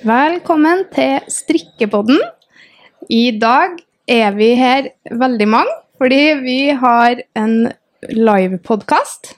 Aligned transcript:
Velkommen 0.00 0.86
til 0.94 1.26
Strikkepodden. 1.28 2.22
I 3.12 3.36
dag 3.36 3.74
er 4.08 4.30
vi 4.32 4.46
her 4.56 4.86
veldig 5.12 5.48
mange, 5.52 5.74
fordi 6.00 6.20
vi 6.40 6.70
har 6.72 7.20
en 7.36 7.68
livepodkast. 8.08 9.34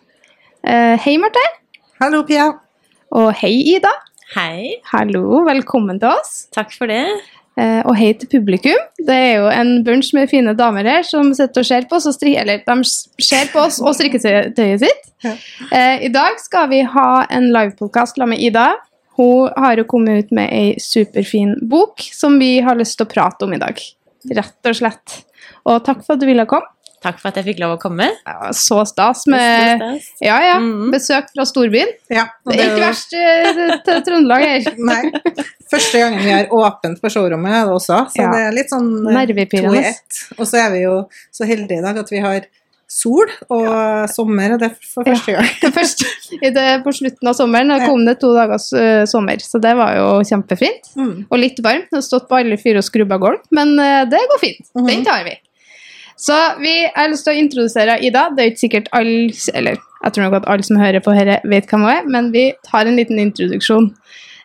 Eh, 0.63 0.95
hei, 1.03 1.17
Marte. 1.19 1.43
Hallo, 1.99 2.21
Pia. 2.29 2.47
Og 3.11 3.33
hei, 3.41 3.57
Ida. 3.73 3.91
Hei. 4.37 4.77
Hallo, 4.93 5.41
velkommen 5.49 5.99
til 5.99 6.13
oss. 6.13 6.47
Takk 6.55 6.71
for 6.79 6.87
det. 6.87 7.03
Eh, 7.59 7.83
og 7.83 7.99
hei 7.99 8.13
til 8.15 8.31
publikum. 8.31 8.87
Det 9.03 9.19
er 9.19 9.35
jo 9.43 9.51
en 9.51 9.83
bunch 9.83 10.13
med 10.15 10.31
fine 10.31 10.55
damer 10.55 10.87
her 10.87 11.03
som 11.03 11.35
sitter 11.35 11.67
og 11.67 11.71
ser 11.73 11.91
på 11.91 11.99
oss 11.99 12.07
og 12.07 12.15
strikker 12.15 12.47
Eller 12.47 12.63
de 12.63 12.79
ser 13.27 13.51
på 13.51 13.67
oss 13.67 13.83
og 13.83 13.99
strikketøyet 13.99 14.87
sitt. 14.87 15.13
Ja. 15.27 15.35
Eh, 15.75 16.07
I 16.07 16.15
dag 16.15 16.39
skal 16.39 16.71
vi 16.71 16.85
ha 16.87 17.27
en 17.35 17.51
livepodkast 17.51 18.15
sammen 18.15 18.37
med 18.39 18.47
Ida. 18.47 18.71
Hun 19.19 19.51
har 19.57 19.77
jo 19.77 19.85
kommet 19.85 20.25
ut 20.25 20.31
med 20.33 20.53
ei 20.53 20.77
superfin 20.81 21.57
bok 21.69 22.01
som 22.13 22.39
vi 22.41 22.61
har 22.65 22.79
lyst 22.79 22.97
til 22.99 23.07
å 23.07 23.13
prate 23.13 23.45
om 23.45 23.53
i 23.53 23.61
dag. 23.61 23.79
Rett 24.33 24.71
og 24.71 24.79
slett. 24.79 25.19
Og 25.69 25.83
takk 25.85 26.05
for 26.07 26.15
at 26.17 26.23
du 26.23 26.27
ville 26.27 26.47
komme. 26.49 26.69
Takk 27.03 27.19
for 27.19 27.33
at 27.33 27.39
jeg 27.41 27.49
fikk 27.49 27.59
lov 27.59 27.73
å 27.75 27.81
komme. 27.83 28.07
Ja, 28.29 28.53
så 28.55 28.85
stas 28.87 29.25
med 29.27 29.81
Stas. 29.81 30.05
ja, 30.23 30.37
ja, 30.47 30.59
Mhm. 30.61 30.93
besøk 30.95 31.33
fra 31.35 31.43
storbyen. 31.45 31.89
Ja, 32.09 32.29
Det 32.47 32.61
er 32.61 32.71
ikke 32.71 32.85
verst 32.87 33.13
eh, 33.13 33.81
til 33.85 34.03
Trøndelag 34.07 34.45
her. 34.47 34.75
Nei. 34.79 35.11
Første 35.73 35.99
gangen 35.99 36.23
vi 36.23 36.31
har 36.31 36.47
åpent 36.55 37.01
på 37.03 37.11
showrommet 37.11 37.67
også, 37.67 38.07
så 38.07 38.23
Ja. 38.23 38.31
det 38.31 38.41
er 38.47 38.53
litt 38.53 38.71
sånn 38.71 39.09
eh, 39.11 39.27
to 39.51 39.75
i 39.75 39.79
ett. 39.79 40.23
Og 40.39 40.47
så 40.47 40.63
er 40.67 40.71
vi 40.71 40.83
jo 40.85 41.09
så 41.33 41.45
heldige 41.45 41.79
i 41.79 41.83
dag 41.83 41.99
at 41.99 42.09
vi 42.11 42.21
har 42.21 42.47
sol 42.93 43.31
og 43.53 44.09
sommer, 44.13 44.55
og 44.55 44.61
det 44.61 44.69
er 44.69 44.91
for 44.93 45.07
første 45.07 45.35
gang. 45.35 45.49
Det 45.63 45.71
første, 45.75 46.09
i 46.39 46.51
det, 46.55 46.67
på 46.85 46.93
slutten 46.97 47.31
av 47.31 47.37
sommeren 47.37 47.73
og 47.75 47.85
kom 47.87 48.03
det 48.07 48.17
to 48.21 48.33
dagers 48.37 48.69
uh, 48.75 49.05
sommer, 49.09 49.41
så 49.45 49.61
det 49.63 49.73
var 49.79 49.97
jo 49.97 50.09
kjempefint. 50.29 50.93
Mm. 50.99 51.15
Og 51.29 51.41
litt 51.41 51.61
varmt. 51.65 51.89
Det 51.91 52.01
har 52.01 52.05
stått 52.07 52.29
på 52.31 52.41
alle 52.41 52.59
fire 52.61 52.83
og 52.83 52.87
skrubba 52.87 53.19
gulv, 53.23 53.41
men 53.55 53.75
uh, 53.81 54.03
det 54.11 54.21
går 54.33 54.43
fint. 54.43 54.69
Mhm. 54.77 54.91
Den 54.91 55.07
tar 55.09 55.25
vi. 55.29 55.37
Så 56.23 56.37
vi 56.61 56.75
har 56.95 57.09
lyst 57.11 57.25
til 57.27 57.35
å 57.35 57.41
introdusere 57.41 57.97
Ida. 58.05 58.29
Det 58.37 58.43
er 58.43 58.51
ikke 58.53 58.63
sikkert 58.63 58.91
alle 58.95 59.33
Eller 59.59 59.81
jeg 59.81 60.15
tror 60.15 60.27
nok 60.27 60.37
at 60.41 60.49
alle 60.53 60.67
som 60.67 60.79
hører 60.79 61.03
på 61.03 61.15
dette, 61.17 61.39
vet 61.49 61.67
hvem 61.71 61.87
hun 61.87 61.93
er, 61.95 62.07
men 62.11 62.31
vi 62.35 62.45
tar 62.67 62.87
en 62.87 62.99
liten 62.99 63.21
introduksjon. 63.23 63.93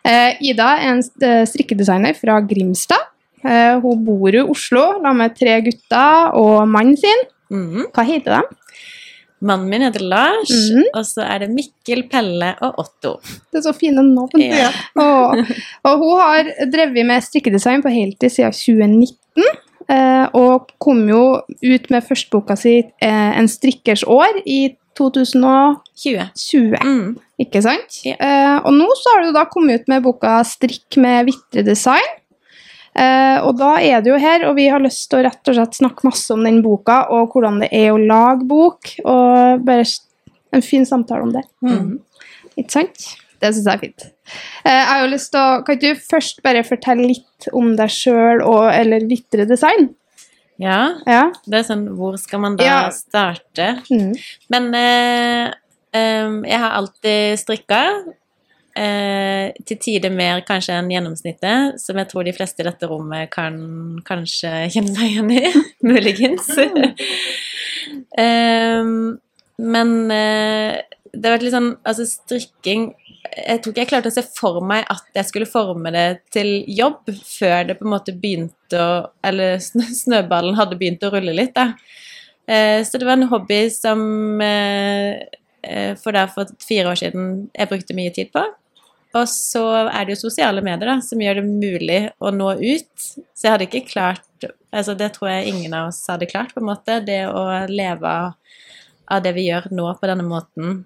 Uh, 0.06 0.32
Ida 0.40 0.72
er 0.78 0.92
en 0.96 1.46
strikkedesigner 1.50 2.16
fra 2.18 2.40
Grimstad. 2.46 3.14
Hun 3.38 4.00
bor 4.02 4.34
i 4.34 4.40
Oslo 4.42 4.80
sammen 4.96 5.20
med 5.20 5.34
tre 5.38 5.60
gutter 5.62 6.32
og 6.34 6.64
mannen 6.66 6.96
sin. 6.98 7.20
Mhm. 7.50 7.86
Hva 7.94 8.04
heter 8.04 8.38
de? 8.38 8.56
Mannen 9.40 9.68
min 9.70 9.82
heter 9.86 10.02
Lars, 10.02 10.50
Mhm. 10.50 10.82
og 10.94 11.04
så 11.06 11.22
er 11.22 11.38
det 11.44 11.50
Mikkel, 11.54 12.08
Pelle 12.10 12.56
og 12.60 12.74
Otto. 12.82 13.20
Det 13.52 13.60
er 13.60 13.70
så 13.70 13.74
fine 13.76 14.02
navn. 14.02 14.40
Ja. 14.42 14.70
Og, 14.96 15.38
og 15.86 15.98
hun 16.02 16.18
har 16.20 16.44
drevet 16.72 17.06
med 17.06 17.22
strikkedesign 17.22 17.82
på 17.82 17.88
heltid 17.94 18.30
siden 18.34 18.52
2019. 18.52 19.44
eh, 19.88 20.26
og 20.34 20.68
kom 20.78 21.08
jo 21.08 21.40
ut 21.62 21.90
med 21.90 22.02
førsteboka 22.04 22.56
si 22.58 22.78
eh, 23.00 23.38
'En 23.38 23.46
strikkers 23.48 24.02
år' 24.04 24.42
i 24.44 24.76
2020. 24.98 26.28
20. 26.36 26.76
Mm. 26.82 27.16
Ikke 27.40 27.62
sant? 27.62 28.00
Ja. 28.04 28.16
Eh, 28.18 28.56
og 28.66 28.72
nå 28.74 28.88
så 28.98 29.14
har 29.14 29.22
du 29.24 29.32
da 29.32 29.44
kommet 29.44 29.80
ut 29.82 29.88
med 29.88 30.02
boka 30.02 30.42
'Strikk 30.42 30.96
med 30.96 31.26
vitredesign'. 31.30 32.14
Eh, 32.98 33.38
og 33.46 33.54
da 33.60 33.76
er 33.84 34.02
du 34.02 34.10
jo 34.10 34.18
her, 34.18 34.42
og 34.48 34.56
vi 34.58 34.66
har 34.72 34.82
lyst 34.82 35.06
til 35.10 35.20
å 35.20 35.26
rett 35.28 35.50
og 35.52 35.54
slett 35.54 35.78
snakke 35.78 36.06
masse 36.08 36.32
om 36.34 36.42
den 36.46 36.60
boka, 36.64 37.04
og 37.14 37.30
hvordan 37.36 37.60
det 37.62 37.68
er 37.72 37.92
å 37.94 38.00
lage 38.02 38.46
bok, 38.50 38.90
og 39.04 39.62
bare 39.68 39.84
en 40.56 40.64
fin 40.64 40.86
samtale 40.88 41.22
om 41.28 41.32
det. 41.36 41.44
Mm. 41.62 41.98
Ikke 42.58 42.74
sant? 42.80 43.04
Det 43.38 43.52
syns 43.54 43.68
jeg 43.68 43.76
er 43.76 43.82
fint. 43.84 44.06
Eh, 44.64 44.72
jeg 44.74 44.86
har 44.90 45.04
jo 45.04 45.10
lyst 45.12 45.30
til 45.30 45.38
å, 45.40 45.62
Kan 45.64 45.76
ikke 45.78 45.94
du 45.94 46.00
først 46.10 46.42
bare 46.42 46.64
fortelle 46.66 47.06
litt 47.12 47.46
om 47.54 47.76
deg 47.78 47.92
sjøl 47.94 48.42
eller 48.74 49.06
Vitre 49.06 49.46
Design? 49.46 49.92
Ja, 50.58 50.96
Ja. 51.06 51.30
det 51.46 51.60
er 51.60 51.62
sånn 51.68 51.84
Hvor 51.94 52.16
skal 52.18 52.40
man 52.42 52.56
da 52.58 52.64
Ja. 52.64 52.90
starte? 52.90 53.68
Mm. 53.92 54.10
Men 54.50 54.74
eh, 54.74 55.52
em, 55.94 56.42
jeg 56.44 56.58
har 56.58 56.74
alltid 56.80 57.38
strikka. 57.38 57.78
Eh, 58.78 59.48
til 59.66 59.78
tider 59.82 60.12
mer 60.14 60.44
kanskje 60.46 60.76
enn 60.78 60.90
gjennomsnittet, 60.92 61.80
som 61.82 61.98
jeg 61.98 62.10
tror 62.10 62.26
de 62.26 62.34
fleste 62.36 62.62
i 62.62 62.66
dette 62.68 62.86
rommet 62.86 63.30
kan 63.32 63.56
kanskje 64.06 64.52
kjenne 64.74 64.94
seg 64.94 65.14
igjen 65.14 65.32
i. 65.34 65.42
Muligens. 65.88 66.52
eh, 68.24 68.92
men 69.58 69.94
eh, 70.14 70.78
det 71.08 71.24
har 71.24 71.34
vært 71.38 71.46
litt 71.46 71.54
sånn 71.54 71.70
Altså, 71.88 72.04
strikking 72.06 72.90
Jeg 73.32 73.62
tror 73.62 73.72
ikke 73.72 73.80
jeg 73.80 73.90
klarte 73.90 74.10
å 74.12 74.14
se 74.14 74.22
for 74.26 74.60
meg 74.62 74.84
at 74.92 75.08
jeg 75.16 75.26
skulle 75.30 75.48
forme 75.50 75.90
det 75.94 76.04
til 76.34 76.50
jobb 76.68 77.08
før 77.26 77.70
det 77.70 77.78
på 77.78 77.86
en 77.88 77.94
måte 77.94 78.14
begynte 78.14 78.78
å 78.78 78.92
Eller 79.26 79.56
snø, 79.64 79.88
snøballen 80.02 80.58
hadde 80.60 80.78
begynt 80.78 81.02
å 81.02 81.10
rulle 81.16 81.34
litt, 81.34 81.56
da. 81.56 81.72
Eh, 82.48 82.84
så 82.86 83.00
det 83.00 83.08
var 83.08 83.18
en 83.18 83.30
hobby 83.32 83.64
som 83.72 84.00
eh, 84.44 85.18
eh, 85.66 85.92
for 86.00 86.16
da 86.16 86.28
for 86.32 86.48
fire 86.62 86.92
år 86.92 87.00
siden 87.02 87.48
jeg 87.50 87.72
brukte 87.72 87.96
mye 87.98 88.14
tid 88.14 88.30
på. 88.32 88.44
Og 89.16 89.24
så 89.30 89.64
er 89.88 90.04
det 90.04 90.14
jo 90.16 90.22
sosiale 90.26 90.62
medier 90.64 90.90
da, 90.90 90.98
som 91.04 91.20
gjør 91.22 91.40
det 91.40 91.46
mulig 91.48 92.00
å 92.20 92.32
nå 92.34 92.50
ut. 92.60 93.06
Så 93.32 93.46
jeg 93.46 93.54
hadde 93.54 93.68
ikke 93.70 93.88
klart 93.88 94.24
altså 94.68 94.92
Det 94.94 95.08
tror 95.14 95.30
jeg 95.30 95.48
ingen 95.48 95.72
av 95.74 95.88
oss 95.88 96.02
hadde 96.10 96.28
klart, 96.28 96.52
på 96.52 96.60
en 96.60 96.68
måte. 96.68 96.98
Det 97.06 97.22
å 97.32 97.44
leve 97.70 98.10
av, 98.10 99.22
det 99.24 99.32
vi 99.32 99.46
gjør 99.48 99.70
nå 99.72 99.86
på 99.96 100.10
denne 100.10 100.26
måten 100.28 100.82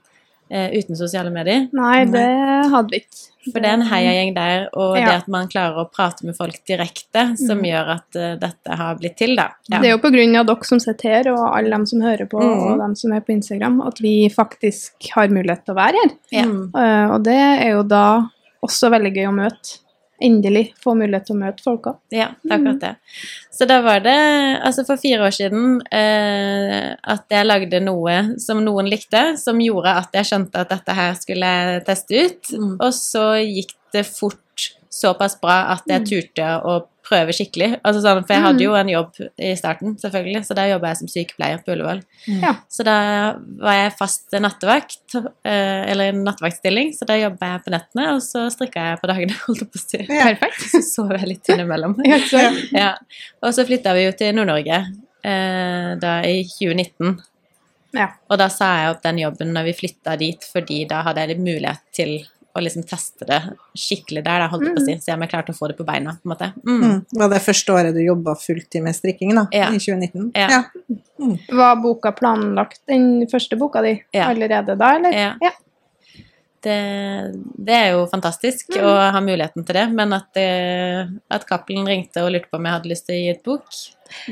uten 0.53 0.99
sosiale 0.99 1.31
medier. 1.33 1.69
Nei, 1.73 2.05
det 2.13 2.27
hadde 2.73 2.93
vi 2.93 3.01
ikke. 3.03 3.29
For 3.51 3.59
det 3.59 3.71
er 3.73 3.75
en 3.75 3.87
heiagjeng 3.91 4.35
der, 4.37 4.69
og 4.79 4.97
Ja. 4.99 5.07
det 5.07 5.15
at 5.25 5.29
man 5.35 5.49
klarer 5.51 5.81
å 5.83 5.89
prate 5.91 6.23
med 6.29 6.37
folk 6.37 6.61
direkte, 6.69 7.25
som 7.41 7.59
mm. 7.59 7.65
gjør 7.67 7.89
at 7.97 8.19
uh, 8.21 8.29
dette 8.39 8.77
har 8.79 9.01
blitt 9.01 9.17
til, 9.19 9.35
da. 9.35 9.49
Ja. 9.67 9.81
Det 9.83 9.89
er 9.89 9.97
jo 9.97 10.03
på 10.05 10.13
grunn 10.15 10.37
av 10.39 10.47
dere 10.47 10.69
som 10.69 10.79
sitter 10.79 11.17
her, 11.17 11.31
og 11.33 11.43
alle 11.51 11.75
dem 11.75 11.87
som 11.91 12.05
hører 12.05 12.29
på, 12.31 12.39
Mm. 12.39 12.61
og 12.69 12.79
dem 12.85 12.95
som 12.95 13.13
er 13.17 13.25
på 13.27 13.35
Instagram, 13.35 13.81
at 13.83 13.99
vi 13.99 14.29
faktisk 14.31 15.11
har 15.17 15.29
mulighet 15.35 15.65
til 15.67 15.75
å 15.75 15.81
være 15.81 16.05
her. 16.05 16.15
Ja. 16.31 16.47
Eh, 16.47 17.07
og 17.17 17.25
det 17.27 17.39
er 17.41 17.71
jo 17.73 17.83
da 17.83 18.05
også 18.63 18.93
veldig 18.95 19.15
gøy 19.17 19.27
å 19.27 19.35
møte. 19.35 19.82
Endelig 20.23 20.69
få 20.83 20.95
mulighet 20.99 21.27
til 21.29 21.37
å 21.37 21.41
møte 21.41 21.65
folka. 21.65 21.95
Ja, 22.15 22.29
det 22.43 22.53
er 22.53 22.59
akkurat 22.59 22.83
det. 22.85 22.93
Så 23.53 23.67
da 23.69 23.81
var 23.85 24.05
det 24.05 24.17
altså 24.63 24.85
for 24.87 25.01
fire 25.03 25.27
år 25.27 25.35
siden 25.35 25.81
eh, 25.93 26.93
at 26.95 27.27
jeg 27.33 27.49
lagde 27.49 27.83
noe 27.83 28.17
som 28.43 28.63
noen 28.65 28.91
likte, 28.91 29.33
som 29.41 29.61
gjorde 29.63 29.97
at 30.05 30.15
jeg 30.21 30.31
skjønte 30.31 30.63
at 30.63 30.73
dette 30.73 30.97
her 30.97 31.19
skulle 31.19 31.53
teste 31.87 32.23
ut. 32.23 32.55
Mm. 32.55 32.73
Og 32.79 32.89
så 32.97 33.27
gikk 33.43 33.75
det 33.93 34.07
fort 34.09 34.71
såpass 34.93 35.39
bra 35.41 35.59
at 35.75 35.89
jeg 35.89 36.07
turte 36.09 36.49
å 36.69 36.79
prøve 37.13 37.35
skikkelig. 37.37 37.69
Altså 37.85 38.01
sånn, 38.05 38.23
for 38.25 38.35
jeg 38.35 38.45
hadde 38.47 38.65
jo 38.65 38.75
en 38.79 38.91
jobb 38.91 39.21
i 39.21 39.53
starten, 39.59 39.95
selvfølgelig, 40.01 40.43
så 40.49 40.57
der 40.59 40.71
jobba 40.73 40.93
jeg 40.93 41.01
som 41.03 41.11
sykepleier 41.13 41.63
på 41.63 41.75
Ullevål. 41.75 42.03
Ja. 42.43 42.55
Så 42.73 42.87
da 42.89 42.97
var 43.63 43.79
jeg 43.79 43.95
fast 43.99 44.37
nattevakt, 44.41 45.19
eh, 45.19 45.83
eller 45.93 46.13
en 46.13 46.23
nattevaktstilling, 46.27 46.95
så 46.97 47.09
da 47.09 47.19
jobba 47.21 47.53
jeg 47.55 47.65
på 47.67 47.75
nettene, 47.77 48.09
og 48.17 48.23
så 48.25 48.47
strikka 48.55 48.89
jeg 48.91 49.03
på 49.03 49.13
dagene, 49.13 49.39
holdt 49.47 49.65
jeg 49.67 49.73
på 49.73 49.83
å 49.83 49.85
si. 49.85 50.03
Ja. 50.09 50.31
Perfekt. 50.33 50.67
Så 50.73 50.83
sov 50.89 51.15
jeg 51.17 51.29
litt 51.35 51.53
innimellom. 51.53 51.99
Ja. 52.73 52.93
Og 53.43 53.53
så 53.55 53.67
flytta 53.69 53.93
vi 53.97 54.07
jo 54.07 54.17
til 54.17 54.35
Nord-Norge 54.37 54.79
eh, 54.81 55.93
da 56.01 56.17
i 56.27 56.43
2019. 56.49 57.21
Ja. 57.97 58.09
Og 58.33 58.39
da 58.41 58.49
sa 58.53 58.71
jeg 58.81 58.95
opp 58.95 59.03
den 59.05 59.21
jobben 59.21 59.53
når 59.53 59.69
vi 59.69 59.79
flytta 59.83 60.17
dit, 60.21 60.45
fordi 60.49 60.85
da 60.89 61.03
hadde 61.07 61.25
jeg 61.25 61.35
litt 61.35 61.45
mulighet 61.45 61.83
til 61.95 62.15
å 62.55 62.61
liksom 62.61 62.85
teste 62.85 63.25
det 63.29 63.39
skikkelig 63.79 64.23
der, 64.27 64.43
da, 64.45 64.49
holdt 64.53 64.67
jeg 64.69 64.75
på 64.77 64.83
å 64.83 64.87
si. 64.87 64.97
Se 65.07 65.15
om 65.15 65.23
jeg 65.25 65.31
klarte 65.33 65.55
å 65.55 65.57
få 65.57 65.71
det 65.73 65.77
på 65.79 65.87
beina, 65.89 66.13
på 66.21 66.29
en 66.29 66.33
måte. 66.35 66.51
Mm. 66.67 66.83
Mm. 66.83 66.99
Var 67.23 67.33
det 67.33 67.41
første 67.47 67.73
året 67.73 67.95
du 67.97 68.03
jobba 68.05 68.35
fulltid 68.37 68.85
med 68.85 68.97
strikking, 68.99 69.33
da? 69.39 69.47
Ja. 69.57 69.71
I 69.73 69.81
2019? 69.81 70.31
Ja. 70.37 70.63
Var 71.49 71.77
boka 71.81 72.13
planlagt, 72.13 72.83
den 72.91 73.27
første 73.33 73.57
boka 73.61 73.81
di, 73.85 73.95
Ja. 74.13 74.29
allerede 74.29 74.77
da, 74.77 74.95
eller? 74.99 75.13
Ja. 75.17 75.35
Ja. 75.41 75.53
Det, 76.63 76.75
det 77.59 77.75
er 77.75 77.89
jo 77.97 78.05
fantastisk 78.07 78.77
å 78.79 78.91
ha 79.11 79.19
muligheten 79.25 79.65
til 79.67 79.75
det, 79.81 79.89
men 79.99 80.13
at, 80.15 80.29
det, 80.37 80.45
at 81.35 81.43
Cappelen 81.49 81.89
ringte 81.91 82.23
og 82.23 82.31
lurte 82.37 82.47
på 82.53 82.61
om 82.61 82.69
jeg 82.69 82.77
hadde 82.77 82.93
lyst 82.93 83.09
til 83.09 83.17
å 83.17 83.19
gi 83.19 83.33
et 83.33 83.43
bok, 83.49 83.81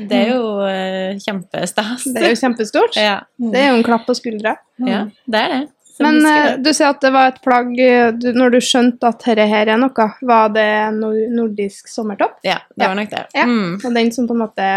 det 0.07 0.15
er 0.21 0.29
jo 0.37 0.45
eh, 0.63 1.19
kjempestas. 1.19 2.05
Det 2.07 2.21
er 2.23 2.29
jo 2.31 2.39
kjempestort. 2.39 2.95
Ja, 3.09 3.17
Det 3.35 3.59
er 3.59 3.71
jo 3.73 3.81
en 3.81 3.83
klapp 3.83 4.05
på 4.07 4.15
skuldra. 4.15 4.55
ja, 4.79 5.01
det 5.27 5.41
er 5.43 5.53
det. 5.57 5.61
Så 5.91 6.03
Men 6.05 6.15
husker 6.21 6.37
eh, 6.37 6.45
det. 6.55 6.63
du 6.63 6.71
sier 6.73 6.87
at 6.93 7.01
det 7.03 7.11
var 7.13 7.27
et 7.33 7.41
plagg 7.43 7.73
eh, 7.83 8.11
du, 8.15 8.29
Når 8.37 8.53
du 8.55 8.59
skjønte 8.63 9.09
at 9.11 9.19
dette 9.25 9.45
her 9.51 9.67
er 9.73 9.77
noe, 9.81 10.05
var 10.21 10.49
det 10.55 10.67
nordisk 10.95 11.87
sommertopp? 11.91 12.39
Ja, 12.47 12.59
det 12.75 12.87
var 12.87 12.95
nok 12.95 13.11
det. 13.11 13.25
Ja. 13.35 13.45
Mm. 13.49 13.75
Og 13.83 13.93
den 13.99 14.11
som 14.15 14.27
på 14.29 14.37
en 14.37 14.43
måte 14.45 14.69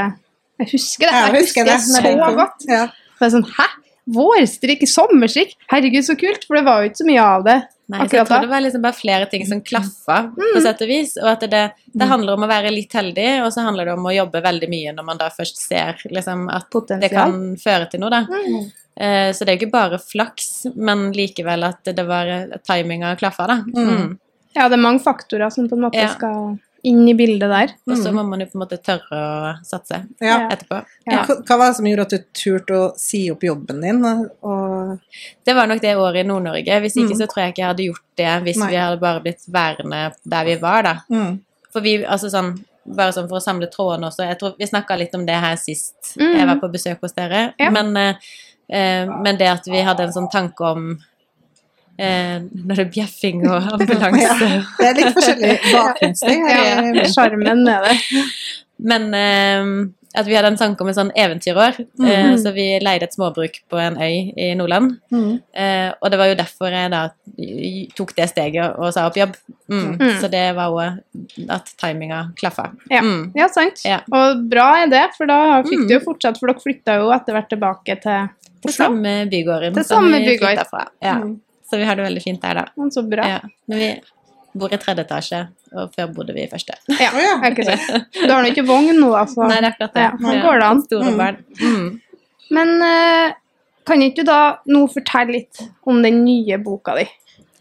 Jeg 0.59 0.69
husker 0.73 1.07
det. 1.09 1.23
Jeg 1.29 1.41
husker 1.45 1.65
det. 1.71 1.79
så 1.87 1.97
når 2.01 2.09
den 2.11 2.21
kom. 2.25 2.37
godt. 2.43 2.67
Ja. 2.69 2.85
Det 3.21 3.27
er 3.29 3.35
sånn, 3.39 3.47
Hæ? 3.57 3.69
Vårstrikk? 4.15 4.83
Sommerstrikk? 4.91 5.55
Herregud, 5.73 6.05
så 6.05 6.13
kult! 6.21 6.43
For 6.45 6.59
det 6.59 6.65
var 6.67 6.83
jo 6.83 6.91
ikke 6.91 7.01
så 7.01 7.07
mye 7.09 7.23
av 7.25 7.47
det. 7.47 7.55
Nei, 7.93 8.05
så 8.09 8.17
jeg 8.17 8.27
tror 8.29 8.45
det 8.45 8.49
var 8.51 8.63
liksom 8.65 8.83
bare 8.85 8.97
flere 8.97 9.27
ting 9.33 9.43
som 9.49 9.61
klaffa, 9.65 10.19
Mm. 10.33 10.53
på 10.55 10.61
sett 10.65 10.83
og 10.85 10.89
vis. 10.89 11.17
Og 11.21 11.29
at 11.29 11.41
det, 11.53 11.63
det 11.93 12.09
handler 12.09 12.37
om 12.37 12.45
å 12.45 12.49
være 12.49 12.71
litt 12.73 12.93
heldig, 12.97 13.27
og 13.45 13.51
så 13.53 13.65
handler 13.65 13.85
det 13.91 13.95
om 13.97 14.05
å 14.09 14.13
jobbe 14.15 14.41
veldig 14.45 14.69
mye 14.73 14.93
når 14.97 15.05
man 15.09 15.21
da 15.21 15.29
først 15.33 15.61
ser 15.61 16.01
liksom, 16.13 16.47
at 16.53 16.69
det 17.01 17.11
kan 17.13 17.57
føre 17.61 17.89
til 17.91 18.01
noe, 18.05 18.11
da. 18.13 18.23
Mm. 18.29 18.71
Eh, 18.97 19.33
så 19.33 19.45
det 19.45 19.49
er 19.49 19.57
jo 19.59 19.67
ikke 19.67 19.73
bare 19.73 19.99
flaks, 19.99 20.67
men 20.77 21.13
likevel 21.13 21.65
at 21.65 21.83
det 21.85 22.07
var 22.07 22.27
timinga 22.67 23.17
klaffa, 23.19 23.47
da. 23.47 23.57
Mm. 23.67 23.89
Mm. 23.91 24.19
Ja, 24.55 24.69
det 24.69 24.79
er 24.79 24.83
mange 24.85 25.03
faktorer 25.03 25.51
som 25.51 25.69
på 25.69 25.75
en 25.75 25.83
måte 25.89 25.99
Ja. 25.99 26.09
skal 26.15 26.59
inn 26.85 27.09
i 27.09 27.15
bildet 27.15 27.49
der. 27.49 27.71
Og 27.89 27.97
så 27.97 28.11
Mm. 28.13 28.15
må 28.17 28.25
man 28.29 28.41
jo 28.41 28.47
på 28.47 28.55
en 28.55 28.61
måte 28.69 28.79
tørre 28.83 29.11
å 29.11 29.65
satse 29.65 30.07
Ja. 30.21 30.49
etterpå. 30.51 30.85
Ja. 31.11 31.25
Hva 31.25 31.57
var 31.59 31.67
det 31.71 31.77
som 31.77 31.87
gjorde 31.87 32.01
at 32.03 32.11
du 32.11 32.19
turte 32.35 32.71
å 32.77 32.97
si 32.99 33.31
opp 33.31 33.41
jobben 33.41 33.81
din? 33.81 34.05
Og, 34.43 35.01
Det 35.45 35.55
var 35.55 35.67
nok 35.67 35.81
det 35.81 35.97
året 35.97 36.21
i 36.25 36.29
Nord-Norge. 36.29 36.81
Hvis 36.83 36.97
ikke 36.97 37.15
Mm. 37.15 37.19
så 37.21 37.27
tror 37.27 37.43
jeg 37.43 37.55
ikke 37.55 37.63
jeg 37.63 37.67
hadde 37.67 37.87
gjort 37.89 38.05
det 38.17 38.43
hvis 38.45 38.59
Nei. 38.59 38.71
vi 38.71 38.77
hadde 38.77 39.01
bare 39.01 39.21
blitt 39.21 39.47
værende 39.51 40.13
der 40.29 40.45
vi 40.45 40.55
var, 40.57 40.83
da. 40.83 40.95
mm, 41.11 41.41
For 41.73 41.81
vi, 41.81 42.05
altså 42.05 42.31
sånn, 42.31 42.63
bare 42.87 43.11
sånn 43.13 43.29
for 43.29 43.39
å 43.39 43.43
samle 43.43 43.67
trådene 43.69 44.07
også, 44.07 44.29
jeg 44.29 44.39
tror 44.39 44.55
vi 44.59 44.67
snakka 44.67 44.97
litt 44.99 45.15
om 45.15 45.25
det 45.27 45.35
her 45.35 45.57
sist 45.57 46.17
Mm. 46.19 46.37
jeg 46.37 46.47
var 46.47 46.57
på 46.61 46.71
besøk 46.73 47.01
hos 47.01 47.13
dere, 47.13 47.55
Ja. 47.59 47.71
men, 47.71 47.97
eh, 47.97 48.11
eh, 48.11 48.15
men 48.69 49.37
det 49.41 49.49
at 49.51 49.67
vi 49.69 49.83
hadde 49.85 50.07
en 50.09 50.13
sånn 50.15 50.31
tanke 50.33 50.65
om 50.65 50.87
eh, 51.99 52.39
når 52.41 52.75
det 52.79 52.85
er 52.87 52.93
bjeffing 52.95 53.43
og 53.49 53.67
ambulanse 53.77 54.49
det 54.79 54.87
er 54.89 54.97
litt 55.01 55.13
forskjellig 55.19 55.59
bakgrunnsting. 55.73 56.47
Ja. 56.55 57.05
Sjarmen 57.13 57.65
med 57.67 57.85
det. 57.89 58.23
Men 58.85 59.11
eh, 59.15 59.91
at 60.15 60.27
vi 60.31 60.35
hadde 60.39 60.53
en 60.53 60.59
tanke 60.61 60.83
om 60.85 60.89
en 60.91 60.95
sånn 60.97 61.13
eventyrår, 61.19 61.75
eh, 61.81 62.25
Mhm. 62.31 62.37
så 62.43 62.53
vi 62.55 62.67
leide 62.83 63.03
et 63.09 63.15
småbruk 63.17 63.57
på 63.71 63.79
en 63.83 63.97
øy 63.99 64.31
i 64.39 64.55
Nordland. 64.55 64.97
Mm. 65.11 65.41
Eh, 65.55 65.91
og 66.01 66.11
det 66.11 66.19
var 66.21 66.29
jo 66.31 66.37
derfor 66.39 66.71
jeg 66.71 66.91
da 66.95 67.09
tok 67.99 68.15
det 68.17 68.29
steget 68.31 68.77
og 68.79 68.93
sa 68.95 69.07
opp 69.09 69.17
jobb. 69.19 69.35
Mm. 69.71 69.97
Mm. 69.97 70.21
Så 70.21 70.29
det 70.31 70.43
var 70.57 70.69
jo 70.69 71.49
at 71.51 71.71
timinga 71.81 72.19
klaffa. 72.37 72.67
Ja. 72.91 73.01
Mm. 73.01 73.31
Ja, 73.35 73.47
sant. 73.49 73.81
Ja. 73.85 74.01
Og 74.13 74.43
bra 74.51 74.67
er 74.83 74.91
det, 74.93 75.05
for 75.17 75.27
da 75.31 75.63
fikk 75.65 75.85
Mm. 75.85 75.89
du 75.89 75.95
jo 75.95 76.01
fortsatt, 76.05 76.39
for 76.39 76.47
dere 76.53 76.61
flytta 76.61 76.97
jo 77.01 77.11
etter 77.17 77.33
hvert 77.33 77.49
tilbake 77.49 77.97
til 78.03 78.29
Til 78.65 78.73
samme 78.73 79.29
bygården 79.29 79.75
Til 79.75 79.85
som 79.85 80.05
samme 80.05 80.21
vi 80.25 80.37
flytta 80.39 80.65
fra. 80.69 80.87
Ja. 81.03 81.15
Mm. 81.21 81.41
Så 81.71 81.77
vi 81.81 81.85
har 81.85 81.97
det 81.97 82.05
veldig 82.07 82.23
fint 82.23 82.41
der, 82.43 82.55
da. 82.55 82.65
Men 82.77 82.91
Så 82.91 83.03
bra. 83.09 83.25
Ja. 83.27 83.41
Men 83.69 83.79
vi 83.79 83.89
bor 84.55 84.73
i 84.73 84.77
tredje 84.79 85.03
etasje, 85.05 85.41
og 85.75 85.91
før 85.97 86.13
bodde 86.15 86.33
vi 86.37 86.45
i 86.45 86.47
første. 86.49 86.77
Ja, 87.01 87.11
ikke 87.49 87.65
sant. 87.65 88.05
Du 88.15 88.29
har 88.31 88.43
nå 88.45 88.53
ikke 88.53 88.65
vogn 88.69 89.01
nå, 89.01 89.11
altså. 89.19 89.49
Nei, 89.49 89.57
det 89.61 89.65
er 89.65 89.71
akkurat 89.73 89.95
det. 89.95 90.03
Ja, 90.05 90.11
nå 90.21 90.43
går 90.45 90.61
det 90.61 90.69
an. 90.69 90.83
Store 90.83 91.11
Mm. 91.11 91.17
barn. 91.19 91.37
Mm. 91.61 92.01
Men 92.51 92.83
eh, 92.83 93.33
kan 93.87 94.01
ikke 94.05 94.17
du 94.17 94.23
da 94.25 94.59
nå 94.69 94.85
fortelle 94.93 95.33
litt 95.33 95.61
om 95.87 96.03
den 96.03 96.23
nye 96.25 96.57
boka 96.63 96.95
di? 97.01 97.09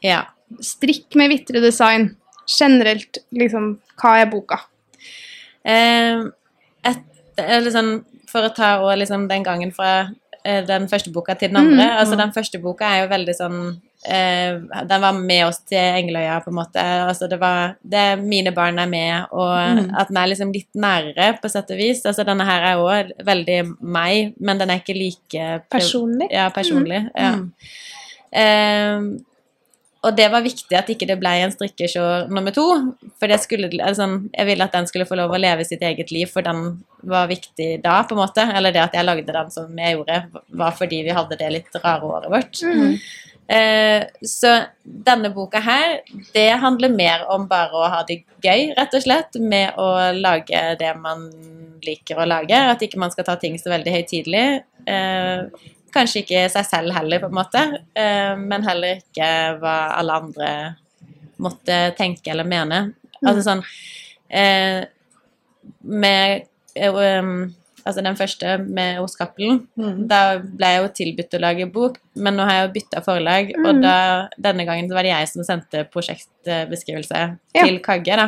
Ja. 0.03 0.25
Strikk 0.61 1.15
med 1.19 1.29
vitre 1.33 1.61
design. 1.63 2.11
Generelt, 2.59 3.21
liksom, 3.31 3.77
hva 4.01 4.17
er 4.19 4.27
boka? 4.31 4.59
Eh, 5.63 6.25
et, 6.83 7.05
eller 7.39 7.71
sånn, 7.71 7.93
for 8.27 8.43
å 8.49 8.51
ta 8.55 8.75
og 8.83 8.97
liksom 8.99 9.29
den 9.29 9.45
gangen 9.45 9.71
fra 9.71 10.09
eh, 10.43 10.61
den 10.67 10.89
første 10.91 11.13
boka 11.13 11.37
til 11.39 11.53
den 11.53 11.61
andre. 11.61 11.85
Mm, 11.85 11.97
altså 12.01 12.17
mm. 12.17 12.21
Den 12.25 12.33
første 12.35 12.59
boka 12.59 12.89
er 12.89 13.03
jo 13.03 13.11
veldig 13.13 13.35
sånn 13.37 13.57
eh, 14.03 14.57
Den 14.89 15.03
var 15.05 15.15
med 15.15 15.45
oss 15.47 15.61
til 15.69 15.79
Engeløya, 15.79 16.41
på 16.43 16.51
en 16.51 16.57
måte. 16.57 16.83
Altså 17.07 17.29
det 17.31 17.39
var 17.39 17.77
det 17.79 18.05
Mine 18.19 18.51
barn 18.51 18.81
er 18.83 18.89
med, 18.91 19.31
og 19.31 19.53
Mm. 19.53 19.91
at 19.95 20.09
den 20.11 20.17
er 20.17 20.27
liksom 20.33 20.51
litt 20.51 20.73
nærere, 20.75 21.37
på 21.39 21.49
sett 21.49 21.71
og 21.71 21.77
vis. 21.79 22.03
Altså 22.05 22.25
Denne 22.27 22.43
her 22.43 22.67
er 22.73 22.81
òg 22.83 23.13
veldig 23.23 23.59
meg, 23.79 24.33
men 24.39 24.59
den 24.59 24.69
er 24.73 24.81
ikke 24.83 24.97
like 24.97 25.61
Personlig? 25.71 26.27
Ja, 26.31 26.49
personlig. 26.49 27.05
Ja. 27.15 27.37
Mm. 27.37 29.23
Og 30.03 30.15
det 30.17 30.25
var 30.33 30.43
viktig 30.43 30.75
at 30.75 30.89
ikke 30.91 31.07
det 31.07 31.15
ble 31.21 31.31
en 31.39 31.53
strikkeshow 31.53 32.27
nummer 32.27 32.51
to. 32.55 32.65
For 33.21 33.31
det 33.31 33.39
skulle, 33.43 33.69
altså, 33.79 34.09
jeg 34.33 34.47
ville 34.49 34.65
at 34.65 34.75
den 34.75 34.87
skulle 34.89 35.07
få 35.07 35.15
lov 35.15 35.31
å 35.31 35.39
leve 35.39 35.63
sitt 35.67 35.83
eget 35.85 36.11
liv, 36.11 36.27
for 36.31 36.43
den 36.43 36.81
var 37.07 37.29
viktig 37.31 37.77
da, 37.83 38.01
på 38.07 38.17
en 38.17 38.23
måte. 38.23 38.43
Eller 38.51 38.75
det 38.75 38.83
at 38.83 38.97
jeg 38.97 39.07
lagde 39.07 39.35
den 39.35 39.53
som 39.53 39.79
jeg 39.79 39.95
gjorde, 39.95 40.17
var 40.59 40.75
fordi 40.75 41.03
vi 41.07 41.15
hadde 41.15 41.39
det 41.39 41.51
litt 41.55 41.79
rare 41.79 42.09
året 42.09 42.33
vårt. 42.33 42.63
Mm. 42.67 42.97
Eh, 43.53 44.03
så 44.27 44.51
denne 44.83 45.31
boka 45.35 45.59
her, 45.63 46.01
det 46.35 46.49
handler 46.63 46.91
mer 46.95 47.23
om 47.31 47.47
bare 47.47 47.75
å 47.75 47.89
ha 47.91 48.01
det 48.07 48.21
gøy, 48.43 48.73
rett 48.77 48.95
og 48.99 49.05
slett, 49.05 49.39
med 49.39 49.79
å 49.79 49.87
lage 50.15 50.65
det 50.79 50.91
man 50.99 51.29
liker 51.83 52.19
å 52.19 52.27
lage. 52.27 52.59
At 52.73 52.83
ikke 52.83 52.99
man 52.99 53.11
skal 53.15 53.27
ta 53.27 53.37
ting 53.39 53.55
så 53.59 53.71
veldig 53.71 53.95
høytidelig. 53.95 54.47
Eh, 54.83 55.71
kanskje 55.93 56.23
ikke 56.23 56.45
seg 56.51 56.67
selv 56.67 56.95
heller, 56.95 57.21
på 57.21 57.29
en 57.31 57.37
måte, 57.37 57.63
eh, 57.97 58.33
men 58.39 58.65
heller 58.67 59.01
ikke 59.01 59.29
hva 59.61 59.75
alle 59.99 60.19
andre 60.23 60.49
måtte 61.43 61.79
tenke 61.97 62.33
eller 62.33 62.47
mene. 62.47 62.83
Altså 63.23 63.43
sånn 63.45 63.61
eh, 64.27 64.83
Med 65.87 66.43
eh, 66.75 66.97
um, 67.23 67.53
Altså 67.85 68.03
den 68.03 68.15
første 68.15 68.57
med 68.67 68.97
Hos 68.97 69.15
Cappelen, 69.17 69.67
Mm. 69.77 70.07
da 70.07 70.37
ble 70.39 70.65
jeg 70.67 70.81
jo 70.83 70.89
tilbudt 70.99 71.33
å 71.37 71.39
lage 71.41 71.65
bok, 71.71 71.97
men 72.15 72.35
nå 72.37 72.43
har 72.47 72.51
jeg 72.53 72.67
jo 72.67 72.73
bytta 72.79 73.03
forlag, 73.03 73.51
Mm. 73.57 73.65
og 73.65 73.81
da, 73.81 74.27
denne 74.39 74.65
gangen 74.65 74.87
så 74.89 74.93
var 74.93 75.03
det 75.03 75.11
jeg 75.11 75.27
som 75.27 75.43
sendte 75.43 75.85
prosjektbeskrivelse 75.91 77.37
Ja. 77.55 77.63
til 77.65 77.79
Kagge, 77.79 78.15
da, 78.15 78.25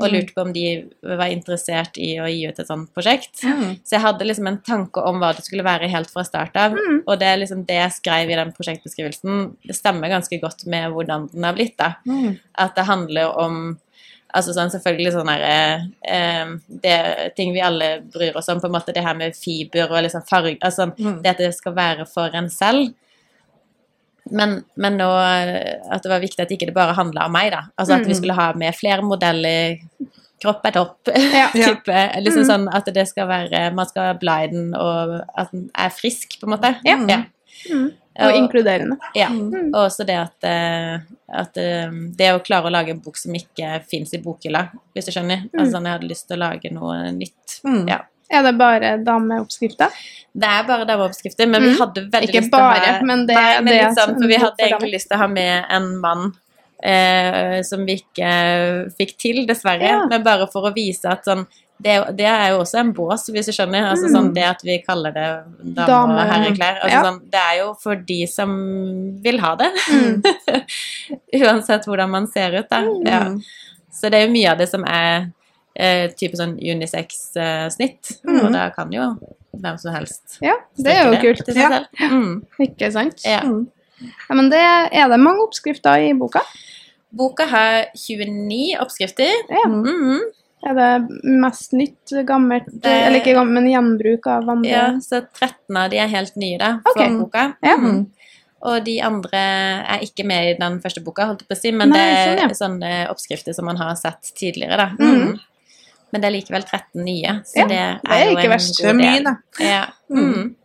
og 0.00 0.10
lurte 0.10 0.32
på 0.34 0.40
om 0.42 0.52
de 0.52 0.84
var 1.02 1.28
interessert 1.28 1.96
i 1.98 2.16
å 2.18 2.26
gi 2.28 2.46
ut 2.48 2.58
et 2.58 2.66
sånt 2.66 2.88
prosjekt. 2.94 3.42
Mm. 3.42 3.76
Så 3.84 3.90
jeg 3.96 4.00
hadde 4.00 4.24
liksom 4.24 4.46
en 4.48 4.58
tanke 4.58 5.02
om 5.04 5.18
hva 5.20 5.34
det 5.36 5.44
skulle 5.44 5.64
være 5.64 5.88
helt 5.90 6.10
fra 6.10 6.22
start 6.24 6.56
av, 6.56 6.72
Mm. 6.72 7.02
og 7.06 7.18
det 7.18 7.26
er 7.26 7.36
liksom 7.38 7.66
det 7.66 7.74
jeg 7.76 7.90
skrev 8.02 8.30
i 8.30 8.34
den 8.36 8.52
prosjektbeskrivelsen, 8.52 9.56
det 9.66 9.76
stemmer 9.76 10.08
ganske 10.08 10.40
godt 10.40 10.66
med 10.66 10.90
hvordan 10.92 11.30
den 11.32 11.42
har 11.44 11.52
blitt, 11.54 11.76
da. 11.76 11.94
Mm. 12.06 12.38
At 12.56 12.74
det 12.74 12.84
handler 12.86 13.36
om 13.36 13.78
Altså 14.34 14.52
sånn 14.56 14.70
selvfølgelig 14.72 15.12
sånn 15.14 15.28
her 15.30 15.42
eh, 16.02 16.46
Det 16.82 16.96
ting 17.36 17.52
vi 17.54 17.60
alle 17.62 18.00
bryr 18.12 18.34
oss 18.36 18.48
om, 18.50 18.58
på 18.60 18.66
en 18.66 18.72
måte 18.74 18.92
det 18.92 19.04
her 19.04 19.14
med 19.14 19.36
fiber 19.38 19.86
og 19.92 20.02
liksom 20.02 20.24
farge 20.28 20.56
Altså 20.60 20.88
Mm. 20.98 21.22
det 21.22 21.30
at 21.30 21.38
det 21.38 21.54
skal 21.54 21.74
være 21.76 22.06
for 22.06 22.34
en 22.34 22.50
selv. 22.50 22.92
Men, 24.32 24.62
men 24.80 24.96
nå 24.96 25.06
eh, 25.20 25.74
at 25.92 26.02
det 26.02 26.10
var 26.10 26.22
viktig 26.22 26.42
at 26.46 26.52
ikke 26.54 26.66
det 26.70 26.74
bare 26.76 26.94
handla 26.96 27.26
om 27.28 27.34
meg, 27.36 27.50
da. 27.52 27.64
Altså 27.78 27.94
at 27.98 28.06
vi 28.06 28.14
Mm. 28.14 28.18
skulle 28.20 28.34
ha 28.38 28.52
med 28.56 28.74
flere 28.74 29.02
modeller. 29.04 29.76
Kropp 30.42 30.64
er 30.64 30.72
topp. 30.72 31.08
Ja. 31.14 31.50
type, 31.52 31.98
liksom 32.24 32.42
Mm. 32.44 32.48
sånn 32.50 32.64
at 32.74 32.88
det 32.94 33.06
skal 33.08 33.28
være 33.28 33.70
Man 33.74 33.86
skal 33.86 34.14
bla 34.18 34.38
i 34.44 34.48
den, 34.48 34.74
og 34.74 35.20
at 35.36 35.50
den 35.52 35.70
er 35.76 35.90
frisk, 35.90 36.40
på 36.40 36.46
en 36.48 36.54
måte. 36.56 36.74
Ja. 36.84 36.96
ja. 37.08 37.22
Mm. 37.70 37.92
Og 38.22 38.32
inkluderende. 38.38 38.96
Ja, 39.16 39.28
Mm. 39.28 39.72
og 39.74 39.88
også 39.90 40.04
det 40.06 40.14
at, 40.14 40.44
eh, 40.44 40.98
at 41.34 41.56
eh, 41.58 41.90
det 42.14 42.28
å 42.34 42.42
klare 42.44 42.66
å 42.68 42.70
lage 42.70 42.90
en 42.90 43.00
bok 43.00 43.16
som 43.16 43.32
ikke 43.34 43.82
fins 43.90 44.14
i 44.14 44.18
bokhylla, 44.22 44.68
hvis 44.94 45.06
du 45.06 45.10
skjønner. 45.12 45.48
Mm. 45.50 45.60
Altså 45.60 45.82
jeg 45.82 45.92
hadde 45.96 46.08
lyst 46.08 46.28
til 46.28 46.36
å 46.36 46.44
lage 46.44 46.70
noe 46.72 47.10
nytt. 47.12 47.60
Mm. 47.66 47.88
Ja. 47.88 47.98
Er 48.30 48.42
det 48.42 48.56
bare 48.58 48.92
dameoppskrifter? 49.04 49.90
Det 50.34 50.48
er 50.48 50.62
bare 50.64 50.86
dameoppskrifter, 50.86 51.46
men 51.48 51.62
vi 51.62 51.68
Mm. 51.74 51.78
hadde 51.80 52.10
veldig 52.10 52.28
Ikke 52.28 52.40
lyst 52.40 52.50
til 52.50 52.58
å 52.60 52.70
bare, 52.70 52.92
ha 52.98 53.02
men 53.04 53.26
det- 53.26 53.34
Nei, 53.36 53.60
men 53.60 53.66
det 53.66 53.96
sånn, 53.98 54.14
for 54.20 54.26
vi 54.28 54.34
hadde 54.36 54.56
egentlig 54.58 54.92
lyst 54.94 55.08
til 55.08 55.16
å 55.16 55.20
ha 55.20 55.26
med 55.26 55.64
en 55.70 55.98
mann 56.00 56.32
eh, 56.82 57.62
som 57.62 57.84
vi 57.86 57.96
ikke 57.96 58.92
fikk 58.98 59.16
til, 59.16 59.46
dessverre. 59.46 59.80
Ja. 59.82 60.06
Men 60.06 60.22
bare 60.22 60.46
for 60.52 60.70
å 60.70 60.74
vise 60.74 61.06
at 61.10 61.24
sånn 61.24 61.46
det, 61.82 62.16
det 62.16 62.26
er 62.26 62.50
jo 62.52 62.60
også 62.62 62.78
en 62.80 62.92
bås, 62.94 63.26
hvis 63.34 63.46
du 63.46 63.52
skjønner. 63.52 63.88
Altså 63.90 64.06
Mm. 64.08 64.14
sånn 64.14 64.34
Det 64.34 64.44
at 64.44 64.62
vi 64.62 64.78
kaller 64.86 65.12
det 65.12 65.24
dame- 65.74 65.86
Dame- 65.86 66.14
og 66.22 66.30
herreklær. 66.30 66.78
Altså 66.82 66.90
ja. 66.94 67.02
sånn, 67.02 67.20
det 67.30 67.40
er 67.40 67.58
jo 67.58 67.74
for 67.82 67.94
de 67.96 68.26
som 68.26 68.50
vil 69.22 69.38
ha 69.40 69.54
det. 69.56 69.70
Mm. 69.90 70.22
Uansett 71.42 71.84
hvordan 71.88 72.10
man 72.10 72.26
ser 72.30 72.54
ut, 72.60 72.68
da. 72.70 72.80
Mm. 72.82 73.06
Ja. 73.06 73.22
Så 73.92 74.10
det 74.10 74.20
er 74.20 74.26
jo 74.26 74.32
mye 74.32 74.50
av 74.52 74.58
det 74.58 74.68
som 74.70 74.84
er 74.86 75.30
eh, 75.76 76.08
type 76.14 76.36
sånn 76.38 76.56
unisex-snitt. 76.62 78.20
Mm. 78.26 78.40
Og 78.44 78.52
da 78.54 78.68
kan 78.74 78.92
jo 78.94 79.10
hvem 79.54 79.78
som 79.78 79.94
helst 79.94 80.38
Ja, 80.42 80.54
det 80.76 80.92
er 80.94 81.04
jo 81.04 81.10
det, 81.14 81.20
kult. 81.22 81.56
Ja. 81.56 81.84
Mm. 82.10 82.44
Ikke 82.60 82.90
sant? 82.94 83.22
Ja. 83.26 83.40
Mm. 83.46 83.66
Ja, 84.28 84.34
men 84.34 84.48
det, 84.50 84.60
er 84.92 85.08
det 85.08 85.20
mange 85.22 85.42
oppskrifter 85.46 86.02
i 86.08 86.12
boka? 86.18 86.40
Boka 87.14 87.46
har 87.46 87.84
29 87.94 88.74
oppskrifter. 88.82 89.30
Ja. 89.48 89.68
Mm. 90.64 90.70
Er 90.70 90.74
det 90.74 91.22
mest 91.24 91.72
nytt, 91.72 92.12
gammelt, 92.26 92.64
Det- 92.82 92.90
eller 93.06 93.20
ikke 93.20 93.34
gammelt, 93.34 93.52
men 93.52 93.66
gjenbruk 93.72 94.26
av 94.26 94.48
andre? 94.48 94.70
Ja, 94.70 94.86
så 95.00 95.20
13 95.32 95.76
av 95.76 95.90
de 95.90 95.98
er 95.98 96.08
helt 96.08 96.36
nye 96.36 96.58
da, 96.58 96.80
Ok. 96.86 96.96
okay. 96.96 97.08
boka. 97.18 97.56
Ja. 97.62 97.76
Mm. 97.76 98.06
Og 98.64 98.84
de 98.84 99.00
andre 99.02 99.36
er 99.36 99.98
ikke 100.00 100.24
med 100.24 100.54
i 100.54 100.58
den 100.58 100.80
første 100.80 101.02
boka, 101.04 101.26
holdt 101.26 101.42
jeg 101.42 101.48
på 101.48 101.54
å 101.54 101.60
si, 101.60 101.70
men 101.70 101.90
Nei, 101.90 101.98
det 101.98 102.40
er 102.40 102.48
sånn, 102.48 102.80
sånne 102.80 103.10
oppskrifter 103.10 103.52
som 103.54 103.66
man 103.66 103.76
har 103.76 103.94
sett 103.94 104.32
tidligere, 104.34 104.76
da. 104.76 104.86
Mhm. 104.98 105.18
Mhm. 105.20 105.40
Men 106.12 106.20
det 106.20 106.28
er 106.28 106.40
likevel 106.40 106.64
13 106.64 107.04
nye, 107.04 107.42
så 107.44 107.56
Ja, 107.56 107.66
det 107.66 107.76
er, 107.76 108.00
det 108.04 108.10
er 108.12 108.24
jo 108.30 108.36
ikke 108.36 108.44
en 108.44 108.50
verst. 108.50 108.76
Det 108.78 108.86
er 108.86 108.92
god 108.92 109.00
mye, 109.00 109.14
del. 109.14 109.24
da. 109.24 109.36
Ja. 109.60 109.86
Mm. 110.10 110.32
Mhm. 110.32 110.56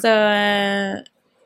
Så 0.00 0.08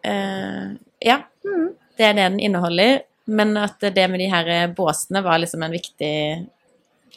øh, 0.04 0.76
ja, 1.04 1.16
Mhm. 1.44 1.68
det 1.96 2.04
er 2.06 2.12
det 2.12 2.30
den 2.30 2.40
inneholder. 2.40 3.00
Men 3.26 3.56
at 3.56 3.78
det 3.80 4.10
med 4.10 4.18
de 4.20 4.26
her 4.30 4.68
båsene 4.74 5.22
var 5.22 5.38
liksom 5.38 5.62
en 5.62 5.70
viktig 5.72 6.46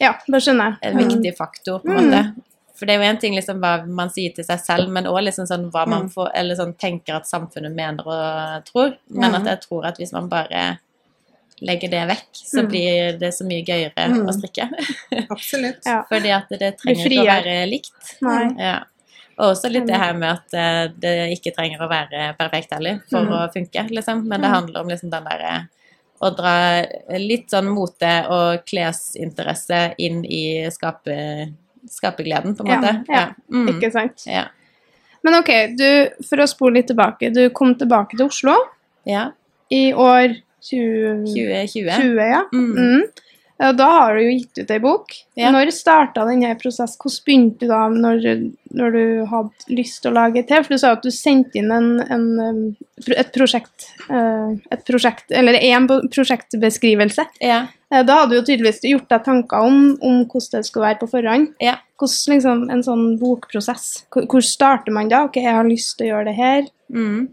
Ja, 0.00 0.14
det 0.26 0.40
skjønner 0.42 0.78
jeg. 0.80 0.92
en 0.92 0.98
viktig 0.98 1.36
faktor, 1.36 1.80
på 1.82 1.90
en 1.90 1.96
Mm. 1.96 2.10
måte. 2.10 2.34
For 2.74 2.86
det 2.86 2.94
er 2.94 2.98
jo 3.04 3.10
en 3.10 3.18
ting 3.18 3.34
liksom 3.34 3.60
hva 3.60 3.86
man 3.86 4.08
sier 4.10 4.34
til 4.34 4.44
seg 4.44 4.58
selv, 4.58 4.88
men 4.90 5.04
òg 5.04 5.22
liksom 5.22 5.46
sånn 5.46 5.70
hva 5.70 5.86
man 5.86 6.02
Mm. 6.08 6.12
får, 6.14 6.30
eller 6.34 6.54
sånn 6.56 6.74
tenker 6.76 7.14
at 7.16 7.26
samfunnet 7.26 7.72
mener 7.74 8.02
og 8.06 8.64
tror. 8.64 8.96
Men 9.10 9.30
Mm. 9.32 9.34
at 9.36 9.44
jeg 9.46 9.60
tror 9.68 9.84
at 9.86 9.96
hvis 9.98 10.12
man 10.12 10.28
bare 10.28 10.78
legger 11.60 11.90
det 11.90 12.08
vekk, 12.08 12.32
så 12.34 12.62
Mm. 12.62 12.68
blir 12.68 13.18
det 13.18 13.30
så 13.34 13.44
mye 13.46 13.64
gøyere 13.64 14.08
Mm. 14.08 14.26
å 14.26 14.32
strikke. 14.32 14.68
Absolutt. 15.30 15.78
Ja. 15.86 16.02
Fordi 16.10 16.30
at 16.34 16.48
det 16.48 16.78
trenger 16.78 17.06
ikke 17.06 17.22
å 17.22 17.26
være 17.26 17.70
likt. 17.70 18.16
Nei. 18.22 18.54
Ja. 18.58 18.80
Og 19.38 19.54
også 19.54 19.70
litt 19.70 19.86
det 19.86 19.96
her 19.96 20.12
med 20.14 20.28
at 20.30 20.54
eh, 20.54 20.88
det 20.98 21.38
ikke 21.38 21.54
trenger 21.54 21.78
å 21.80 21.88
være 21.88 22.36
perfekt 22.36 22.72
heller 22.72 23.00
for 23.08 23.20
Mm. 23.20 23.30
å 23.32 23.52
funke, 23.52 23.88
liksom. 23.90 24.24
Men 24.26 24.40
det 24.40 24.50
Mm. 24.50 24.54
handler 24.54 24.80
om 24.80 24.88
liksom 24.88 25.10
den 25.10 25.24
derre 25.24 25.68
å 26.22 26.30
dra 26.36 26.54
litt 27.18 27.50
sånn 27.50 27.68
mote- 27.74 28.26
og 28.30 28.62
klesinteresse 28.68 29.80
inn 29.98 30.22
i 30.24 30.70
skape, 30.70 31.16
skapergleden, 31.90 32.54
på 32.56 32.62
en 32.66 32.70
Ja, 32.70 32.80
måte. 32.80 33.04
ja. 33.08 33.24
Mm. 33.50 33.68
Ikke 33.74 33.90
sant? 33.94 34.22
Ja. 34.26 34.44
Men 35.22 35.34
ok, 35.40 35.50
du, 35.78 35.88
for 36.28 36.42
å 36.42 36.48
spole 36.50 36.80
litt 36.80 36.88
tilbake. 36.90 37.30
Du 37.34 37.48
kom 37.54 37.74
tilbake 37.78 38.16
til 38.16 38.26
Oslo 38.26 38.54
ja. 39.06 39.28
i 39.70 39.92
år 39.92 40.36
2020, 40.62 41.66
20, 41.98 42.16
ja. 42.30 42.42
Mm. 42.52 42.72
Mm. 42.76 43.02
Og 43.62 43.76
da 43.78 43.88
har 43.94 44.16
du 44.16 44.24
jo 44.24 44.32
gitt 44.34 44.58
ut 44.58 44.72
ei 44.74 44.80
bok. 44.82 45.12
Ja. 45.38 45.50
Når 45.54 45.70
starta 45.74 46.24
denne 46.28 46.52
prosessen? 46.60 46.98
Hvordan 46.98 47.26
begynte 47.26 47.66
du 47.66 47.70
da, 47.70 47.82
når, 47.88 48.24
når 48.74 48.96
du 48.96 49.04
hadde 49.30 49.76
lyst 49.78 50.00
til 50.02 50.12
å 50.12 50.16
lage 50.16 50.42
til? 50.48 50.64
For 50.64 50.74
du 50.74 50.80
sa 50.82 50.94
at 50.96 51.04
du 51.04 51.12
sendte 51.14 51.60
inn 51.60 51.70
en, 51.74 51.92
en, 52.02 52.26
um, 52.40 52.64
et 53.14 53.30
prosjekt, 53.34 53.90
eh, 54.08 54.56
et 54.74 54.82
prosjekt 54.88 55.32
Eller 55.34 55.60
en 55.70 55.86
prosjektbeskrivelse. 55.88 57.26
Ja. 57.44 57.62
Eh, 57.92 58.02
Da 58.08 58.22
hadde 58.22 58.34
du 58.34 58.40
jo 58.40 58.46
tydeligvis 58.50 58.82
gjort 58.88 59.10
deg 59.12 59.26
tanker 59.28 59.68
om, 59.68 59.80
om 60.02 60.24
hvordan 60.24 60.58
det 60.58 60.68
skulle 60.68 60.88
være 60.88 61.00
på 61.02 61.10
forhånd. 61.14 61.52
Ja. 61.62 61.78
Hvordan 62.00 62.34
liksom, 62.34 62.64
en 62.72 62.82
sånn 62.86 63.06
bokprosess? 63.20 64.04
Hvor 64.10 64.42
starter 64.46 64.94
man 64.94 65.12
da? 65.12 65.24
Ok, 65.28 65.38
jeg 65.42 65.54
har 65.54 65.68
lyst 65.68 65.98
til 65.98 66.08
å 66.08 66.14
gjøre 66.16 66.32
det 66.32 66.38
her. 66.40 66.66
Mm. 66.92 67.28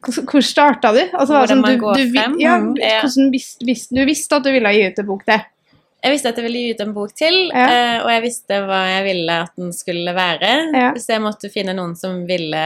Hvor, 0.00 0.40
starta 0.44 0.92
du? 0.94 1.00
Altså, 1.12 1.34
Hvordan 1.34 1.48
sånn, 1.48 1.60
man 1.64 1.72
du, 1.74 1.80
går 1.82 1.94
du, 1.98 2.04
frem? 2.14 2.36
Ja, 2.40 2.58
Mm, 2.58 2.74
hvordan 2.78 3.30
visste, 3.32 3.64
visste, 3.66 3.94
du 3.96 4.04
visste 4.08 4.36
at 4.36 4.44
du 4.46 4.52
ville 4.54 4.72
gi 4.72 4.86
ut 4.88 4.98
en 5.02 5.06
bok 5.06 5.24
til? 5.26 5.40
Jeg 6.00 6.14
visste 6.14 6.30
at 6.32 6.38
jeg 6.40 6.44
ville 6.46 6.60
gi 6.62 6.70
ut 6.72 6.80
en 6.80 6.92
bok 6.96 7.10
til, 7.12 7.34
Ja. 7.52 7.64
eh, 7.68 7.96
og 8.04 8.08
jeg 8.08 8.22
visste 8.22 8.60
hva 8.64 8.78
jeg 8.88 9.04
ville 9.04 9.34
at 9.44 9.50
den 9.60 9.72
skulle 9.76 10.14
være. 10.16 10.52
Ja. 10.72 10.92
Så 10.96 11.12
jeg 11.12 11.20
måtte 11.20 11.50
finne 11.52 11.74
noen 11.76 11.92
som 11.96 12.22
ville 12.26 12.62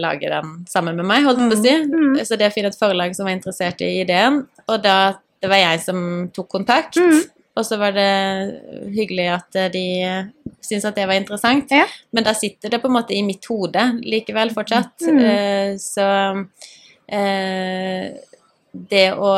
lage 0.00 0.30
den 0.32 0.64
sammen 0.70 0.96
med 0.96 1.04
meg, 1.04 1.24
holdt 1.24 1.42
på 1.44 1.58
å 1.58 1.60
si. 1.60 1.74
Mm. 1.84 2.16
Så 2.24 2.38
det 2.40 2.48
å 2.48 2.54
finne 2.54 2.68
et 2.72 2.78
forlag 2.80 3.14
som 3.14 3.26
var 3.28 3.36
interessert 3.36 3.82
i 3.84 4.00
ideen. 4.00 4.46
Og 4.66 4.80
da 4.82 5.16
det 5.42 5.48
var 5.48 5.56
jeg 5.56 5.80
som 5.80 6.30
tok 6.32 6.48
kontakt. 6.48 6.96
Mm. 6.96 7.20
Og 7.58 7.66
så 7.66 7.76
var 7.80 7.94
det 7.96 8.10
hyggelig 8.94 9.26
at 9.34 9.58
eh, 9.58 9.70
de 9.74 9.86
syntes 10.62 10.86
at 10.86 10.96
det 10.96 11.06
var 11.10 11.18
interessant. 11.18 11.72
Ja. 11.74 11.86
Men 12.14 12.26
da 12.26 12.34
sitter 12.36 12.72
det 12.72 12.80
på 12.82 12.90
en 12.90 12.96
måte 12.98 13.16
i 13.16 13.24
mitt 13.26 13.46
hode 13.50 13.86
likevel 14.04 14.52
fortsatt. 14.54 14.94
Mm. 15.06 15.22
Eh, 15.24 15.72
så 15.82 16.08
eh, 17.10 18.06
det 18.72 19.12
å 19.18 19.30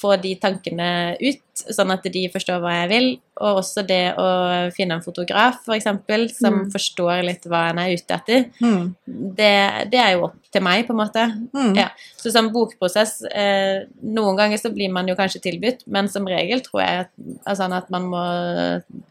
få 0.00 0.14
de 0.22 0.34
tankene 0.40 1.16
ut, 1.20 1.40
sånn 1.54 1.90
at 1.92 2.02
de 2.08 2.22
forstår 2.32 2.60
hva 2.62 2.70
jeg 2.82 2.88
vil, 2.88 3.08
og 3.42 3.58
også 3.60 3.82
det 3.86 4.14
å 4.16 4.28
finne 4.72 4.96
en 4.96 5.02
fotograf, 5.04 5.58
f.eks., 5.66 5.84
som 6.38 6.54
Mm. 6.54 6.72
forstår 6.72 7.24
litt 7.26 7.44
hva 7.44 7.70
en 7.70 7.78
er 7.78 7.92
ute 7.96 8.14
etter, 8.14 8.46
Mm. 8.62 8.94
det, 9.36 9.90
det 9.90 10.00
er 10.00 10.12
jo 10.16 10.24
opp 10.30 10.36
til 10.50 10.62
meg, 10.62 10.86
på 10.86 10.90
en 10.96 11.00
måte. 11.02 11.26
Mm. 11.52 11.74
Ja. 11.76 11.88
Så 12.16 12.32
som 12.32 12.48
bokprosess 12.50 13.22
eh, 13.30 13.84
Noen 14.02 14.36
ganger 14.36 14.56
så 14.58 14.72
blir 14.72 14.90
man 14.90 15.06
jo 15.06 15.14
kanskje 15.14 15.42
tilbudt, 15.42 15.84
men 15.86 16.08
som 16.08 16.24
regel 16.26 16.60
tror 16.62 16.80
jeg 16.86 17.00
at, 17.00 17.10
altså, 17.46 17.68
at 17.72 17.90
man 17.90 18.02
må 18.08 18.24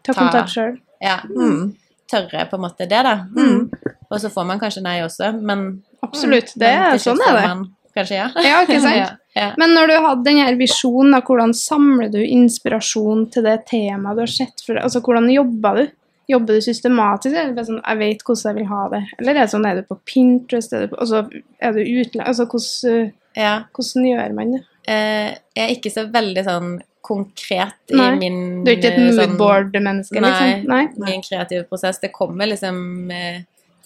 Ta 0.03 0.13
Ta- 0.13 0.21
kontakt 0.21 0.49
sjøl. 0.49 0.79
ja, 1.01 1.19
Mm. 1.29 1.75
tørre 2.09 2.49
på 2.49 2.53
en 2.55 2.61
måte 2.61 2.87
det, 2.87 3.03
da. 3.03 3.25
Mm. 3.35 3.69
Og 4.09 4.19
så 4.19 4.29
får 4.31 4.45
man 4.47 4.59
kanskje 4.59 4.81
nei 4.81 5.01
også, 5.01 5.33
men 5.41 5.83
Absolutt. 6.03 6.53
Det 6.57 6.67
er 6.67 6.93
sånn 6.97 7.19
er 7.19 7.33
det. 7.35 7.47
Man, 7.47 7.75
kanskje 7.95 8.15
ja. 8.15 8.27
Ja, 8.37 8.61
ikke 8.63 8.79
sant? 8.85 8.95
ja, 8.95 9.09
ja. 9.37 9.51
Men 9.61 9.75
når 9.77 9.91
du 9.91 9.95
hadde 10.03 10.25
denne 10.25 10.47
visjonen, 10.59 11.13
da, 11.15 11.21
hvordan 11.25 11.53
samler 11.57 12.09
du 12.13 12.19
inspirasjon 12.23 13.27
til 13.33 13.45
det 13.45 13.59
temaet 13.69 14.17
du 14.17 14.23
har 14.25 14.33
sett 14.33 14.65
for 14.65 14.73
deg? 14.75 14.83
Altså, 14.87 15.03
hvordan 15.05 15.29
jobber 15.33 15.81
du? 15.81 15.85
Jobber 16.27 16.57
du 16.57 16.65
systematisk, 16.65 17.37
er 17.37 17.51
det 17.51 17.55
bare 17.55 17.69
sånn, 17.69 17.83
jeg 17.85 17.99
vet 18.01 18.23
hvordan 18.27 18.49
jeg 18.49 18.57
vil 18.57 18.71
ha 18.73 18.81
det? 18.91 19.03
Eller 19.15 19.31
er 19.31 19.45
det 19.45 19.51
sånn, 19.53 19.67
er 19.69 19.77
du 19.77 19.85
på 19.87 19.99
Pinterest, 20.09 20.73
er 20.75 20.83
du, 20.83 20.91
på, 20.91 20.99
altså, 21.05 21.21
er 21.63 21.77
du 21.77 21.79
utenlands? 21.85 22.27
Altså, 22.33 22.47
hvordan, 22.51 23.13
ja. 23.39 23.53
hvordan 23.77 24.09
gjør 24.09 24.35
man 24.35 24.55
det? 24.57 24.63
Eh, 24.87 25.29
jeg 25.55 25.63
er 25.63 25.75
ikke 25.77 25.93
så 25.93 26.03
veldig 26.11 26.43
sånn 26.47 26.77
konkret 27.07 27.93
i 27.93 27.95
Nei. 27.95 28.09
min 28.19 28.39
Du 28.65 28.71
er 28.71 28.77
ikke 28.79 28.91
et 28.91 28.99
eh, 28.99 29.11
sånn- 29.15 29.37
moodboard-menneske, 29.37 30.19
Nei, 30.19 30.31
liksom? 30.33 30.67
Nei. 30.73 30.83
min 31.07 31.23
kreative 31.23 31.63
prosess. 31.69 32.01
Det 32.03 32.11
kommer 32.15 32.49
liksom 32.51 33.11
eh, 33.15 33.41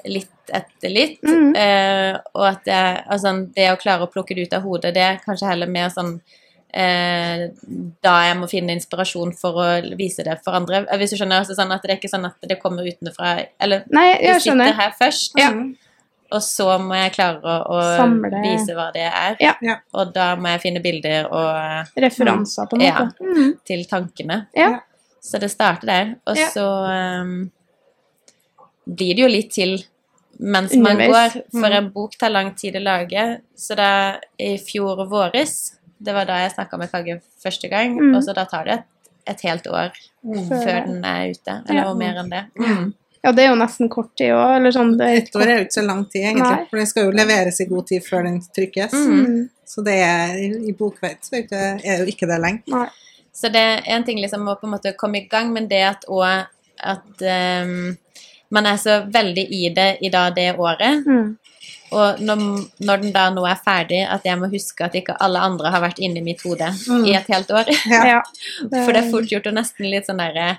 litt 0.09 0.40
etter 0.53 0.89
litt. 0.93 1.21
Mm. 1.23 1.55
Eh, 1.55 2.17
og 2.35 2.45
at 2.47 2.63
det, 2.65 2.81
altså, 3.11 3.33
det 3.55 3.71
å 3.71 3.79
klare 3.81 4.05
å 4.07 4.11
plukke 4.11 4.35
det 4.35 4.47
ut 4.47 4.53
av 4.53 4.61
hodet, 4.67 4.93
det 4.95 5.01
er 5.03 5.19
kanskje 5.25 5.47
heller 5.51 5.67
mer 5.71 5.89
sånn 5.89 6.15
eh, 6.73 7.49
da 8.01 8.13
jeg 8.27 8.37
må 8.39 8.47
finne 8.47 8.71
inspirasjon 8.77 9.33
for 9.35 9.57
å 9.59 9.67
vise 9.99 10.23
det 10.23 10.37
for 10.45 10.55
andre. 10.55 10.85
Eh, 10.87 10.97
Hvis 11.01 11.11
du 11.11 11.17
skjønner, 11.19 11.41
altså, 11.43 11.55
sånn 11.57 11.71
at 11.75 11.81
Det 11.83 11.91
er 11.91 11.99
ikke 11.99 12.11
sånn 12.13 12.25
at 12.29 12.37
det 12.47 12.59
kommer 12.61 12.87
utenfra 12.87 13.33
Eller 13.59 13.83
Nei, 13.91 14.05
jeg 14.13 14.21
jeg 14.23 14.41
sitter 14.41 14.45
skjønner. 14.51 14.73
her 14.79 14.91
først, 14.99 15.33
Ja. 15.37 15.49
og 16.31 16.41
så 16.41 16.77
må 16.79 16.95
jeg 16.95 17.11
klare 17.17 17.41
å, 17.43 17.55
å 17.75 17.81
Samle. 17.97 18.41
vise 18.45 18.71
hva 18.77 18.85
det 18.95 19.03
er. 19.09 19.35
Ja. 19.43 19.53
Ja. 19.61 19.75
Og 19.93 20.13
da 20.15 20.35
må 20.39 20.47
jeg 20.53 20.61
finne 20.61 20.79
bilder 20.81 21.27
og, 21.27 21.89
Referanser, 21.99 22.69
på 22.71 22.79
en 22.79 22.87
måte. 22.87 23.19
Mm. 23.19 23.57
til 23.67 23.83
tankene. 23.85 24.45
Ja. 24.55 24.79
Så 25.21 25.37
det 25.43 25.51
starter 25.51 25.85
der. 25.91 26.15
Og 26.25 26.37
Ja. 26.39 26.47
så 26.49 26.63
um, 27.21 27.51
blir 28.87 29.13
det 29.15 29.21
jo 29.21 29.27
litt 29.27 29.51
til 29.53 29.75
mens 30.41 30.73
man 30.75 30.95
Underveis. 30.97 31.33
går, 31.33 31.43
for 31.51 31.69
Mm. 31.69 31.77
en 31.77 31.89
bok 31.93 32.17
tar 32.17 32.29
lang 32.29 32.53
tid 32.55 32.75
å 32.75 32.81
lage. 32.83 33.41
Så 33.55 33.75
da 33.77 34.17
i 34.39 34.57
fjor 34.57 35.05
våres, 35.07 35.75
det 36.01 36.13
var 36.13 36.25
da 36.25 36.39
jeg 36.41 36.55
snakka 36.55 36.77
med 36.79 36.91
Kagge 36.91 37.21
første 37.43 37.69
gang, 37.69 37.95
Mm. 37.97 38.15
og 38.15 38.23
så 38.23 38.33
da 38.33 38.45
tar 38.45 38.63
det 38.65 38.73
et, 38.73 38.83
et 39.27 39.41
helt 39.41 39.67
år 39.67 39.91
Mm. 40.25 40.49
Før- 40.49 40.85
den 40.85 41.05
er 41.05 41.29
ute, 41.31 41.63
eller 41.69 41.81
Ja. 41.83 41.93
mer 41.93 42.13
enn 42.15 42.29
det. 42.29 42.43
Mm. 42.59 42.93
Ja, 43.23 43.31
det 43.31 43.43
er 43.45 43.49
jo 43.49 43.55
nesten 43.55 43.89
kort 43.89 44.15
tid 44.17 44.31
òg, 44.31 44.55
eller 44.57 44.71
sånn. 44.71 44.97
Det 44.97 45.07
er 45.07 45.17
Et 45.17 45.35
år 45.35 45.41
er 45.47 45.57
jo 45.59 45.65
ikke 45.65 45.79
så 45.81 45.85
lang 45.85 46.05
tid, 46.05 46.21
egentlig. 46.23 46.57
Nei. 46.57 46.65
For 46.69 46.77
det 46.77 46.87
skal 46.87 47.03
jo 47.05 47.11
leveres 47.11 47.59
i 47.61 47.65
god 47.65 47.87
tid 47.87 48.01
før 48.03 48.23
den 48.23 48.39
trykkes. 48.41 48.91
Mm. 48.93 49.25
Mm. 49.27 49.49
Så 49.65 49.83
det 49.83 49.93
er 49.93 50.35
i 50.67 50.71
bokverden 50.73 51.21
så 51.21 51.33
er 51.35 51.97
det 51.97 51.99
jo 51.99 52.05
ikke 52.05 52.27
det 52.27 52.39
lenge. 52.41 52.63
Nei. 52.67 52.87
Så 53.33 53.51
det 53.51 53.55
er 53.61 53.81
en 53.85 54.03
ting 54.03 54.17
liksom 54.17 54.41
å 54.47 54.59
på 54.59 54.63
en 54.63 54.71
måte 54.71 54.95
komme 54.97 55.17
i 55.17 55.27
gang, 55.27 55.53
men 55.53 55.67
det 55.67 55.81
at 55.83 56.05
òg 56.09 56.45
at 56.83 57.17
ehm, 57.21 57.97
man 58.51 58.67
er 58.67 58.77
så 58.81 59.01
veldig 59.11 59.45
i 59.55 59.69
det 59.75 59.89
i 60.03 60.09
da 60.13 60.29
det 60.35 60.49
året. 60.59 61.05
Mm. 61.07 61.37
Og 61.91 62.21
når, 62.23 62.41
når 62.87 63.01
den 63.01 63.11
da 63.15 63.25
nå 63.35 63.41
er 63.47 63.57
ferdig, 63.65 63.99
at 64.07 64.23
jeg 64.23 64.39
må 64.39 64.47
huske 64.51 64.85
at 64.85 64.93
ikke 64.95 65.15
alle 65.19 65.39
andre 65.43 65.71
har 65.73 65.81
vært 65.83 65.99
inni 65.99 66.21
mitt 66.23 66.39
hode 66.47 66.69
Mm. 66.87 67.03
i 67.09 67.15
et 67.19 67.27
helt 67.33 67.51
år. 67.51 67.71
Ja. 67.91 68.03
Ja. 68.13 68.21
For 68.85 68.91
det 68.95 69.01
er 69.03 69.11
fort 69.11 69.27
gjort 69.31 69.47
å 69.51 69.55
nesten 69.55 69.89
litt 69.91 70.07
sånn 70.07 70.21
derre 70.23 70.53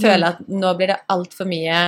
Føle 0.00 0.28
at 0.34 0.42
nå 0.48 0.72
blir 0.78 0.92
det 0.92 0.98
altfor 1.10 1.46
mye 1.50 1.78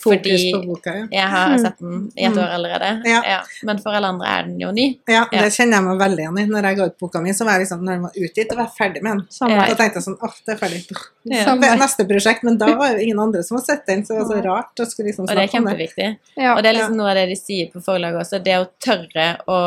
Fokus 0.00 0.22
fordi 0.24 0.52
på 0.54 0.60
boka, 0.66 0.92
ja. 0.96 1.06
jeg 1.12 1.28
har 1.28 1.48
Mm. 1.50 1.58
sett 1.60 1.78
den 1.78 2.12
i 2.16 2.24
et 2.24 2.32
Mm. 2.32 2.38
år 2.42 2.48
allerede. 2.56 2.90
Ja. 3.04 3.40
Men 3.62 3.78
for 3.78 3.90
alle 3.92 4.06
andre 4.08 4.26
er 4.26 4.42
den 4.44 4.58
jo 4.60 4.70
ny. 4.72 4.98
Ja, 5.08 5.26
Ja. 5.32 5.42
det 5.42 5.52
kjenner 5.52 5.76
jeg 5.76 5.84
meg 5.84 5.98
veldig 6.00 6.18
igjen 6.24 6.38
i. 6.40 6.46
Når 6.46 6.62
jeg 6.68 6.76
ga 6.76 6.84
ut 6.86 6.98
boka 6.98 7.20
mi, 7.20 7.30
så 7.32 7.44
var 7.44 7.52
jeg 7.58 7.66
liksom, 7.66 7.82
når 7.84 7.92
den 7.92 8.02
var 8.02 8.10
utgitt, 8.16 8.50
og 8.52 8.56
var 8.56 8.64
jeg 8.70 8.76
ferdig 8.80 9.02
med 9.02 9.12
den. 9.12 9.26
Samme 9.30 9.50
Ja. 9.50 9.66
Da 9.66 9.74
tenkte 9.74 9.94
jeg 10.00 10.04
sånn, 10.04 10.18
åh, 10.22 10.34
det 10.46 10.52
er 10.54 10.58
ferdig. 10.66 10.96
Ja. 11.24 11.44
Samme 11.44 11.60
Det 11.60 11.70
er 11.70 11.76
neste 11.76 12.04
prosjekt, 12.08 12.42
men 12.42 12.56
da 12.58 12.66
var 12.80 12.92
jo 12.92 12.98
ingen 12.98 13.18
andre 13.20 13.42
som 13.42 13.56
hadde 13.58 13.66
sett 13.66 13.86
den, 13.86 14.02
så 14.04 14.08
det 14.16 14.18
var 14.24 14.36
så 14.36 14.44
rart 14.44 14.74
å 14.80 14.86
skulle 14.86 15.06
liksom 15.12 15.24
Og 15.24 15.28
det 15.28 15.36
er 15.36 15.48
snakke 15.48 15.76
det. 15.76 15.88
kjempeviktig. 15.90 16.18
Ja. 16.38 16.56
Og 16.56 16.62
det 16.62 16.68
er 16.70 16.74
liksom 16.80 16.96
noe 16.96 17.10
av 17.10 17.14
det 17.16 17.28
de 17.28 17.36
sier 17.36 17.66
på 17.70 17.82
forlaget 17.84 18.20
også, 18.24 18.42
det 18.42 18.56
å 18.56 18.66
tørre 18.80 19.36
å 19.46 19.58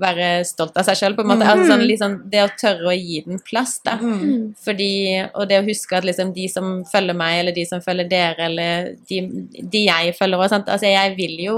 være 0.00 0.44
stolt 0.46 0.76
av 0.76 0.84
seg 0.84 0.96
selv, 0.96 1.16
på 1.16 1.20
en 1.20 1.26
måte. 1.28 1.44
Mm. 1.44 1.52
Altså 1.52 1.66
sånn, 1.72 1.86
liksom, 1.86 2.30
det 2.30 2.40
å 2.42 2.50
tørre 2.58 2.86
å 2.88 2.96
gi 2.96 3.20
den 3.26 3.38
plass, 3.40 3.78
da. 3.84 3.98
Mm. 3.98 4.54
Fordi, 4.64 5.28
og 5.34 5.48
det 5.48 5.60
å 5.62 5.66
huske 5.68 5.92
at 5.96 6.04
liksom 6.04 6.32
de 6.34 6.48
som 6.48 6.84
følger 6.84 7.14
meg, 7.14 7.40
eller 7.40 7.52
de 7.52 7.64
som 7.66 7.80
følger 7.80 8.08
dere, 8.08 8.38
eller 8.46 8.96
de, 9.08 9.20
de 9.70 9.81
jeg 9.86 10.14
følger 10.18 10.38
òg. 10.38 10.54
Altså 10.60 10.86
jeg 10.88 11.16
vil 11.16 11.36
jo 11.44 11.56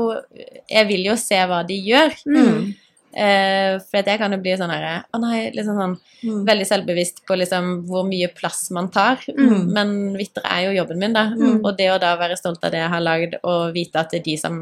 Jeg 0.70 0.88
vil 0.88 1.04
jo 1.10 1.16
se 1.20 1.36
hva 1.50 1.62
de 1.66 1.76
gjør. 1.90 2.16
Mm. 2.26 2.72
Uh, 3.14 3.78
for 3.86 4.00
at 4.00 4.08
jeg 4.10 4.18
kan 4.18 4.32
jo 4.34 4.40
bli 4.42 4.56
sånn 4.58 4.72
her 4.74 5.04
Å 5.14 5.20
nei, 5.22 5.50
liksom 5.54 5.76
sånn 5.78 5.92
Mm. 6.24 6.46
veldig 6.48 6.64
selvbevisst 6.64 7.18
på 7.28 7.36
liksom 7.36 7.66
hvor 7.84 8.06
mye 8.08 8.30
plass 8.32 8.70
man 8.72 8.88
tar. 8.90 9.20
Mm. 9.28 9.66
Men 9.76 9.90
Vitter 10.16 10.46
er 10.48 10.62
jo 10.64 10.78
jobben 10.78 10.98
min, 11.02 11.12
da. 11.12 11.26
Mm. 11.36 11.58
Og 11.60 11.76
det 11.76 11.90
å 11.92 11.98
da 12.00 12.14
være 12.16 12.38
stolt 12.40 12.64
av 12.64 12.72
det 12.72 12.80
jeg 12.80 12.92
har 12.94 13.04
lagd, 13.04 13.36
og 13.44 13.74
vite 13.74 14.00
at 14.00 14.14
det 14.14 14.22
er 14.22 14.24
de 14.30 14.36
som 14.40 14.56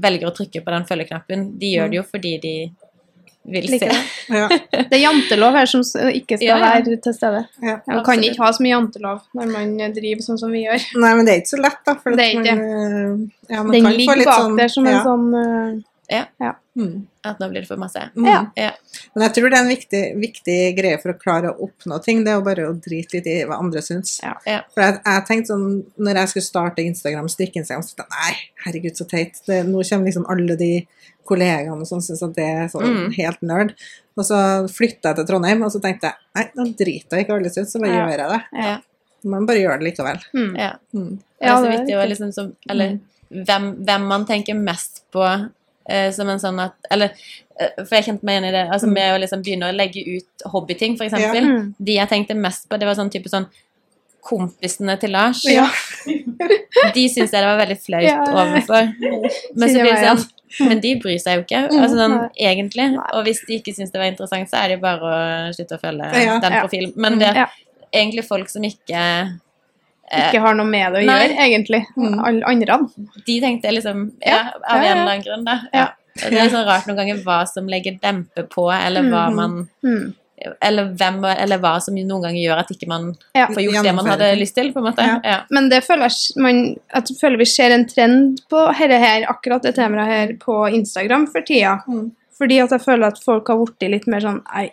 velger 0.00 0.28
å 0.30 0.34
trykke 0.36 0.62
på 0.64 0.70
den 0.70 0.86
følgeknappen, 0.88 1.58
de 1.58 1.72
gjør 1.74 1.90
det 1.90 1.98
jo 1.98 2.04
fordi 2.06 2.34
de 2.44 2.54
vil 3.44 3.66
like 3.70 3.78
se. 3.84 3.88
det. 3.92 4.36
Ja. 4.38 4.48
Det 4.88 4.96
er 4.96 5.02
jantelov 5.02 5.56
her 5.58 5.66
som 5.68 5.82
ikke 5.84 6.38
skal 6.38 6.46
Ja, 6.46 6.56
ja. 6.58 6.68
være 6.74 6.96
til 7.04 7.14
stede. 7.16 7.44
Ja. 7.62 7.78
Man 7.86 8.04
kan 8.06 8.22
ikke 8.24 8.40
ha 8.44 8.52
så 8.56 8.64
mye 8.64 8.74
jantelov 8.74 9.24
når 9.36 9.50
man 9.52 9.74
driver 9.96 10.24
sånn 10.26 10.40
som 10.40 10.52
vi 10.54 10.64
gjør. 10.64 10.86
Nei, 11.00 11.14
men 11.18 11.26
det 11.28 11.34
er 11.34 11.42
ikke 11.42 11.54
så 11.56 11.62
lett, 11.62 11.80
da. 11.84 11.96
For 12.00 12.16
Det 12.16 12.24
er 12.28 12.38
ikke. 12.38 12.54
man, 12.60 12.70
eh, 12.70 13.56
ja, 13.56 13.62
man 13.62 13.72
Den 13.76 13.82
kan 13.84 13.92
få 13.92 13.98
ligger 13.98 14.22
litt 14.22 14.30
bak 14.32 14.40
sånn- 14.40 14.56
der 14.62 14.68
som 14.68 14.86
en 14.86 14.94
ja. 14.94 15.02
sånn 15.04 15.84
Mm. 16.76 17.04
At 17.24 17.38
nå 17.38 17.48
blir 17.52 17.62
det 17.62 17.68
for 17.68 17.78
masse. 17.80 18.00
Mm. 18.16 18.26
Ja. 18.26 18.40
Ja. 18.58 18.70
Men 19.14 19.24
jeg 19.28 19.34
tror 19.36 19.50
det 19.52 19.58
er 19.58 19.62
en 19.62 19.70
viktig, 19.70 20.00
viktig 20.20 20.56
greie 20.76 20.98
for 21.00 21.12
å 21.14 21.18
klare 21.20 21.52
å 21.52 21.68
oppnå 21.68 22.00
ting, 22.04 22.24
det 22.26 22.32
er 22.32 22.40
jo 22.40 22.46
bare 22.46 22.66
å 22.66 22.74
drite 22.82 23.14
litt 23.18 23.28
i 23.30 23.36
hva 23.46 23.60
andre 23.62 23.82
syns. 23.84 24.16
Ja. 24.24 24.34
Ja. 24.48 24.60
For 24.74 24.82
jeg, 24.82 24.98
jeg 25.06 25.26
tenkte 25.28 25.52
sånn, 25.54 25.68
når 26.02 26.20
jeg 26.20 26.32
skulle 26.32 26.48
starte 26.48 26.82
Instagram, 26.84 27.30
strikke-Instagram, 27.30 27.86
så 27.86 27.94
tenkte 27.94 28.18
jeg 28.18 28.26
nei, 28.26 28.34
herregud, 28.66 28.98
så 28.98 29.06
teit. 29.10 29.38
Det, 29.46 29.60
nå 29.68 29.84
kommer 29.86 30.10
liksom 30.10 30.26
alle 30.34 30.58
de 30.60 30.72
kollegaene 31.26 31.86
som 31.86 32.00
syns 32.04 32.22
at 32.22 32.34
det 32.36 32.44
er 32.44 32.66
sånn 32.68 32.84
Mm. 32.84 33.12
helt 33.16 33.40
nerd. 33.42 33.74
Og 34.16 34.24
så 34.24 34.36
flytta 34.70 35.10
jeg 35.10 35.16
til 35.16 35.26
Trondheim, 35.26 35.62
og 35.64 35.72
så 35.72 35.80
tenkte 35.82 36.10
jeg 36.10 36.14
nei, 36.36 36.44
nå 36.56 36.66
driter 36.76 37.16
jeg 37.18 37.26
ikke 37.26 37.34
alle 37.34 37.46
ut, 37.50 37.68
så 37.70 37.80
bare 37.80 37.90
Ja. 37.94 38.06
gjør 38.06 38.18
jeg 38.18 38.28
det. 38.30 38.42
Ja. 38.64 38.78
Man 39.24 39.46
bare 39.46 39.56
gjør 39.62 39.78
det 39.80 39.86
likevel. 39.88 40.20
mm. 40.34 40.56
ja. 40.58 40.72
Mm. 40.94 41.18
Det 41.40 41.48
er 41.48 41.56
så 41.56 41.70
viktig 41.70 41.94
å 41.96 42.08
liksom 42.08 42.32
som 42.32 42.56
Eller 42.70 42.98
hvem, 43.32 43.84
hvem 43.84 44.06
man 44.06 44.24
tenker 44.26 44.54
mest 44.54 45.02
på 45.12 45.24
eh, 45.88 46.10
som 46.12 46.28
en 46.28 46.38
sånn 46.38 46.60
at 46.62 46.72
Eller 46.90 47.10
eh, 47.60 47.70
for 47.84 47.94
jeg 47.96 48.04
kjente 48.04 48.22
meg 48.24 48.36
igjen 48.42 48.48
i 48.48 48.52
det. 48.52 48.68
Altså 48.70 48.86
Mm. 48.86 48.92
med 48.94 49.14
å 49.14 49.20
liksom 49.20 49.42
begynne 49.42 49.68
å 49.72 49.76
legge 49.76 50.04
ut 50.16 50.42
hobbyting, 50.52 50.96
eksempel. 50.96 51.34
Ja. 51.34 51.40
Mm. 51.40 51.74
De 51.80 51.92
jeg 51.96 52.08
tenkte 52.08 52.36
mest 52.36 52.68
på, 52.68 52.78
det 52.78 52.86
var 52.86 52.94
sånn 52.94 53.10
type 53.10 53.28
sånn 53.28 53.46
Kompisene 54.24 54.98
til 54.98 55.10
Lars. 55.10 55.42
Ja. 55.44 55.66
De 56.06 57.02
syns 57.12 57.30
jeg 57.32 57.42
det 57.42 57.44
var 57.44 57.58
veldig 57.60 57.76
flaut 57.82 58.02
Ja. 58.06 58.22
overfor. 58.24 58.94
Men 59.56 59.68
så 59.68 59.80
blir 59.82 59.92
det 59.92 60.06
sånn 60.06 60.22
Men 60.60 60.80
de 60.80 60.94
bryr 61.02 61.18
seg 61.18 61.38
jo 61.38 61.42
ikke, 61.44 61.60
Mm, 61.70 61.80
altså 61.82 61.96
sånn 61.98 62.16
egentlig. 62.38 62.86
Og 63.14 63.24
hvis 63.26 63.40
de 63.48 63.58
ikke 63.60 63.74
syns 63.74 63.90
det 63.92 63.98
var 64.00 64.06
interessant, 64.10 64.50
så 64.50 64.60
er 64.64 64.68
det 64.74 64.80
bare 64.80 65.00
å 65.00 65.54
slutte 65.56 65.78
å 65.78 65.80
følge 65.82 66.10
Ja. 66.24 66.38
den 66.40 66.52
profilen. 66.60 66.92
Men 66.96 67.18
det 67.18 67.32
er 67.36 67.48
egentlig 67.92 68.24
folk 68.28 68.48
som 68.48 68.62
ikke 68.62 68.94
eh, 70.12 70.28
Ikke 70.30 70.40
har 70.44 70.54
noe 70.54 70.66
med 70.68 70.92
det 70.92 71.02
å 71.02 71.06
Nei. 71.06 71.28
gjøre, 71.28 71.38
egentlig. 71.48 71.82
Mm. 71.96 72.18
Alle 72.24 72.44
andre. 72.46 72.78
De 73.26 73.40
tenkte 73.40 73.72
liksom 73.72 74.12
Ja, 74.24 74.50
av 74.68 74.76
en 74.78 74.84
eller 74.84 75.02
annen 75.12 75.22
grunn, 75.24 75.44
da. 75.44 75.60
Ja. 75.72 75.88
Det 76.14 76.38
er 76.38 76.48
så 76.52 76.64
rart 76.66 76.86
noen 76.86 76.96
ganger 77.00 77.22
hva 77.24 77.40
som 77.48 77.66
legger 77.66 77.98
dempe 78.00 78.44
på, 78.48 78.68
eller 78.72 79.02
hva 79.10 79.32
man 79.34 79.68
Mm. 79.82 80.14
Eller 80.60 80.88
hvem 80.98 81.20
eller 81.30 81.60
hva 81.62 81.76
som 81.80 81.94
noen 81.94 82.22
ganger 82.24 82.40
gjør 82.42 82.58
at 82.64 82.70
ikke 82.74 82.88
man 82.90 83.12
Ja. 83.36 83.46
får 83.46 83.62
gjort 83.62 83.84
det 83.86 83.94
man 83.94 84.06
hadde 84.06 84.32
lyst 84.40 84.54
til, 84.54 84.72
på 84.74 84.82
en 84.82 84.88
måte. 84.90 85.06
Ja. 85.06 85.20
Ja. 85.24 85.38
Men 85.50 85.68
det 85.70 85.84
føler 85.86 86.08
jeg, 86.10 86.42
man, 86.42 86.76
jeg 86.94 87.16
føler 87.20 87.38
vi 87.38 87.44
ser 87.46 87.70
en 87.70 87.86
trend 87.88 88.40
på 88.50 88.64
dette 88.78 88.98
her, 88.98 89.26
akkurat 89.30 89.62
det 89.62 89.74
temaet 89.76 90.06
her 90.10 90.34
på 90.42 90.58
Instagram 90.74 91.28
for 91.30 91.40
tida. 91.46 91.78
Mm. 91.88 92.10
Fordi 92.34 92.58
at 92.64 92.70
jeg 92.74 92.82
føler 92.82 93.06
at 93.12 93.20
folk 93.22 93.46
har 93.48 93.60
blitt 93.62 93.90
litt 93.92 94.06
mer 94.10 94.20
sånn 94.20 94.40
Nei, 94.50 94.70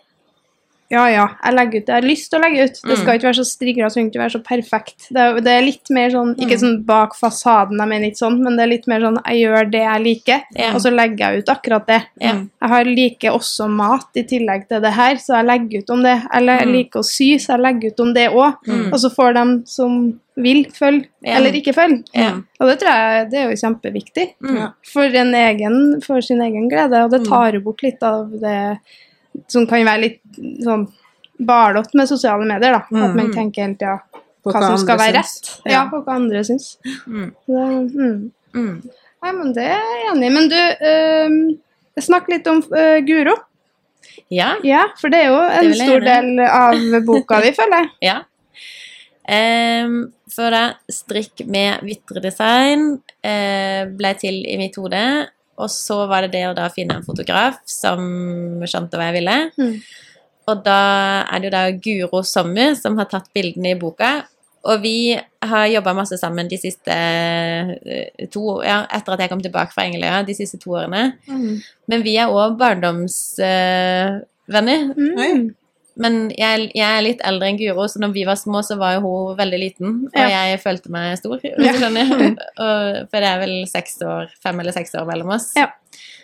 ja 0.92 1.06
ja, 1.08 1.26
jeg 1.40 1.56
legger 1.56 1.82
ut 1.82 1.86
det 1.88 1.94
jeg 1.94 2.02
har 2.02 2.08
lyst 2.10 2.30
til 2.32 2.40
å 2.40 2.44
legge 2.44 2.64
ut. 2.68 2.80
Det 2.84 2.98
skal 3.00 3.08
Mm. 3.08 3.18
ikke 3.18 3.28
være 3.30 3.40
så 3.40 3.46
strigla, 3.48 3.88
det 3.88 3.92
skal 3.96 4.08
ikke 4.10 4.22
være 4.22 4.36
så 4.36 4.42
perfekt. 4.44 5.08
Det 5.10 5.22
er, 5.24 5.40
det 5.46 5.52
er 5.56 5.62
litt 5.66 5.90
mer 5.90 6.10
sånn, 6.12 6.34
ikke 6.36 6.58
Mm. 6.58 6.64
sånn 6.64 6.86
bak 6.86 7.16
fasaden, 7.16 7.80
jeg 7.80 7.88
mener 7.88 8.10
ikke 8.10 8.22
sånn, 8.24 8.40
men 8.44 8.58
det 8.58 8.64
er 8.66 8.72
litt 8.74 8.88
mer 8.92 9.00
sånn 9.00 9.20
jeg 9.26 9.38
gjør 9.46 9.72
det 9.72 9.84
jeg 9.86 10.04
liker, 10.04 10.42
yeah. 10.58 10.76
og 10.76 10.82
så 10.84 10.92
legger 10.92 11.18
jeg 11.18 11.44
ut 11.44 11.54
akkurat 11.56 11.88
det. 11.88 12.02
Ja. 12.20 12.34
Mm. 12.34 12.50
Jeg 12.62 12.70
har 12.70 12.84
liker 12.86 13.32
også 13.32 13.70
mat 13.70 14.10
i 14.16 14.24
tillegg 14.24 14.68
til 14.68 14.82
det 14.82 14.94
her, 14.94 15.16
så 15.16 15.38
jeg 15.40 15.46
legger 15.48 15.80
ut 15.80 15.90
om 15.96 16.04
det. 16.04 16.18
Eller 16.34 16.60
jeg 16.60 16.68
liker 16.68 17.00
å 17.00 17.06
sy, 17.08 17.30
så 17.40 17.56
jeg 17.56 17.62
legger 17.66 17.92
ut 17.92 18.00
om 18.00 18.14
det 18.14 18.28
òg. 18.30 18.54
Mm. 18.68 18.94
Og 18.94 19.00
så 19.00 19.10
får 19.16 19.34
de 19.34 19.46
som 19.66 20.20
vil, 20.36 20.66
følge, 20.72 21.08
yeah. 21.26 21.38
eller 21.38 21.52
ikke 21.52 21.74
følge. 21.74 22.04
Og 22.60 22.68
det 22.68 22.80
tror 22.80 22.92
jeg 22.92 23.30
det 23.32 23.40
er 23.40 23.50
jo 23.50 23.62
kjempeviktig. 23.64 24.28
Mm. 24.44 24.74
For, 24.92 25.04
en 25.24 25.34
egen, 25.34 26.02
for 26.02 26.22
sin 26.22 26.42
egen 26.42 26.68
glede, 26.70 27.04
og 27.06 27.12
det 27.12 27.26
tar 27.28 27.60
bort 27.64 27.82
litt 27.84 28.04
av 28.04 28.30
det 28.42 28.80
som 29.52 29.68
kan 29.70 29.84
være 29.88 30.04
litt 30.06 30.42
sånn 30.64 30.88
barlott 31.42 31.94
med 31.98 32.10
sosiale 32.10 32.46
medier, 32.48 32.72
da. 32.78 32.82
At 32.86 32.92
Mm. 33.12 33.16
man 33.18 33.32
tenker 33.36 33.66
hele 33.66 33.76
tida 33.76 34.00
På 34.44 34.52
hva 34.54 34.62
som 34.68 34.78
skal 34.82 34.98
være 34.98 35.22
syns. 35.24 35.60
rett. 35.62 35.72
Ja, 35.74 35.84
og 35.92 36.06
hva 36.06 36.16
andre 36.16 36.44
syns. 36.48 36.78
Mm. 37.08 37.30
Så, 37.46 37.66
mm. 37.92 38.32
Mm. 38.56 38.90
Nei, 39.22 39.32
men 39.38 39.54
det 39.54 39.64
er 39.70 39.82
jeg 39.86 40.10
enig 40.12 40.28
i. 40.28 40.34
Men 40.34 40.50
du, 40.50 40.58
øh, 40.92 42.02
snakk 42.02 42.28
litt 42.32 42.48
om 42.50 42.62
øh, 42.74 43.00
Guro. 43.06 43.36
Ja. 44.32 44.56
Ja, 44.66 44.86
for 45.00 45.10
det 45.14 45.20
er 45.26 45.30
jo 45.30 45.42
en 45.62 45.74
stor 45.78 46.00
del 46.06 46.40
av 46.48 47.02
boka 47.06 47.42
di, 47.44 47.52
føler 47.58 47.84
jeg. 47.84 47.90
Ja. 48.10 48.20
Um, 49.32 50.12
for 50.34 50.50
da 50.52 50.62
strikk 50.92 51.44
med 51.48 51.84
vitredesign 51.86 52.88
uh, 52.98 53.84
ble 53.96 54.12
til 54.20 54.42
i 54.50 54.58
mitt 54.60 54.76
hode. 54.82 55.04
Og 55.62 55.70
så 55.72 55.98
var 56.10 56.20
det 56.26 56.34
det 56.36 56.46
å 56.50 56.58
da 56.58 56.66
finne 56.74 56.94
en 56.98 57.06
fotograf 57.06 57.56
som 57.70 58.00
skjønte 58.66 58.98
hva 58.98 59.06
jeg 59.10 59.18
ville. 59.20 59.38
Mm. 59.62 59.76
Og 60.50 60.56
da 60.66 60.82
er 61.30 61.38
det 61.40 61.48
jo 61.48 61.54
da 61.54 61.64
Guro 61.86 62.20
Sommer 62.26 62.70
som 62.80 62.98
har 63.00 63.08
tatt 63.12 63.28
bildene 63.36 63.70
i 63.76 63.80
boka. 63.80 64.12
Og 64.62 64.76
vi 64.84 65.18
har 65.18 65.74
jobba 65.74 65.92
masse 65.98 66.18
sammen 66.22 66.50
de 66.50 66.58
siste 66.62 66.94
eh, 66.94 67.68
to 68.34 68.42
Ja, 68.66 68.78
etter 68.94 69.12
at 69.16 69.22
jeg 69.24 69.32
kom 69.32 69.42
tilbake 69.42 69.74
fra 69.74 69.86
Engeløya, 69.88 70.26
de 70.26 70.34
siste 70.38 70.58
to 70.62 70.70
årene. 70.78 71.04
Men 71.90 72.00
vi 72.06 72.14
er 72.22 72.28
òg 72.30 72.58
barndomsvenner. 72.62 74.80
Mm. 74.98 75.42
Men 76.00 76.30
jeg, 76.38 76.70
jeg 76.74 76.88
er 76.98 77.04
litt 77.04 77.22
eldre 77.28 77.50
enn 77.52 77.58
Guro, 77.60 77.84
så 77.92 78.00
når 78.00 78.14
vi 78.16 78.24
var 78.26 78.38
små, 78.40 78.62
så 78.64 78.78
var 78.80 78.94
jo 78.96 79.02
hun 79.04 79.36
veldig 79.38 79.60
liten. 79.60 79.98
Og 80.08 80.16
Ja. 80.16 80.30
jeg 80.48 80.62
følte 80.64 80.90
meg 80.94 81.18
stor, 81.20 81.40
Ja. 81.44 81.74
for 83.12 83.20
det 83.20 83.28
er 83.28 83.40
vel 83.44 83.56
seks 83.68 83.98
år, 84.08 84.30
fem 84.42 84.60
eller 84.64 84.72
seks 84.72 84.96
år 84.96 85.06
mellom 85.10 85.34
oss. 85.36 85.52
Ja. 85.58 85.68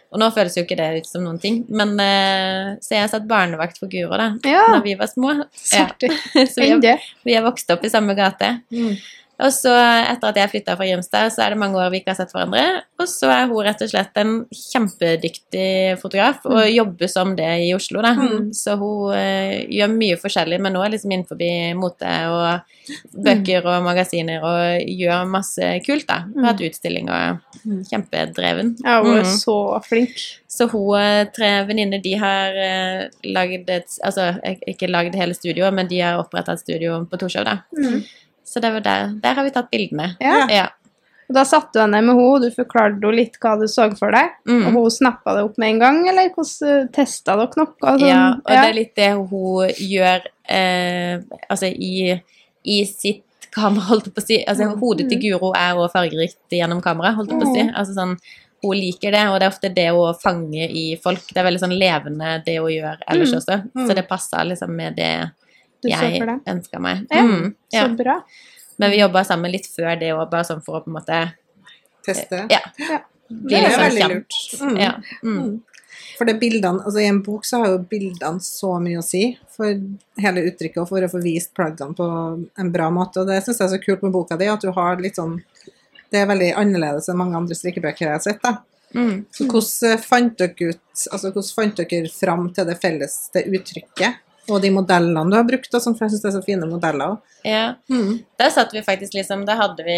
Og 0.07 0.21
nå 0.21 0.29
føles 0.31 0.55
jo 0.55 0.63
ikke 0.63 0.77
det 0.79 1.01
ut 1.01 1.09
som 1.09 1.25
noen 1.25 1.39
ting. 1.43 1.65
Men 1.67 1.97
eh, 1.99 2.77
Så 2.79 2.95
jeg 2.95 3.09
satt 3.11 3.25
barnevakt 3.27 3.77
for 3.81 3.91
Guro 3.91 4.15
da 4.15 4.29
Ja, 4.47 4.63
når 4.71 4.83
vi 4.85 4.93
var 4.95 5.09
små. 5.11 5.33
Ja. 5.73 5.87
Så 6.47 6.61
vi 6.63 6.69
har, 6.71 7.07
vi 7.27 7.35
har 7.35 7.43
vokst 7.43 7.69
opp 7.75 7.83
i 7.83 7.91
samme 7.91 8.15
gate. 8.15 8.61
Mm. 8.71 8.95
Og 9.39 9.51
så, 9.53 9.69
etter 9.69 10.31
at 10.31 10.37
jeg 10.41 10.49
flytta 10.49 10.73
fra 10.79 10.85
Grimstad, 10.87 11.29
så 11.35 11.43
er 11.45 11.53
det 11.53 11.59
mange 11.61 11.77
år 11.77 11.91
vi 11.93 11.99
ikke 12.01 12.09
har 12.09 12.17
sett 12.17 12.31
hverandre. 12.33 12.63
Og 12.97 13.05
så 13.11 13.27
er 13.29 13.43
hun 13.51 13.59
rett 13.67 13.83
og 13.85 13.91
slett 13.91 14.17
en 14.17 14.31
kjempedyktig 14.49 15.99
fotograf, 16.01 16.39
og 16.49 16.63
jobber 16.71 17.11
som 17.11 17.35
det 17.37 17.49
i 17.67 17.73
Oslo, 17.75 18.01
da. 18.01 18.13
Mm. 18.17 18.49
Så 18.57 18.73
hun 18.79 19.13
uh, 19.13 19.53
gjør 19.69 19.93
mye 19.93 20.17
forskjellig, 20.21 20.59
men 20.63 20.73
nå 20.73 20.81
er 20.85 20.93
liksom 20.95 21.13
innenfor 21.13 21.37
mote 21.77 22.15
og 22.33 23.21
bøker 23.27 23.67
og 23.69 23.85
magasiner, 23.85 24.41
og 24.41 24.89
gjør 24.97 25.29
masse 25.29 25.69
kult, 25.85 26.07
da. 26.09 26.23
Hun 26.33 26.43
har 26.43 26.53
hatt 26.55 26.65
utstilling 26.69 27.09
og 27.13 27.43
Mm. 27.67 27.81
kjempedreven. 27.89 28.67
Ja, 28.85 29.01
hun 29.03 29.17
er 29.17 29.23
Mm. 29.25 29.37
så 29.41 29.81
flink. 29.83 30.19
Så 30.47 30.69
hun 30.71 30.95
eh, 30.99 31.25
tre 31.35 31.65
venninner, 31.67 31.99
de 32.01 32.13
har 32.15 32.53
uh, 32.55 33.09
lagd 33.25 33.69
et 33.69 33.87
Altså 34.05 34.39
ikke 34.67 34.87
lagd 34.87 35.15
hele 35.15 35.33
studioet, 35.33 35.73
men 35.73 35.87
de 35.87 35.99
har 35.99 36.17
oppretta 36.21 36.53
et 36.53 36.59
studio 36.61 37.03
på 37.05 37.17
Torshov, 37.19 37.43
da. 37.45 37.57
Mm. 37.75 38.03
Så 38.47 38.61
det 38.63 38.71
var 38.77 38.83
der, 38.85 39.09
der 39.21 39.33
har 39.35 39.43
vi 39.43 39.51
tatt 39.51 39.69
bildene. 39.73 40.13
Ja. 40.23 40.45
Ja. 40.47 40.67
Og 41.27 41.35
da 41.35 41.41
satte 41.43 41.73
du 41.75 41.81
deg 41.81 41.89
ned 41.91 42.05
med 42.07 42.15
henne, 42.15 42.39
du 42.45 42.53
forklarte 42.55 43.01
henne 43.03 43.15
litt 43.17 43.33
hva 43.43 43.57
du 43.59 43.65
så 43.67 43.89
for 43.99 44.15
deg. 44.15 44.29
Og 44.47 44.53
Mm. 44.53 44.77
hun 44.77 44.89
snappa 44.95 45.33
det 45.35 45.43
opp 45.43 45.57
med 45.59 45.69
en 45.73 45.79
gang, 45.81 45.97
eller 46.07 46.29
hvordan 46.31 46.87
testa 46.95 47.35
dere 47.35 47.57
noe? 47.59 47.73
Altså, 47.83 48.07
Ja, 48.07 48.21
og 48.39 48.47
det 48.47 48.63
er 48.69 48.73
litt 48.77 48.95
det 48.95 49.09
hun 49.11 49.67
gjør 49.75 50.21
eh, 50.49 51.19
altså 51.51 51.67
i, 51.75 52.21
i 52.63 52.77
sitt 52.85 53.23
kamera, 53.51 53.83
holdt 53.89 54.05
jeg 54.07 54.13
på 54.15 54.21
å 54.23 54.27
si. 54.29 54.37
Altså 54.47 54.69
hodet 54.79 55.09
til 55.11 55.19
Guro 55.19 55.51
er 55.53 55.75
også 55.75 55.91
fargerikt 55.97 56.39
gjennom 56.55 56.81
kamera, 56.81 57.11
holdt 57.17 57.31
jeg 57.35 57.41
på 57.41 57.47
å 57.49 57.53
si. 57.53 57.63
Mm. 57.67 57.73
Altså 57.75 57.93
sånn 57.97 58.17
hun 58.63 58.73
liker 58.73 59.11
det, 59.13 59.25
og 59.29 59.35
det 59.39 59.45
er 59.45 59.51
ofte 59.51 59.69
det 59.75 59.89
å 59.93 60.05
fange 60.17 60.63
i 60.71 60.95
folk. 61.03 61.19
Det 61.27 61.37
er 61.37 61.45
veldig 61.45 61.59
sånn 61.61 61.75
levende, 61.77 62.43
det 62.45 62.55
hun 62.57 62.71
gjør 62.71 63.03
ellers 63.07 63.33
Mm. 63.33 63.37
også. 63.41 63.57
Mm. 63.75 63.87
Så 63.87 63.95
det 63.99 64.07
passer 64.07 64.45
liksom 64.47 64.69
med 64.75 64.95
det 64.95 65.11
du 65.83 65.89
jeg 65.91 66.21
ønska 66.47 66.79
meg. 66.83 67.05
Mm, 67.11 67.53
ja. 67.73 67.83
Så 67.83 67.97
bra. 67.99 68.19
Men 68.77 68.93
vi 68.93 69.01
jobba 69.01 69.23
sammen 69.25 69.51
litt 69.51 69.67
før 69.69 69.95
det 69.99 70.13
òg, 70.13 70.27
bare 70.31 70.45
sånn 70.47 70.63
for 70.65 70.79
å 70.79 70.85
på 70.85 70.91
en 70.91 70.97
måte 70.99 71.21
Teste. 72.07 72.45
Ja. 72.49 72.61
Ja. 72.79 73.01
Det 73.27 73.57
er 73.57 73.65
liksom 73.65 73.81
veldig 73.83 74.03
kjent. 74.03 74.13
lurt. 74.13 74.61
Mm. 74.61 74.77
Ja. 74.79 74.91
Mm. 75.23 75.39
Mm. 75.41 75.57
For 76.17 76.29
det 76.29 76.37
bildene, 76.41 76.83
altså 76.85 77.01
I 77.01 77.09
en 77.09 77.19
bok 77.25 77.45
så 77.45 77.59
har 77.61 77.73
jo 77.73 77.81
bildene 77.89 78.41
så 78.43 78.77
mye 78.81 79.01
å 79.01 79.05
si 79.05 79.23
for 79.53 79.73
hele 80.23 80.45
uttrykket 80.49 80.79
og 80.81 80.87
for 80.89 81.03
å 81.03 81.09
få 81.11 81.19
vist 81.21 81.51
plaggene 81.57 81.97
på 81.97 82.07
en 82.61 82.71
bra 82.73 82.87
måte. 82.93 83.21
Og 83.21 83.29
det 83.29 83.41
syns 83.43 83.59
jeg 83.59 83.67
er 83.67 83.73
så 83.75 83.81
kult 83.83 84.05
med 84.05 84.15
boka 84.15 84.37
di, 84.39 84.47
at 84.49 84.63
du 84.63 84.71
har 84.73 85.03
litt 85.03 85.19
sånn 85.19 85.41
Det 86.07 86.21
er 86.21 86.29
veldig 86.29 86.53
annerledes 86.55 87.09
enn 87.11 87.17
mange 87.19 87.35
andre 87.35 87.55
strikkebøker 87.57 88.05
jeg 88.05 88.13
har 88.13 88.23
sett. 88.23 88.39
da. 88.39 88.61
Mm. 88.95 89.25
Så 89.35 89.43
hvordan 89.51 89.99
fant 89.99 90.37
dere 90.39 90.69
ut 90.71 91.01
altså 91.11 91.33
hvordan 91.35 91.55
fant 91.57 91.81
dere 91.81 92.07
fram 92.13 92.45
til 92.55 92.69
det 92.69 92.77
felles 92.79 93.17
det 93.33 93.43
uttrykket? 93.51 94.21
Og 94.47 94.61
de 94.63 94.71
modellene 94.71 95.25
du 95.29 95.35
har 95.35 95.47
brukt, 95.47 95.71
da, 95.71 95.81
som 95.83 95.95
jeg 95.97 96.13
syns 96.13 96.27
er 96.27 96.35
så 96.37 96.43
fine 96.45 96.67
modeller 96.69 97.17
ja. 97.43 97.75
Mm. 97.91 98.19
Der 98.39 98.53
satt 98.53 98.73
vi 98.75 98.83
faktisk 98.85 99.17
liksom 99.17 99.45
Da 99.47 99.57
hadde 99.59 99.83
vi 99.87 99.97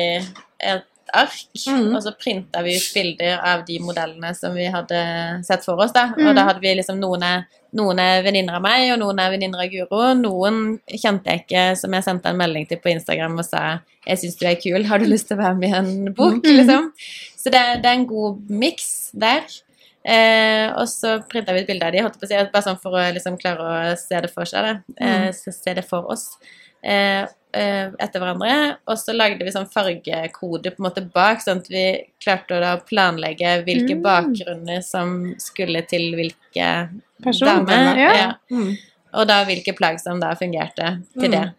et 0.59 0.87
ark, 1.13 1.53
mm. 1.67 1.95
og 1.95 2.03
så 2.03 2.11
printa 2.17 2.61
vi 2.61 2.75
ut 2.77 2.89
bilder 2.93 3.39
av 3.41 3.63
de 3.67 3.79
modellene 3.81 4.29
som 4.37 4.53
vi 4.53 4.67
hadde 4.69 4.99
sett 5.47 5.63
for 5.65 5.79
oss. 5.81 5.93
da 5.95 6.11
mm. 6.11 6.27
Og 6.27 6.35
da 6.37 6.43
hadde 6.49 6.63
vi 6.63 6.73
liksom 6.77 6.99
noen 7.01 7.25
er, 7.25 7.47
noen 7.77 8.01
er 8.03 8.23
venninner 8.25 8.59
av 8.59 8.65
meg, 8.65 8.91
og 8.93 8.99
noen 9.01 9.21
er 9.21 9.31
venninner 9.33 9.63
av 9.63 9.71
Guro. 9.73 10.03
Noen 10.19 10.59
kjente 10.85 11.33
jeg 11.33 11.45
ikke, 11.45 11.63
som 11.81 11.95
jeg 11.95 12.05
sendte 12.05 12.29
en 12.29 12.37
melding 12.37 12.67
til 12.69 12.81
på 12.83 12.93
Instagram 12.93 13.39
og 13.41 13.47
sa 13.47 13.79
'Jeg 14.05 14.17
syns 14.17 14.37
du 14.39 14.45
er 14.47 14.61
kul, 14.61 14.85
har 14.85 14.99
du 14.99 15.05
lyst 15.05 15.27
til 15.27 15.37
å 15.37 15.43
være 15.43 15.55
med 15.55 15.69
i 15.69 15.77
en 15.77 16.13
bok?' 16.13 16.45
Mhm. 16.45 16.57
liksom. 16.59 16.91
Så 17.37 17.49
det, 17.49 17.81
det 17.83 17.85
er 17.85 17.97
en 17.97 18.07
god 18.07 18.37
miks 18.49 19.11
der. 19.13 19.41
Eh, 20.05 20.71
og 20.79 20.87
så 20.87 21.17
printa 21.27 21.51
vi 21.53 21.61
ut 21.61 21.67
bilde 21.67 21.85
av 21.85 21.91
de, 21.91 21.99
holdt 22.05 22.19
på 22.19 22.25
å 22.25 22.29
si, 22.29 22.37
bare 22.53 22.63
sånn 22.63 22.79
for 22.81 22.95
å 22.95 23.01
liksom 23.13 23.35
klare 23.41 23.65
å 23.91 23.97
se 23.99 24.21
det 24.23 24.31
for 24.31 24.45
seg. 24.47 24.81
Eh, 24.97 25.31
se- 25.35 25.51
se 25.51 25.73
det 25.73 25.83
for 25.85 26.07
oss 26.11 26.37
eh, 26.81 27.25
eh, 27.53 27.89
etter 27.99 28.19
hverandre. 28.21 28.77
Og 28.87 28.95
så 28.97 29.11
lagde 29.13 29.43
vi 29.43 29.51
sånn 29.51 29.67
fargekode 29.69 30.71
på 30.71 30.79
en 30.79 30.87
måte 30.87 31.03
bak, 31.13 31.41
sånn 31.43 31.59
at 31.59 31.67
vi 31.67 31.83
klarte 32.23 32.55
å 32.55 32.79
planlegge 32.87 33.57
hvilke 33.65 33.97
Mm. 33.97 34.03
bakgrunner 34.05 34.81
som 34.81 35.35
skulle 35.37 35.81
til 35.85 36.13
hvilke 36.15 36.69
Person. 37.21 37.65
damer. 37.65 37.97
Ja. 37.97 38.13
Ja. 38.15 38.33
Mm. 38.51 38.77
Og 39.13 39.27
da 39.27 39.43
hvilke 39.43 39.75
plagg 39.75 39.99
som 39.99 40.19
da 40.19 40.33
fungerte 40.35 41.03
til 41.19 41.29
Mm. 41.29 41.31
det. 41.31 41.53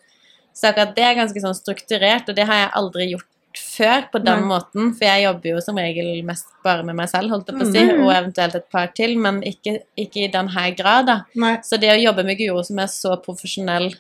Så 0.55 0.69
akkurat 0.73 0.95
det 0.97 1.05
er 1.05 1.15
ganske 1.15 1.41
sånn 1.41 1.55
strukturert, 1.55 2.29
og 2.29 2.35
det 2.37 2.47
har 2.47 2.55
jeg 2.55 2.71
aldri 2.75 3.11
gjort 3.13 3.27
før 3.59 4.05
på 4.13 4.19
den 4.25 4.41
Nei. 4.41 4.49
måten, 4.49 4.93
for 4.97 5.05
jeg 5.05 5.25
jobber 5.25 5.51
jo 5.51 5.61
som 5.61 5.77
regel 5.77 6.23
mest 6.25 6.47
bare 6.65 6.85
med 6.85 6.95
meg 6.97 7.09
selv, 7.09 7.31
holdt 7.31 7.47
jeg 7.49 7.57
på 7.59 7.67
å 7.67 7.73
si, 7.73 7.79
Mm. 7.81 8.05
og 8.07 8.13
eventuelt 8.15 8.55
et 8.55 8.71
par 8.71 8.87
til, 8.95 9.17
men 9.19 9.41
ikke, 9.43 9.81
ikke 9.99 10.25
i 10.25 10.31
den 10.31 10.49
her 10.49 10.71
grad, 10.73 11.07
da. 11.07 11.25
Nei. 11.35 11.57
Så 11.63 11.79
det 11.81 11.91
å 11.91 12.01
jobbe 12.03 12.25
med 12.25 12.39
Guro 12.39 12.63
som 12.63 12.79
er 12.79 12.87
så 12.87 13.17
profesjonell 13.23 13.95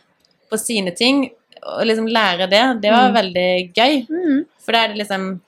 på 0.50 0.58
sine 0.58 0.94
ting, 0.94 1.30
og 1.66 1.84
liksom 1.84 2.06
lære 2.08 2.48
det, 2.48 2.80
det 2.82 2.90
var 2.90 3.10
Mm. 3.10 3.14
veldig 3.14 3.74
gøy. 3.74 4.06
Mm. 4.08 4.46
For 4.64 4.72
da 4.72 4.78
er 4.84 4.88
det 4.88 4.98
liksom 5.06 5.40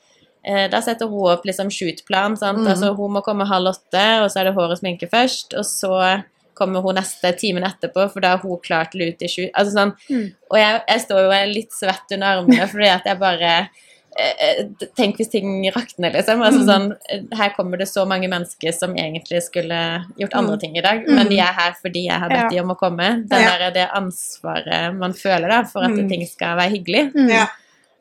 eh, 0.45 0.67
Da 0.69 0.81
setter 0.81 1.07
hun 1.07 1.31
opp 1.31 1.45
liksom 1.45 1.71
shoot-plan. 1.71 2.37
sant? 2.37 2.59
Mhm. 2.59 2.67
Altså 2.67 2.97
Hun 2.97 3.13
må 3.13 3.23
komme 3.23 3.47
halv 3.47 3.69
åtte, 3.77 4.25
og 4.25 4.29
så 4.29 4.41
er 4.41 4.45
det 4.51 4.55
hår 4.55 4.73
og 4.73 4.79
sminke 4.81 5.09
først. 5.09 5.55
Og 5.57 5.65
så 5.65 6.25
kommer 6.63 6.83
hun 6.87 6.95
neste 7.01 7.35
timen 7.39 7.67
etterpå, 7.69 8.09
for 8.15 8.23
da 8.25 8.37
har 8.37 8.43
hun 8.47 8.59
klart 8.65 8.95
lut 8.99 9.23
i 9.23 9.29
shoot. 9.29 9.51
Altså 9.55 9.75
sånn, 9.77 9.95
Mm. 10.09 10.29
Og 10.51 10.59
jeg, 10.63 10.83
jeg 10.89 11.01
står 11.09 11.25
jo 11.27 11.55
litt 11.55 11.73
svett 11.75 12.15
under 12.15 12.37
armene 12.39 12.69
fordi 12.71 12.89
at 12.95 13.05
jeg 13.11 13.19
bare 13.19 13.55
eh, 14.15 14.33
eh, 14.45 14.65
Tenk 14.95 15.17
hvis 15.17 15.31
ting 15.33 15.63
rakner, 15.73 16.13
liksom. 16.13 16.43
Altså 16.45 16.61
Mm. 16.61 16.69
sånn, 16.69 16.97
eh, 17.09 17.23
her 17.39 17.55
kommer 17.57 17.79
det 17.81 17.87
så 17.89 18.05
mange 18.07 18.29
mennesker 18.29 18.75
som 18.77 18.93
egentlig 18.95 19.41
skulle 19.43 19.79
gjort 20.21 20.35
andre 20.37 20.57
Mm. 20.59 20.61
ting 20.61 20.77
i 20.77 20.83
dag, 20.85 21.01
Mm. 21.07 21.15
men 21.17 21.29
de 21.31 21.39
er 21.41 21.53
her 21.57 21.73
fordi 21.81 22.03
jeg 22.09 22.21
har 22.21 22.29
bedt 22.29 22.43
Ja. 22.43 22.49
de 22.51 22.59
om 22.61 22.69
å 22.75 22.77
komme. 22.77 23.27
Den 23.27 23.41
Ja. 23.41 23.57
der, 23.59 23.71
det 23.71 23.89
ansvaret 23.97 24.95
man 24.99 25.15
føler 25.15 25.49
da, 25.49 25.63
for 25.65 25.83
at 25.85 25.91
Mm. 25.97 26.09
ting 26.11 26.27
skal 26.27 26.59
være 26.59 26.71
hyggelig. 26.77 27.13
Ja. 27.31 27.47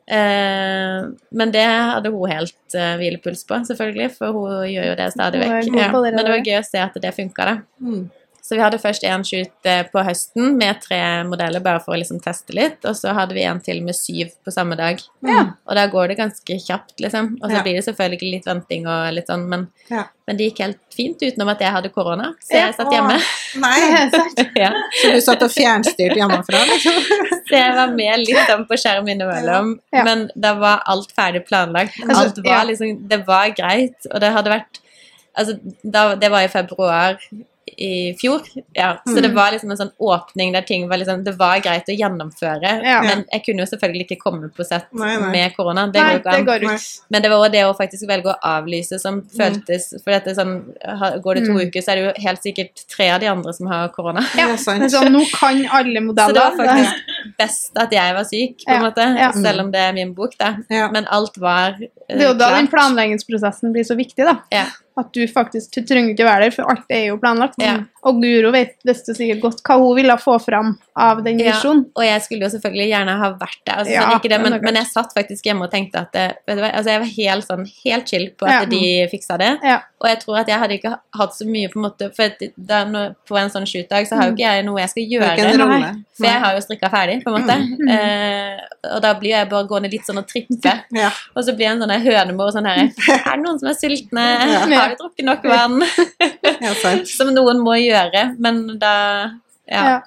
Eh, 0.06 1.06
men 1.32 1.50
det 1.54 1.64
hadde 1.64 2.10
hun 2.12 2.28
helt 2.30 2.74
uh, 2.74 2.96
hvilepuls 2.98 3.44
på, 3.46 3.54
selvfølgelig, 3.64 4.10
for 4.16 4.32
hun 4.34 4.66
gjør 4.68 4.88
jo 4.90 4.94
det 4.98 5.12
stadig 5.14 5.40
vekk. 5.40 5.76
Ja. 5.76 5.92
Men 5.92 6.16
det 6.16 6.28
var 6.28 6.42
gøy 6.44 6.58
å 6.58 6.64
se 6.66 6.78
at 6.82 6.94
det 7.00 7.14
funka, 7.16 7.44
da. 7.48 7.54
Mm. 7.80 8.10
Så 8.42 8.56
vi 8.56 8.62
hadde 8.64 8.78
først 8.82 9.04
en 9.06 9.22
shoot 9.22 9.66
på 9.92 10.02
høsten 10.02 10.56
med 10.58 10.80
tre 10.82 10.98
modeller, 11.28 11.62
bare 11.62 11.78
for 11.84 11.94
å 11.94 11.98
liksom 12.00 12.18
teste 12.24 12.50
litt. 12.56 12.80
Og 12.90 12.96
så 12.98 13.12
hadde 13.14 13.36
vi 13.36 13.44
en 13.46 13.60
til 13.62 13.78
med 13.86 13.94
syv 13.94 14.32
på 14.42 14.50
samme 14.50 14.74
dag. 14.74 14.98
Ja. 15.22 15.44
Og 15.70 15.76
da 15.78 15.84
går 15.92 16.10
det 16.10 16.16
ganske 16.18 16.56
kjapt, 16.58 16.96
liksom. 16.98 17.36
Og 17.38 17.46
så 17.48 17.54
Ja. 17.60 17.62
blir 17.62 17.78
det 17.78 17.84
selvfølgelig 17.86 18.32
litt 18.32 18.48
venting 18.50 18.88
og 18.90 19.12
litt 19.14 19.28
sånn, 19.30 19.46
men, 19.48 19.68
Ja. 19.88 20.04
men 20.26 20.36
det 20.36 20.48
gikk 20.50 20.58
helt 20.64 20.80
fint 20.90 21.22
utenom 21.22 21.48
at 21.50 21.60
jeg 21.60 21.70
hadde 21.70 21.92
korona. 21.94 22.34
Så 22.42 22.58
jeg 22.58 22.74
satt 22.74 22.90
hjemme. 22.90 23.20
Nei, 23.62 23.78
ja. 24.56 24.72
så 25.02 25.12
du 25.14 25.20
satt 25.20 25.42
og 25.46 25.50
fjernstyrte 25.54 26.18
hjemmefra, 26.18 26.64
liksom? 26.66 26.98
Så 27.52 27.54
jeg 27.58 27.74
var 27.76 27.94
med 27.94 28.18
litt 28.26 28.42
sånn 28.48 28.66
på 28.66 28.74
skjerm 28.80 29.06
innimellom. 29.12 29.78
Men 29.92 30.30
da 30.34 30.54
var 30.58 30.82
alt 30.86 31.12
ferdig 31.14 31.46
planlagt. 31.46 31.94
Altså, 32.02 32.24
Alt 32.24 32.38
var 32.44 32.64
liksom 32.64 33.06
Det 33.08 33.22
var 33.26 33.50
greit. 33.54 34.06
Og 34.10 34.18
det 34.20 34.32
hadde 34.32 34.50
vært 34.50 34.78
Altså, 35.38 35.54
da, 35.82 36.14
det 36.14 36.28
var 36.30 36.42
i 36.44 36.48
februar 36.52 37.16
i 37.78 38.14
fjor, 38.20 38.42
ja. 38.74 38.98
Så 39.06 39.16
Mm. 39.16 39.22
det 39.22 39.28
var 39.34 39.50
liksom 39.52 39.70
en 39.70 39.76
sånn 39.76 39.92
åpning 39.98 40.52
der 40.52 40.62
ting 40.62 40.88
var 40.88 40.96
liksom 40.98 41.24
Det 41.24 41.32
var 41.38 41.58
greit 41.60 41.84
å 41.88 41.96
gjennomføre, 41.98 42.82
Ja. 42.84 43.00
men 43.02 43.24
jeg 43.32 43.44
kunne 43.44 43.58
jo 43.64 43.66
selvfølgelig 43.66 44.06
ikke 44.10 44.18
komme 44.20 44.48
på 44.52 44.64
sett 44.64 44.86
Nei, 44.92 45.16
nei. 45.18 45.30
med 45.30 45.56
korona. 45.56 45.86
Det 45.92 46.00
Nei, 46.02 46.18
går 46.18 46.32
jo 46.38 46.42
ikke 46.44 46.60
det 46.60 46.68
an. 46.70 46.78
Men 47.10 47.22
det 47.22 47.30
var 47.30 47.38
også 47.38 47.52
det 47.52 47.62
å 47.64 47.76
faktisk 47.76 48.06
velge 48.08 48.26
å 48.34 48.38
avlyse 48.42 48.98
som 49.00 49.22
føltes 49.22 50.02
For 50.04 50.10
dette 50.10 50.34
sånn 50.36 50.62
Går 51.22 51.34
det 51.34 51.46
to 51.46 51.52
Mm. 51.52 51.66
uker, 51.68 51.80
så 51.82 51.92
er 51.92 51.94
det 51.96 52.04
jo 52.16 52.22
helt 52.28 52.40
sikkert 52.42 52.86
tre 52.88 53.08
av 53.10 53.20
de 53.20 53.26
andre 53.26 53.52
som 53.52 53.66
har 53.66 53.88
korona. 53.88 54.20
Ja, 54.36 54.46
Det 54.46 54.54
er 54.54 54.56
sant. 54.58 54.82
Sånn, 54.90 55.12
nå 55.12 55.24
kan 55.32 55.66
alle 55.72 56.00
modeller. 56.00 56.28
Så 56.28 56.34
det 56.34 56.42
var 56.42 56.56
faktisk 56.66 56.94
best 57.38 57.76
at 57.78 57.92
jeg 57.92 58.14
var 58.14 58.24
syk, 58.28 58.64
på 58.66 58.70
en 58.72 58.80
Ja, 58.82 58.88
måte. 58.90 59.08
ja. 59.18 59.32
Selv 59.32 59.60
om 59.66 59.70
det 59.72 59.80
er 59.80 59.92
min 59.92 60.14
bok, 60.14 60.36
da. 60.38 60.56
Ja. 60.70 60.90
Men 60.92 61.06
alt 61.10 61.36
var 61.38 61.72
uh, 61.80 61.86
Det 62.08 62.20
er 62.20 62.28
jo 62.32 62.34
da 62.38 62.50
den 62.56 62.68
planleggingsprosessen 62.68 63.72
blir 63.72 63.84
så 63.84 63.96
viktig, 63.98 64.24
da. 64.24 64.38
Ja. 64.52 64.66
At 65.00 65.08
du 65.16 65.22
faktisk 65.26 65.72
du 65.72 65.86
trenger 65.88 66.10
ikke 66.12 66.26
være 66.28 66.44
der, 66.44 66.50
for 66.52 66.68
alt 66.68 66.90
er 66.92 67.06
jo 67.06 67.14
planlagt. 67.16 67.54
Ja. 67.62 67.78
Og 68.04 68.18
Guro 68.20 68.50
vet 68.52 68.74
desto 68.84 69.14
sikkert 69.16 69.40
godt 69.40 69.62
hva 69.64 69.78
hun 69.80 69.94
ville 69.96 70.16
få 70.20 70.34
fram 70.42 70.74
av 71.00 71.22
den 71.24 71.38
Ja. 71.40 71.54
visjonen. 71.54 71.86
Og 71.96 72.04
jeg 72.04 72.20
skulle 72.26 72.44
jo 72.44 72.50
selvfølgelig 72.52 72.88
gjerne 72.90 73.14
ha 73.22 73.30
vært 73.40 73.60
der, 73.64 73.78
altså, 73.78 73.92
Ja, 73.94 74.02
sånn, 74.02 74.18
ikke 74.20 74.28
det, 74.34 74.40
men, 74.42 74.58
men 74.60 74.74
jeg 74.82 74.86
satt 74.90 75.14
faktisk 75.16 75.46
hjemme 75.48 75.64
og 75.64 75.70
tenkte 75.72 76.02
at 76.02 76.12
det, 76.12 76.26
vet 76.46 76.58
du 76.58 76.62
hva, 76.66 76.72
altså 76.76 76.90
Jeg 76.92 77.00
var 77.00 77.12
helt 77.16 77.46
sånn, 77.48 77.64
helt 77.86 78.08
chill 78.12 78.26
på 78.36 78.44
at 78.50 78.52
Ja. 78.52 78.64
de 78.66 79.08
fiksa 79.14 79.38
det. 79.40 79.50
Ja. 79.64 79.78
Og 80.02 80.08
jeg 80.10 80.18
tror 80.20 80.36
at 80.42 80.48
jeg 80.52 80.58
hadde 80.58 80.76
ikke 80.76 80.94
hatt 81.22 81.32
så 81.38 81.46
mye 81.48 81.68
på 81.72 81.78
en 81.80 81.86
måte 81.88 82.10
For 82.14 82.28
da, 82.58 82.84
på 83.28 83.38
en 83.40 83.48
sånn 83.54 83.64
shootdag 83.70 84.06
så 84.10 84.16
har 84.18 84.28
jo 84.28 84.34
ikke 84.36 84.44
jeg 84.50 84.64
noe 84.66 84.80
jeg 84.82 84.90
skal 84.90 85.08
gjøre. 85.14 85.92
For 86.18 86.26
jeg 86.28 86.40
har 86.44 86.54
jo 86.58 86.60
strikka 86.66 86.90
ferdig, 86.92 87.11
på 87.20 87.30
en 87.30 87.36
måte. 87.36 87.56
Mm. 87.78 87.88
Eh, 87.94 88.62
og 88.94 89.02
da 89.04 89.10
blir 89.20 89.30
jeg 89.34 89.48
bare 89.50 89.68
gående 89.70 89.90
litt 89.92 90.06
sånn 90.08 90.18
og 90.22 90.26
trippe. 90.30 90.72
Ja. 90.96 91.10
Og 91.36 91.44
så 91.46 91.52
blir 91.54 91.66
jeg 91.68 91.76
en 91.76 91.82
sånn 91.84 91.92
her 91.94 92.06
hønemor 92.06 92.50
sånn 92.54 92.66
her 92.70 92.80
Er 93.18 93.36
det 93.36 93.42
noen 93.44 93.60
som 93.60 93.68
er 93.68 93.76
sultne? 93.78 94.24
Ja. 94.52 94.62
Har 94.64 94.94
vi 94.94 94.98
drukket 95.02 95.28
nok 95.28 95.44
vann? 95.52 95.76
ja. 96.62 96.72
Som 97.16 97.34
noen 97.36 97.60
må 97.62 97.76
gjøre. 97.78 98.30
Men 98.42 98.64
da 98.80 98.94
ja, 99.68 99.84
Ja. 99.84 100.00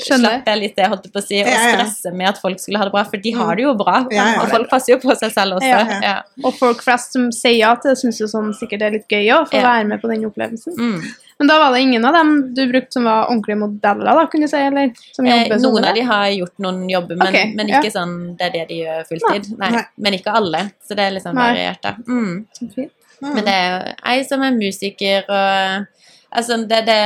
Skjønner. 0.00 0.30
slapp 0.38 0.46
jeg 0.48 0.58
litt 0.62 0.76
det, 0.78 0.84
holdt 0.88 1.04
jeg 1.04 1.12
på 1.12 1.20
å 1.20 1.24
si, 1.26 1.38
og 1.42 1.48
stresse 1.50 2.10
med 2.16 2.28
at 2.30 2.38
folk 2.40 2.60
skulle 2.62 2.78
ha 2.80 2.86
det 2.86 2.92
bra. 2.94 3.02
For 3.10 3.20
de 3.20 3.32
har 3.36 3.56
det 3.58 3.64
jo 3.66 3.72
bra. 3.76 3.96
Ja, 4.14 4.28
ja. 4.32 4.36
Og 4.44 4.48
folk 4.54 4.70
passer 4.70 4.94
jo 4.94 4.98
på 5.02 5.12
seg 5.18 5.32
selv 5.34 5.58
også. 5.58 5.66
Ja, 5.68 5.80
Ja, 5.90 5.98
ja. 6.06 6.14
Og 6.46 6.54
folk 6.56 6.80
flest 6.86 7.12
som 7.18 7.26
sier 7.34 7.58
ja 7.58 7.74
til 7.76 7.90
det, 7.92 7.98
syns 8.00 8.20
jo 8.22 8.28
sånn 8.30 8.54
sikkert 8.56 8.80
det 8.80 8.86
er 8.86 8.94
litt 8.96 9.10
gøy 9.12 9.28
å 9.34 9.42
få 9.50 9.58
Ja. 9.58 9.66
være 9.66 9.88
med 9.90 10.00
på 10.00 10.08
den 10.08 10.24
opplevelsen. 10.30 10.78
Mm. 10.78 11.02
Men 11.40 11.48
da 11.48 11.56
var 11.58 11.72
det 11.72 11.80
ingen 11.80 12.04
av 12.04 12.12
dem 12.12 12.32
du 12.54 12.66
brukte 12.68 12.92
som 12.92 13.06
var 13.08 13.30
ordentlige 13.30 13.56
modeller, 13.62 14.10
da, 14.18 14.26
kunne 14.28 14.44
du 14.44 14.52
si? 14.52 14.60
Eller 14.60 14.90
som 15.16 15.28
Eh, 15.30 15.46
noen 15.56 15.78
av 15.80 15.86
dem 15.88 15.94
de 15.96 16.02
har 16.10 16.26
gjort 16.34 16.58
noen 16.60 16.82
jobber, 16.90 17.16
men, 17.16 17.32
okay, 17.32 17.54
men 17.56 17.70
ja. 17.72 17.80
ikke 17.80 17.94
sånn 17.94 18.16
det 18.36 18.50
er 18.50 18.52
det 18.58 18.64
de 18.68 18.80
gjør 18.82 19.06
fulltid. 19.08 19.48
Nei. 19.56 19.70
Nei. 19.78 19.84
Men 20.04 20.16
ikke 20.18 20.34
alle. 20.36 20.60
Så 20.84 20.98
det 20.98 21.06
er 21.06 21.14
liksom 21.16 21.40
variert, 21.40 21.80
da. 21.86 21.94
Mm. 22.04 22.34
Mm. 22.60 22.90
Men 23.22 23.40
det 23.48 23.54
er 23.56 23.70
jo 23.70 23.94
ei 24.12 24.20
som 24.28 24.44
er 24.44 24.60
musiker 24.60 25.32
og 25.32 25.88
Altså, 26.30 26.60
det, 26.62 26.84
det 26.86 26.98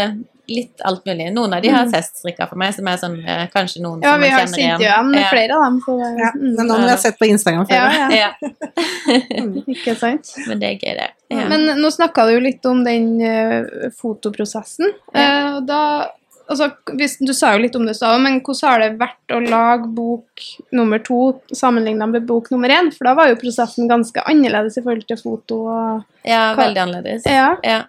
litt 0.48 0.80
alt 0.84 1.04
mulig. 1.06 1.30
Noen 1.32 1.54
av 1.56 1.62
de 1.62 1.68
har 1.72 1.86
teststrikka 1.86 2.48
for 2.48 2.56
meg, 2.60 2.74
som 2.74 2.86
er 2.88 2.96
sånn 3.00 3.16
eh, 3.26 3.46
kanskje 3.54 3.80
noen 3.82 4.00
Mm. 4.00 4.04
Ja, 4.04 4.12
som 4.12 4.20
vi 4.20 4.28
man 4.28 4.32
har 4.34 4.40
kjenner 4.40 4.54
sendt 4.54 4.64
igjen. 4.64 4.80
jo 4.80 4.86
igjen 4.86 5.10
med 5.10 5.20
Ja. 5.20 5.28
flere 5.30 5.52
av 5.56 5.62
dem. 5.64 5.80
Så 5.86 5.98
Ja, 6.00 6.30
mm, 6.34 6.54
men 6.56 6.66
noen 6.66 6.82
vi 6.84 6.88
har 6.90 6.96
sett 6.98 7.18
på 7.18 7.26
Instagram 7.28 7.66
før. 7.66 7.74
ja, 7.74 8.08
ja, 8.10 8.10
Ja, 8.10 8.30
ikke 9.68 9.94
sant? 9.96 10.34
men 10.48 10.58
det 10.60 10.68
er 10.68 10.76
gøy, 10.82 10.94
det. 10.98 11.08
Ja. 11.30 11.46
Men 11.48 11.66
nå 11.80 11.90
snakka 11.90 12.26
du 12.28 12.34
jo 12.36 12.40
litt 12.44 12.66
om 12.66 12.84
den 12.84 13.08
uh, 13.22 13.88
fotoprosessen. 14.00 14.92
Eh, 15.14 15.48
og 15.56 15.66
da, 15.68 15.80
altså, 16.48 16.70
hvis, 16.98 17.16
du 17.24 17.32
sa 17.36 17.54
jo 17.54 17.62
litt 17.64 17.76
om 17.76 17.86
det, 17.88 17.96
så, 17.98 18.12
men 18.20 18.40
hvordan 18.44 18.68
har 18.70 18.84
det 18.84 18.98
vært 19.00 19.34
å 19.34 19.40
lage 19.48 19.88
bok 19.96 20.44
nummer 20.72 20.98
to 21.04 21.40
sammenlignet 21.52 22.08
med 22.12 22.26
bok 22.28 22.50
nummer 22.54 22.68
én? 22.68 22.92
For 22.94 23.08
da 23.08 23.14
var 23.18 23.28
jo 23.32 23.40
prosessen 23.40 23.88
ganske 23.90 24.22
annerledes 24.28 24.78
i 24.78 24.84
forhold 24.84 25.06
til 25.08 25.16
foto. 25.22 25.62
Og, 25.72 26.04
ja, 26.24 26.52
Hva- 26.54 26.66
veldig 26.68 26.84
annerledes. 26.86 27.26
ja, 27.26 27.56
Ja. 27.64 27.82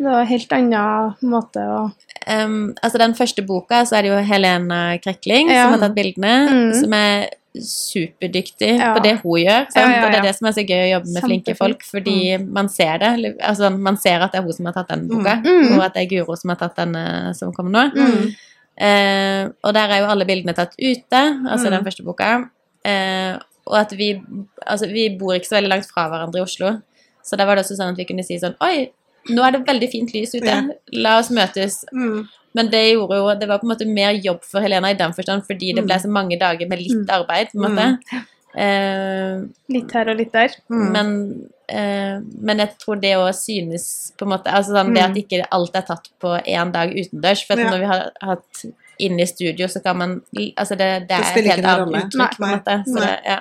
Det 0.00 0.08
var 0.08 0.20
en 0.24 0.30
helt 0.30 0.52
annen 0.56 1.16
måte 1.22 1.66
å 1.66 1.90
Um, 2.30 2.74
altså 2.84 2.98
Den 3.00 3.14
første 3.16 3.40
boka 3.48 3.78
så 3.88 3.96
er 3.96 4.02
det 4.04 4.10
jo 4.10 4.18
Helena 4.28 4.98
Krekling 5.00 5.48
Ja. 5.50 5.62
som 5.64 5.72
har 5.72 5.88
tatt 5.88 5.94
bildene, 5.96 6.32
Mm. 6.50 6.74
som 6.78 6.92
er 6.92 7.30
superdyktig 7.56 8.78
Ja. 8.78 8.94
på 8.94 9.02
det 9.02 9.14
hun 9.22 9.40
gjør. 9.40 9.66
Ja, 9.74 9.80
ja, 9.90 10.04
Og 10.04 10.12
det 10.12 10.18
er 10.18 10.22
det 10.28 10.34
som 10.36 10.46
er 10.46 10.52
så 10.52 10.64
gøy 10.66 10.82
å 10.84 10.90
jobbe 11.00 11.12
med 11.14 11.22
flinke 11.24 11.56
folk, 11.56 11.82
fordi 11.82 12.36
man 12.46 12.68
ser 12.68 12.98
det. 12.98 13.36
Altså, 13.40 13.70
man 13.76 13.96
ser 13.96 14.20
at 14.20 14.32
det 14.32 14.38
er 14.40 14.42
hun 14.44 14.52
som 14.52 14.66
har 14.66 14.74
tatt 14.74 14.88
den 14.88 15.08
boka, 15.08 15.40
Mm. 15.42 15.78
og 15.78 15.84
at 15.84 15.94
det 15.94 16.02
er 16.04 16.10
Guro 16.16 16.36
som 16.36 16.50
har 16.50 16.56
tatt 16.56 16.76
den 16.76 17.34
som 17.34 17.52
kommer 17.52 17.70
nå. 17.70 17.92
Mm. 17.94 18.34
Eh, 18.78 19.48
og 19.64 19.74
der 19.74 19.88
er 19.90 19.98
jo 20.00 20.06
alle 20.10 20.24
bildene 20.26 20.54
tatt 20.54 20.74
ute, 20.78 21.20
altså 21.48 21.66
Mm. 21.66 21.70
den 21.70 21.84
første 21.84 22.04
boka. 22.04 22.50
Eh, 22.84 23.36
og 23.66 23.76
at 23.78 23.90
vi 23.92 24.20
Altså, 24.68 24.86
vi 24.92 25.08
bor 25.18 25.32
ikke 25.34 25.48
så 25.48 25.56
veldig 25.60 25.70
langt 25.70 25.86
fra 25.90 26.08
hverandre 26.08 26.36
i 26.36 26.42
Oslo, 26.42 26.82
så 27.24 27.36
da 27.36 27.46
var 27.46 27.56
det 27.56 27.64
også 27.64 27.76
sånn 27.78 27.90
at 27.92 27.96
vi 27.96 28.04
kunne 28.04 28.22
si 28.24 28.38
sånn 28.38 28.54
Oi, 28.60 28.90
nå 29.28 29.42
er 29.46 29.50
det 29.52 29.66
veldig 29.66 29.90
fint 29.92 30.12
lys 30.14 30.34
ute. 30.34 30.46
Ja. 30.46 30.62
La 30.92 31.18
oss 31.18 31.30
møtes. 31.30 31.84
Mm. 31.92 32.28
Men 32.54 32.68
det 32.70 32.94
gjorde 32.94 33.14
jo 33.16 33.34
Det 33.38 33.46
var 33.48 33.58
på 33.58 33.66
en 33.68 33.76
måte 33.76 33.86
mer 33.86 34.12
jobb 34.12 34.42
for 34.42 34.60
Helena 34.60 34.90
i 34.90 34.94
den 34.94 35.12
forstand, 35.12 35.44
fordi 35.46 35.74
det 35.74 35.84
ble 35.84 35.94
Mm. 35.94 36.02
så 36.02 36.08
mange 36.08 36.38
dager 36.38 36.66
med 36.68 36.78
litt 36.80 37.08
arbeid, 37.10 37.48
på 37.52 37.64
en 37.64 37.74
måte. 37.76 38.24
Eh, 38.56 39.42
litt 39.70 39.92
her 39.94 40.08
og 40.10 40.16
litt 40.18 40.32
der. 40.32 40.48
Mm. 40.70 40.92
men, 40.92 41.50
eh, 41.68 42.18
men 42.42 42.58
jeg 42.58 42.70
tror 42.78 43.00
det 43.00 43.14
å 43.16 43.28
synes 43.32 44.12
på 44.18 44.26
en 44.26 44.32
måte 44.32 44.50
Altså 44.50 44.72
sånn 44.74 44.92
det 44.94 45.02
at 45.04 45.10
Mm. 45.14 45.22
ikke 45.22 45.46
alt 45.52 45.76
er 45.76 45.82
tatt 45.82 46.08
på 46.20 46.42
én 46.44 46.72
dag 46.72 46.90
utendørs. 46.90 47.46
For 47.46 47.52
at 47.54 47.58
Ja. 47.60 47.70
når 47.70 47.78
vi 47.78 47.86
har 47.86 48.10
hatt 48.22 48.64
inne 48.98 49.20
i 49.22 49.26
studio, 49.26 49.66
så 49.66 49.80
kan 49.82 49.96
man 49.96 50.22
Altså 50.56 50.76
det, 50.76 51.06
det 51.06 51.08
Det 51.08 51.10
er 51.10 51.38
et 51.38 51.46
helt 51.46 51.64
annet 51.64 52.04
uttrykk, 52.04 52.36
på 52.36 52.44
en 52.44 52.58
måte. 52.58 52.84
Så 52.86 52.98
det, 53.00 53.20
ja. 53.24 53.40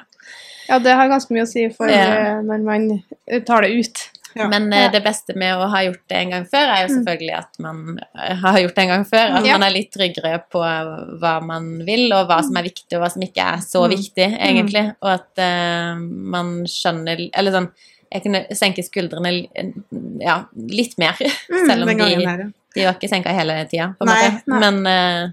Ja, 0.70 0.78
det 0.78 0.94
har 0.94 1.08
ganske 1.10 1.32
mye 1.32 1.42
å 1.42 1.48
si 1.48 1.68
for 1.70 1.88
Ja. 1.90 2.42
når 2.44 2.64
man 2.64 3.04
tar 3.46 3.62
det 3.62 3.72
ut. 3.72 4.09
Ja. 4.38 4.48
Men 4.52 4.68
uh, 4.74 4.92
det 4.94 5.02
beste 5.04 5.34
med 5.36 5.56
å 5.58 5.68
ha 5.72 5.80
gjort 5.84 6.04
det 6.12 6.18
en 6.20 6.30
gang 6.36 6.44
før, 6.46 6.68
er 6.70 6.84
jo 6.84 6.90
Mm. 6.90 6.98
selvfølgelig 7.00 7.34
at 7.38 7.60
man 7.60 8.00
eh, 8.00 8.36
har 8.44 8.60
gjort 8.60 8.76
det 8.76 8.84
en 8.84 8.92
gang 8.94 9.06
før. 9.10 9.32
At 9.40 9.46
Ja. 9.46 9.58
man 9.58 9.64
er 9.70 9.74
litt 9.74 9.92
tryggere 9.92 10.44
på 10.52 10.62
hva 11.20 11.34
man 11.42 11.70
vil, 11.86 12.12
og 12.14 12.28
hva 12.30 12.42
som 12.46 12.58
er 12.58 12.64
viktig, 12.70 12.94
og 12.98 13.02
hva 13.04 13.12
som 13.12 13.22
ikke 13.26 13.46
er 13.56 13.58
så 13.66 13.82
Mm. 13.88 13.96
viktig, 13.98 14.28
egentlig. 14.40 14.86
Og 15.02 15.10
at 15.10 15.42
uh, 15.42 15.96
man 16.36 16.64
skjønner 16.70 17.30
Eller 17.34 17.52
sånn 17.52 17.70
Jeg 18.12 18.24
kunne 18.24 18.46
senke 18.58 18.82
skuldrene 18.82 19.48
ja, 20.20 20.40
litt 20.58 20.96
mer, 20.98 21.14
selv 21.68 21.84
om 21.84 21.92
de, 21.94 21.98
her, 22.02 22.22
ja. 22.22 22.48
de 22.76 22.86
var 22.88 22.96
ikke 22.98 23.10
senka 23.12 23.30
hele 23.38 23.66
tida, 23.70 23.92
på 24.00 24.06
en 24.08 24.10
Nei, 24.10 24.30
måte. 24.30 24.48
nei. 24.48 24.60
Men 24.60 24.80
uh, 24.88 25.32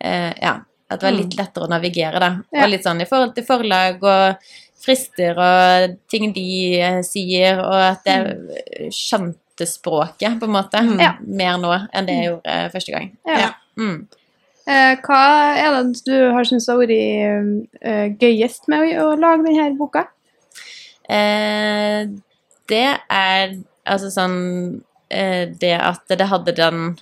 eh, 0.00 0.32
ja. 0.42 0.58
At 0.90 1.00
det 1.00 1.08
var 1.08 1.16
litt 1.16 1.32
lettere 1.38 1.64
å 1.64 1.70
navigere, 1.72 2.20
da. 2.20 2.28
Ja. 2.52 2.64
Og 2.66 2.68
litt 2.74 2.84
sånn 2.84 3.00
i 3.00 3.06
forhold 3.08 3.32
til 3.34 3.44
forlag 3.48 4.02
og 4.04 4.36
frister 4.84 5.38
og 5.40 5.96
ting 6.12 6.32
de 6.36 6.48
eh, 6.80 7.00
sier, 7.06 7.60
og 7.62 7.78
at 7.92 8.08
jeg 8.08 8.92
skjønte 8.94 9.68
språket, 9.70 10.38
på 10.40 10.48
en 10.48 10.56
måte, 10.56 10.82
Mm. 10.82 11.00
Ja. 11.00 11.14
mer 11.24 11.56
nå 11.62 11.72
enn 11.92 12.06
det 12.08 12.18
jeg 12.18 12.28
gjorde 12.30 12.54
eh, 12.58 12.68
første 12.72 12.92
gang. 12.92 13.10
Ja. 13.26 13.52
Mm. 13.78 14.06
Eh, 14.66 14.96
hva 15.04 15.22
er 15.60 15.74
det 15.76 16.00
du 16.06 16.14
har 16.32 16.46
syntes 16.48 16.68
har 16.72 16.78
vært 16.80 18.18
gøyest 18.20 18.68
med 18.72 18.94
å, 19.02 19.10
lage 19.20 19.44
denne 19.44 19.74
boka? 19.78 20.06
Eh, 21.08 22.06
det 22.72 22.86
er 23.12 23.58
altså 23.84 24.08
sånn 24.08 24.38
eh, 25.12 25.50
Det 25.52 25.74
at 25.76 26.08
det 26.08 26.30
hadde 26.30 26.54
den 26.56 26.94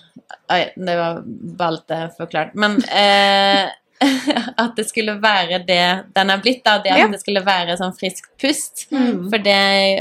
Oi, 0.51 0.65
det 0.75 0.95
var 0.99 1.21
balte 1.55 1.99
forklart. 2.17 2.51
Men 2.59 2.75
eh, 2.91 3.69
at 4.63 4.75
det 4.77 4.85
skulle 4.89 5.15
være 5.21 5.59
det 5.67 5.81
den 6.15 6.29
er 6.33 6.41
blitt, 6.43 6.63
da. 6.65 6.77
Det 6.83 6.91
at 6.91 6.99
Ja. 7.03 7.07
det 7.11 7.19
skulle 7.21 7.43
være 7.45 7.77
sånn 7.79 7.95
friskt 7.97 8.29
pust. 8.41 8.85
Mm. 8.91 9.29
For 9.29 9.37
det 9.43 9.59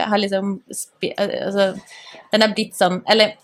har 0.08 0.18
liksom 0.18 0.60
Altså, 1.18 1.72
den 2.32 2.42
er 2.42 2.52
blitt 2.54 2.74
sånn 2.78 3.02
Eller 3.10 3.34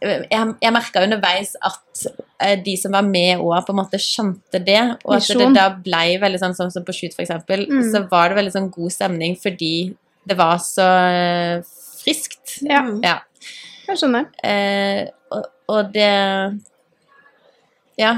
jeg, 0.00 0.54
jeg 0.62 0.72
merka 0.72 1.02
underveis 1.04 1.50
at 1.60 2.04
eh, 2.40 2.54
de 2.64 2.72
som 2.80 2.94
var 2.96 3.02
med 3.04 3.36
òg, 3.38 3.66
på 3.66 3.74
en 3.74 3.80
måte 3.82 3.98
skjønte 4.00 4.60
det. 4.64 4.78
Og 5.04 5.18
at 5.18 5.26
det 5.28 5.48
da 5.52 5.66
blei 5.76 6.14
veldig 6.22 6.40
sånn 6.40 6.54
sånn 6.56 6.72
som 6.72 6.86
på 6.86 6.94
Shoot, 6.96 7.12
for 7.12 7.20
eksempel, 7.26 7.66
Mm. 7.68 7.82
så 7.92 8.00
var 8.08 8.30
det 8.32 8.38
veldig 8.38 8.54
sånn 8.54 8.70
god 8.72 8.92
stemning 8.94 9.36
fordi 9.36 9.94
det 10.26 10.38
var 10.38 10.56
så 10.64 10.86
eh, 10.88 11.60
friskt. 12.00 12.62
Ja. 12.64 12.80
Ja. 13.04 13.18
jeg 13.86 14.00
skjønner. 14.00 14.24
Eh, 14.42 15.04
og, 15.36 15.44
og 15.68 15.92
det 15.92 16.08
Ja. 17.98 18.14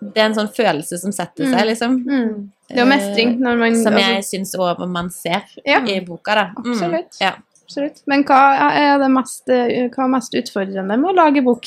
Det 0.00 0.16
er 0.22 0.26
en 0.28 0.34
sånn 0.36 0.52
følelse 0.54 0.98
som 1.00 1.10
setter 1.12 1.44
seg, 1.48 1.58
Mm. 1.58 1.66
liksom. 1.66 1.96
Mm. 2.06 2.50
Det 2.68 2.76
er 2.76 2.84
jo 2.84 2.86
mestring 2.86 3.38
når 3.40 3.58
man 3.58 3.74
Som 3.82 3.94
altså, 3.94 4.14
jeg 4.14 4.24
syns 4.24 4.54
òg 4.54 4.88
man 4.88 5.10
ser 5.10 5.42
Ja. 5.66 5.80
i 5.80 6.00
boka, 6.00 6.34
da. 6.34 6.44
Mm. 6.56 6.70
Absolutt. 6.72 7.20
Ja. 7.20 7.32
Absolutt. 7.64 8.02
Men 8.06 8.22
hva 8.24 8.72
er 8.72 8.98
det 8.98 9.10
mest, 9.10 9.46
hva 9.46 10.04
er 10.04 10.08
mest 10.08 10.32
utfordrende 10.34 10.96
med 10.98 11.10
å 11.10 11.14
lage 11.14 11.42
bok? 11.44 11.66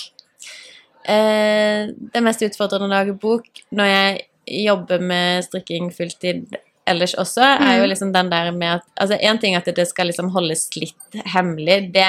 Eh, 1.05 1.87
det 2.13 2.21
mest 2.23 2.41
utfordrende 2.45 2.85
å 2.87 2.93
lage 2.93 3.13
bok 3.19 3.45
når 3.73 3.85
jeg 3.91 4.65
jobber 4.67 5.01
med 5.01 5.43
strikking 5.43 5.91
fulltid 5.93 6.55
ellers 6.91 7.15
også, 7.19 7.41
er 7.41 7.77
jo 7.79 7.83
Mm. 7.85 7.89
liksom 7.89 8.11
den 8.13 8.29
der 8.29 8.51
med 8.51 8.75
at 8.75 8.83
Altså, 9.01 9.17
én 9.23 9.39
ting 9.41 9.55
at 9.55 9.65
det 9.65 9.87
skal 9.87 10.07
liksom 10.07 10.29
holdes 10.31 10.67
litt 10.77 11.17
hemmelig, 11.33 11.91
det, 11.93 12.05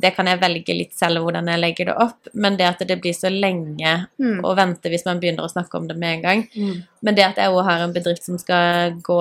det 0.00 0.14
kan 0.16 0.26
jeg 0.30 0.40
velge 0.40 0.76
litt 0.76 0.94
selv 0.94 1.18
hvordan 1.24 1.48
jeg 1.50 1.60
legger 1.60 1.84
det 1.90 1.96
opp, 1.96 2.28
men 2.34 2.56
det 2.56 2.66
at 2.68 2.86
det 2.86 3.00
blir 3.02 3.12
så 3.16 3.28
lenge 3.32 4.06
Mm. 4.20 4.40
å 4.44 4.54
vente 4.56 4.88
hvis 4.92 5.04
man 5.06 5.18
begynner 5.20 5.44
å 5.44 5.50
snakke 5.52 5.74
om 5.80 5.88
det 5.88 5.96
med 5.96 6.14
en 6.18 6.22
gang. 6.22 6.48
Mm. 6.56 6.82
Men 7.02 7.14
det 7.14 7.24
at 7.24 7.36
jeg 7.36 7.50
òg 7.50 7.64
har 7.64 7.80
en 7.80 7.92
bedrift 7.92 8.22
som 8.24 8.38
skal 8.38 8.92
gå 9.02 9.20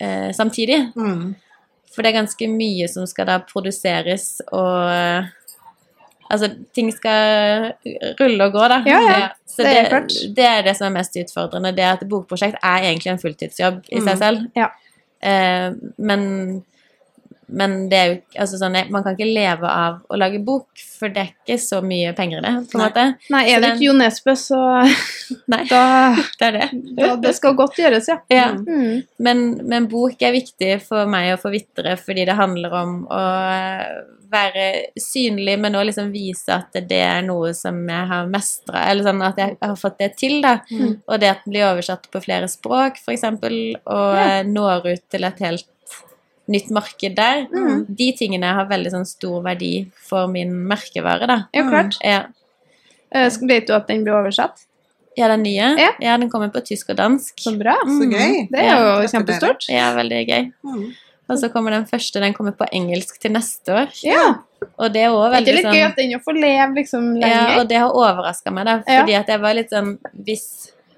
eh, 0.00 0.30
samtidig, 0.32 0.92
Mm. 0.96 1.34
for 1.94 2.02
det 2.02 2.14
er 2.14 2.20
ganske 2.22 2.48
mye 2.50 2.88
som 2.88 3.06
skal 3.06 3.26
da 3.26 3.38
produseres, 3.38 4.40
og 4.52 5.28
Altså, 6.30 6.48
ting 6.74 6.90
skal 6.92 7.72
rulle 8.20 8.46
og 8.48 8.52
gå, 8.56 8.68
da. 8.72 8.82
Ja, 8.88 9.00
ja. 9.04 9.28
Så 9.46 9.62
Det 9.62 9.70
det, 9.70 9.78
er 9.84 9.88
klart. 9.90 10.14
det 10.36 10.44
er 10.50 10.62
det 10.62 10.76
som 10.76 10.86
er 10.88 10.94
mest 10.98 11.16
utfordrende. 11.20 11.74
Det 11.76 11.84
at 11.84 12.06
bokprosjekt 12.08 12.56
er 12.62 12.88
egentlig 12.90 13.12
en 13.12 13.18
fulltidsjobb 13.22 13.82
i 13.92 14.00
seg 14.00 14.14
Mm. 14.14 14.18
selv. 14.18 14.46
Ja. 14.56 14.70
Eh, 15.22 15.72
men 15.98 16.64
men 17.46 17.88
det 17.90 17.96
er 17.98 18.06
jo 18.08 18.14
altså 18.40 18.56
sånn, 18.58 18.72
man 18.90 19.02
kan 19.04 19.14
ikke 19.14 19.28
leve 19.28 19.68
av 19.68 19.98
å 20.10 20.16
lage 20.16 20.38
bok, 20.42 20.66
for 20.98 21.08
det 21.12 21.20
er 21.20 21.28
ikke 21.44 21.58
så 21.60 21.82
mye 21.84 22.14
penger 22.16 22.38
i 22.38 22.40
det, 22.40 22.52
på 22.72 22.78
en 22.78 22.82
måte. 22.86 23.04
Nei, 23.30 23.42
er 23.52 23.60
det 23.60 23.68
ikke 23.74 23.84
Jo 23.84 23.92
Nesbø, 23.92 24.32
så 24.34 24.60
Nei, 25.52 25.60
da, 25.68 25.82
det 26.40 26.46
er 26.48 26.52
det. 26.56 26.68
da 26.96 27.10
Det 27.20 27.34
skal 27.36 27.54
godt 27.54 27.76
gjøres, 27.78 28.08
ja. 28.08 28.16
Ja. 28.32 28.48
Mm. 28.56 29.04
Men, 29.18 29.44
men 29.68 29.86
bok 29.92 30.22
er 30.24 30.32
viktig 30.32 30.80
for 30.88 31.04
meg 31.06 31.34
å 31.34 31.38
for 31.38 31.50
Vitre 31.54 31.94
fordi 32.00 32.24
det 32.24 32.34
handler 32.40 32.72
om 32.80 32.96
å 33.12 33.20
være 34.34 34.64
synlig, 35.00 35.54
men 35.62 35.74
også 35.78 35.88
liksom 35.90 36.10
vise 36.14 36.52
at 36.58 36.74
det 36.90 37.00
er 37.06 37.22
noe 37.26 37.52
som 37.56 37.78
jeg 37.88 38.08
har 38.10 38.26
mestra, 38.30 38.82
eller 38.90 39.06
sånn 39.08 39.22
at 39.26 39.38
jeg 39.40 39.56
har 39.62 39.76
fått 39.80 39.98
det 40.02 40.10
til, 40.20 40.40
da. 40.44 40.56
Mm. 40.70 40.96
Og 41.08 41.20
det 41.22 41.30
at 41.30 41.44
den 41.46 41.54
blir 41.54 41.68
oversatt 41.70 42.10
på 42.12 42.22
flere 42.24 42.50
språk, 42.52 42.98
f.eks., 43.00 43.24
og 43.30 44.18
Ja. 44.18 44.42
når 44.42 44.90
ut 44.92 45.04
til 45.14 45.24
et 45.30 45.38
helt 45.46 45.70
nytt 46.50 46.68
marked 46.76 47.14
der. 47.16 47.46
Mm. 47.48 47.86
De 47.96 48.10
tingene 48.18 48.50
har 48.58 48.66
veldig 48.68 48.90
sånn 48.92 49.06
stor 49.08 49.40
verdi 49.46 49.86
for 49.96 50.26
min 50.28 50.52
merkevare, 50.68 51.26
da. 51.30 51.38
Ja, 51.56 51.62
klart. 51.70 51.96
Ja, 52.04 52.24
Eh, 53.14 53.30
Vet 53.46 53.68
du 53.68 53.72
at 53.76 53.86
den 53.86 54.02
blir 54.02 54.16
oversatt? 54.18 54.64
ja 55.16 55.28
den 55.30 55.44
nye? 55.44 55.76
Ja. 56.02 56.16
den 56.18 56.28
kommer 56.28 56.48
på 56.50 56.58
tysk 56.66 56.88
og 56.90 56.96
dansk. 56.98 57.36
Så 57.38 57.52
bra. 57.56 57.76
Så 57.86 58.08
gøy. 58.10 58.48
Det 58.50 58.58
er 58.58 58.72
jo 58.74 58.88
Ja, 59.02 59.06
kjempestort. 59.06 59.68
Ja, 59.70 59.92
veldig 59.94 60.26
gøy. 60.26 60.52
Mm. 60.64 60.88
Og 61.28 61.38
så 61.40 61.48
kommer 61.52 61.72
den 61.72 61.86
første, 61.88 62.20
den 62.20 62.34
kommer 62.36 62.52
på 62.56 62.66
engelsk 62.72 63.16
til 63.22 63.32
neste 63.32 63.72
år. 63.72 63.94
Ja. 64.04 64.26
Og 64.76 64.92
det 64.92 65.04
er 65.06 65.14
òg 65.14 65.32
Er 65.34 65.40
ikke 65.40 65.52
er 65.52 65.56
litt 65.58 65.66
sånn 65.66 65.76
gøy 65.76 65.86
at 65.86 65.98
den 65.98 66.20
får 66.24 66.38
leve 66.40 66.78
liksom 66.78 67.08
Ja, 67.20 67.40
og 67.58 67.66
det 67.68 67.80
har 67.82 67.92
overraska 67.92 68.52
meg, 68.54 68.68
da. 68.68 68.78
Fordi 68.86 69.16
at 69.18 69.32
jeg 69.32 69.42
var 69.42 69.56
litt 69.58 69.74
sånn 69.74 69.90
Hvis 70.26 70.46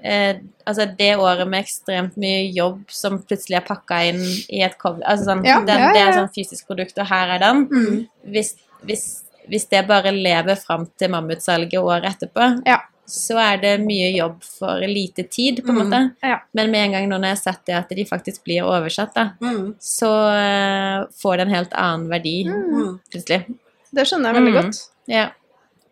eh, 0.02 0.38
Altså, 0.66 0.86
det 0.98 1.12
året 1.18 1.50
med 1.50 1.64
ekstremt 1.64 2.14
mye 2.20 2.44
jobb 2.54 2.84
som 2.94 3.18
plutselig 3.22 3.58
er 3.58 3.66
pakka 3.66 4.00
inn 4.12 4.22
i 4.22 4.62
et 4.66 4.76
cover 4.78 5.02
Altså 5.02 5.30
sånn 5.32 5.44
Ja, 5.46 5.60
den, 5.66 5.86
Det 5.96 6.02
er 6.02 6.14
sånn 6.14 6.32
fysisk 6.34 6.70
produkt, 6.70 6.98
og 7.02 7.10
her 7.10 7.36
er 7.36 7.42
den. 7.42 7.64
Mm. 7.70 8.00
Hvis, 8.34 8.54
hvis, 8.86 9.06
hvis 9.50 9.66
det 9.70 9.82
bare 9.90 10.14
lever 10.14 10.58
fram 10.62 10.86
til 10.98 11.10
mammutsalget 11.14 11.78
året 11.82 12.14
etterpå, 12.14 12.52
Ja. 12.66 12.84
Så 13.06 13.36
er 13.38 13.56
det 13.62 13.72
mye 13.86 14.08
jobb 14.16 14.42
for 14.42 14.80
lite 14.86 15.22
tid, 15.30 15.62
på 15.64 15.70
en 15.70 15.76
Mm. 15.76 15.86
måte. 15.90 16.00
Ja. 16.22 16.40
Men 16.54 16.70
med 16.70 16.84
en 16.86 16.92
gang 16.92 17.08
nå 17.08 17.18
når 17.20 17.28
jeg 17.28 17.36
har 17.36 17.52
sett 17.52 17.64
det 17.66 17.74
at 17.76 17.88
de 17.88 18.04
faktisk 18.04 18.44
blir 18.44 18.62
oversatt, 18.64 19.14
da, 19.14 19.30
Mm. 19.40 19.74
så 19.80 20.10
uh, 20.10 21.06
får 21.22 21.36
det 21.36 21.46
en 21.46 21.54
helt 21.54 21.72
annen 21.72 22.08
verdi 22.08 22.44
Mm. 22.46 23.00
Plutselig. 23.12 23.46
Det 23.94 24.04
skjønner 24.06 24.34
jeg 24.34 24.42
veldig 24.42 24.54
Mm. 24.54 24.62
godt. 24.62 24.88
Ja. 25.08 25.28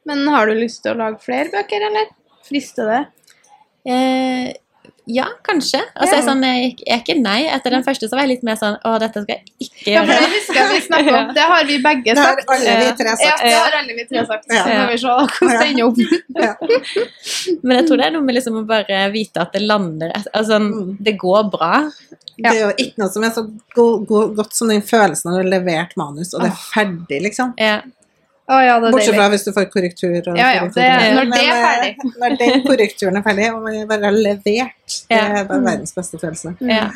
Men 0.07 0.27
har 0.29 0.47
du 0.47 0.53
lyst 0.55 0.83
til 0.83 0.93
å 0.95 0.99
lage 0.99 1.21
flere 1.23 1.51
bøker, 1.51 1.81
eller? 1.87 2.07
Frister 2.45 2.85
det? 2.91 3.07
Eh, 3.87 4.53
ja, 5.07 5.27
kanskje. 5.45 5.81
Altså, 5.95 6.15
jeg, 6.17 6.25
sånn, 6.25 6.43
jeg, 6.49 6.69
jeg 6.81 6.95
er 6.95 7.01
ikke 7.03 7.17
nei. 7.21 7.41
Etter 7.53 7.75
den 7.77 7.85
første 7.85 8.09
så 8.09 8.17
var 8.17 8.25
jeg 8.25 8.31
litt 8.39 8.45
mer 8.49 8.57
sånn 8.57 8.79
Å, 8.81 8.93
dette 9.03 9.21
skal 9.25 9.35
jeg 9.35 9.45
ikke 9.67 9.91
Ja, 9.93 10.01
for 10.05 10.13
gjøre. 10.15 10.21
det 10.25 10.31
husker 10.35 10.61
jeg 10.61 10.69
vi 10.71 10.81
snakka 10.87 11.15
om. 11.19 11.33
Det 11.39 11.45
har 11.51 11.65
vi 11.69 11.77
begge 11.85 12.15
sagt. 12.17 12.45
Det 12.49 12.55
har 12.55 12.55
alle 12.55 12.77
vi 12.81 12.93
tre 13.03 13.13
sagt. 13.17 13.25
Ja, 13.25 13.35
det 13.45 13.55
har 13.59 13.77
alle 13.81 13.97
vi 13.99 14.05
tre 14.09 14.25
sagt. 14.31 14.47
Ja. 14.49 14.63
Så 14.65 14.77
får 14.79 14.93
vi 14.93 14.99
se 15.03 15.09
hvordan 15.09 15.61
det 15.61 15.69
ender 15.69 15.85
opp. 15.91 15.99
Men 17.65 17.77
jeg 17.79 17.87
tror 17.89 18.01
det 18.01 18.07
er 18.09 18.15
noe 18.17 18.25
med 18.27 18.37
liksom 18.39 18.57
å 18.61 18.65
bare 18.69 19.03
vite 19.15 19.43
at 19.45 19.53
det 19.57 19.63
lander 19.65 20.15
Altså, 20.33 20.59
Mm. 20.65 20.97
det 21.05 21.17
går 21.21 21.51
bra. 21.53 21.73
Det 22.39 22.51
er 22.51 22.61
jo 22.65 22.71
ikke 22.87 22.99
noe 23.03 23.13
som 23.13 23.25
er 23.27 23.31
så 23.35 23.45
go 23.77 23.85
go 24.09 24.25
godt 24.35 24.55
som 24.57 24.69
den 24.73 24.83
følelsen 24.83 25.29
når 25.31 25.37
du 25.37 25.43
har 25.45 25.51
levert 25.59 25.93
manus, 26.01 26.33
og 26.35 26.43
det 26.43 26.51
er 26.51 26.63
ferdig, 26.73 27.21
liksom. 27.29 27.53
Ja. 27.61 27.77
Å 28.45 28.59
ja, 28.61 28.75
Bortsett 28.81 29.15
fra 29.17 29.29
hvis 29.33 29.45
du 29.47 29.53
får 29.57 29.71
korrektur. 29.73 30.19
Og 30.29 30.37
Ja, 30.37 30.51
ja, 30.53 30.65
det- 30.69 31.15
når 31.17 31.31
det 31.33 31.41
er 31.41 31.63
ferdig. 31.65 31.97
ferdig. 31.97 32.13
Når 32.21 32.39
den 32.39 32.63
korrekturen 32.67 33.17
er 33.17 33.23
ferdig, 33.25 33.47
og 33.55 33.63
man 33.65 33.87
bare 33.89 34.05
har 34.05 34.13
levert, 34.13 34.97
det 35.09 35.19
er 35.19 35.45
bare 35.49 35.61
verdens 35.65 35.95
beste 35.97 36.19
følelse. 36.21 36.57
Mm. 36.61 36.69
ja. 36.71 36.91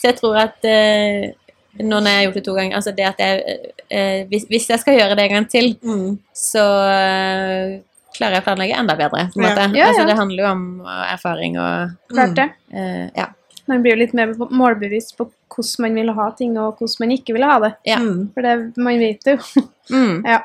Så 0.00 0.08
jeg 0.10 0.16
tror 0.16 0.36
at 0.36 0.64
eh, 0.64 1.32
nå 1.80 1.98
når 2.00 2.08
jeg 2.08 2.16
har 2.16 2.24
gjort 2.26 2.34
det 2.34 2.44
to 2.44 2.54
ganger 2.54 2.76
Altså 2.76 2.92
det 2.94 3.04
at 3.08 3.18
jeg 3.18 3.60
eh, 3.90 4.24
hvis, 4.28 4.44
hvis 4.48 4.68
jeg 4.68 4.78
skal 4.80 4.98
gjøre 4.98 5.16
det 5.16 5.24
en 5.28 5.34
gang 5.36 5.48
til, 5.50 5.74
Mm. 5.82 6.18
så 6.34 6.64
eh, 6.88 7.80
klarer 8.16 8.36
jeg 8.38 8.42
å 8.44 8.46
planlegge 8.48 8.76
enda 8.78 8.94
bedre. 8.96 9.28
På 9.32 9.40
en 9.40 9.44
Ja. 9.44 9.48
måte. 9.50 9.64
Ja, 9.76 9.84
ja. 9.84 9.86
Altså, 9.90 10.06
det 10.06 10.16
handler 10.16 10.44
jo 10.44 10.50
om 10.50 10.80
eh, 10.86 11.12
erfaring 11.14 11.58
og 11.58 11.90
Klart 12.12 12.34
det. 12.36 12.50
Uh, 12.72 13.10
Ja. 13.16 13.26
Man 13.66 13.80
blir 13.82 13.92
jo 13.94 14.00
litt 14.02 14.12
mer 14.14 14.26
målbevisst 14.52 15.16
på 15.16 15.30
hvordan 15.48 15.80
man 15.80 15.94
vil 15.94 16.12
ha 16.12 16.30
ting, 16.36 16.58
og 16.58 16.76
hvordan 16.78 17.00
man 17.00 17.10
ikke 17.16 17.32
vil 17.32 17.42
ha 17.48 17.58
det. 17.60 17.74
Ja. 17.86 17.96
Mm. 17.96 18.30
For 18.34 18.42
det, 18.42 18.76
man 18.76 18.98
vet 18.98 19.24
det 19.24 19.38
jo. 19.38 19.62
Mm, 19.90 20.22
Ja. 20.32 20.40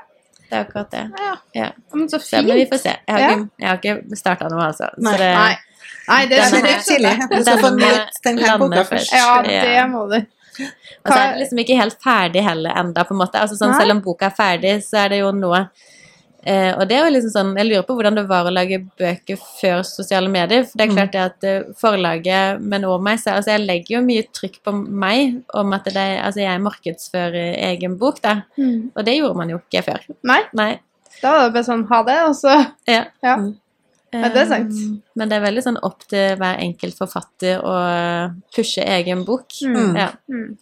Det 0.49 0.57
er 0.57 0.65
akkurat 0.65 0.91
det. 0.91 1.03
ja. 1.19 1.33
Ja. 1.53 1.69
Men 1.93 2.09
så 2.09 2.19
Så, 2.19 2.41
men 2.41 2.55
vi 2.57 2.65
får 2.71 2.77
se. 2.83 2.95
Jeg 3.07 3.15
har 3.15 3.19
ikke, 3.29 3.49
jeg 3.59 3.69
har 3.69 3.77
ikke 3.81 4.17
starta 4.17 4.49
noe, 4.49 4.65
altså. 4.71 4.89
Nei. 4.97 5.17
Det, 5.17 5.29
Nei. 5.35 5.55
Nei, 6.09 6.25
det 6.25 6.39
er 6.41 6.53
litt 6.65 6.85
tidlig. 6.87 7.13
Du 7.29 7.43
skal 7.43 7.59
få 7.61 7.69
nytt 7.75 8.19
den 8.25 8.39
denne 8.41 8.57
boka 8.57 8.83
først. 8.89 9.13
Ja, 9.13 9.41
det 9.45 9.87
må 9.91 10.05
du. 10.09 10.17
Og 10.19 11.11
så 11.13 11.19
er 11.19 11.27
det 11.33 11.39
liksom 11.43 11.61
ikke 11.63 11.77
helt 11.79 11.97
ferdig 12.03 12.41
heller 12.43 12.79
enda, 12.81 13.03
på 13.07 13.13
en 13.13 13.21
måte. 13.21 13.39
Altså 13.39 13.55
sånn, 13.59 13.75
selv 13.77 13.93
om 13.95 14.01
boka 14.03 14.27
er 14.27 14.35
ferdig, 14.35 14.73
så 14.83 15.05
er 15.05 15.13
det 15.13 15.19
jo 15.21 15.29
noe 15.37 15.61
eh, 16.43 16.73
Og 16.77 16.87
det 16.87 16.95
er 16.97 17.05
jo 17.05 17.13
liksom 17.15 17.31
sånn 17.33 17.57
Jeg 17.57 17.67
lurer 17.67 17.83
på 17.87 17.95
hvordan 17.97 18.15
det 18.15 18.27
var 18.29 18.45
å 18.47 18.53
lage 18.53 18.79
bøker 18.99 19.37
før 19.61 19.83
sosiale 19.83 20.29
medier. 20.29 20.63
For 20.65 20.77
det 20.77 20.85
er 20.87 20.91
Mm. 20.91 20.97
klart 20.97 21.11
det 21.11 21.21
at 21.25 21.43
eh, 21.43 21.63
forlaget, 21.79 22.61
men 22.61 22.83
også 22.83 23.01
meg 23.03 23.19
selv 23.19 23.37
Altså 23.37 23.51
jeg 23.57 23.65
legger 23.67 23.95
jo 23.97 24.01
mye 24.05 24.23
trykk 24.33 24.59
på 24.63 24.71
meg 25.05 25.43
om 25.53 25.73
at 25.73 25.83
det 25.85 25.95
er, 25.97 26.21
altså 26.23 26.41
jeg 26.41 26.61
markedsfører 26.61 27.55
egen 27.71 27.97
bok, 27.97 28.21
da. 28.21 28.41
Mm. 28.57 28.91
Og 28.95 29.05
det 29.05 29.17
gjorde 29.17 29.35
man 29.37 29.49
jo 29.49 29.59
ikke 29.59 29.83
før. 29.83 29.99
Nei, 30.23 30.41
Nei. 30.53 30.79
da 31.21 31.31
var 31.37 31.43
det 31.49 31.53
bare 31.53 31.63
sånn 31.67 31.87
ha 31.89 32.03
det, 32.03 32.19
og 32.27 32.35
så 32.35 32.53
Ja. 32.87 33.05
Ja. 33.23 33.35
Mm. 33.37 33.55
Men 34.11 34.31
det 34.33 34.41
er 34.41 34.45
sant. 34.49 34.71
Eh, 34.73 34.97
Men 35.15 35.29
det 35.29 35.35
er 35.37 35.43
veldig 35.45 35.61
sånn 35.63 35.77
opp 35.83 35.99
til 36.09 36.35
hver 36.35 36.57
enkelt 36.57 36.97
forfatter 36.97 37.59
å 37.61 37.73
pushe 38.55 38.81
egen 38.81 39.23
bok. 39.23 39.45
Mm. 39.61 39.95
Ja. 39.95 40.07
Mm. 40.27 40.57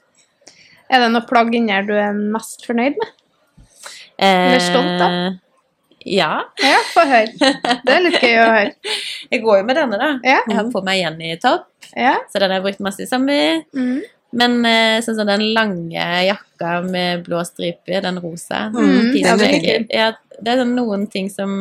Er 0.89 0.99
det 0.99 1.11
noe 1.13 1.21
plagg 1.27 1.53
inni 1.55 1.71
her 1.71 1.83
du 1.83 1.93
er 1.93 2.11
mest 2.13 2.65
fornøyd 2.67 2.95
med? 2.99 3.07
Eh, 4.19 4.47
Eller 4.51 4.59
stolt 4.59 5.01
av? 5.01 5.37
Ja. 6.07 6.31
Ja, 6.63 6.75
få 6.93 7.03
høre. 7.09 7.31
Det 7.83 7.93
er 7.95 8.03
litt 8.05 8.19
gøy 8.23 8.35
å 8.39 8.45
høre. 8.53 8.73
Jeg 9.33 9.41
går 9.43 9.57
jo 9.61 9.65
med 9.67 9.75
denne, 9.79 9.97
da. 9.99 10.11
Ja. 10.23 10.37
Jeg 10.47 10.55
har 10.59 10.69
på 10.73 10.83
meg 10.87 11.01
Jenny-topp, 11.01 11.65
Ja. 11.97 12.13
så 12.31 12.39
den 12.39 12.51
har 12.53 12.59
jeg 12.61 12.65
brukt 12.69 12.83
masse 12.85 13.03
i 13.03 13.09
sommer. 13.09 13.61
Mm. 13.75 13.97
Men 14.37 14.57
eh, 14.67 14.97
sånn 15.05 15.15
som 15.19 15.27
den 15.29 15.43
lange 15.55 16.07
jakka 16.27 16.81
med 16.83 17.21
blå 17.27 17.39
striper, 17.47 18.01
den 18.03 18.17
rosa 18.19 18.65
Mm, 18.75 19.13
ja, 19.15 20.09
Det 20.41 20.51
er 20.51 20.59
sånn 20.59 20.73
noen 20.75 21.05
ting 21.11 21.29
som 21.31 21.53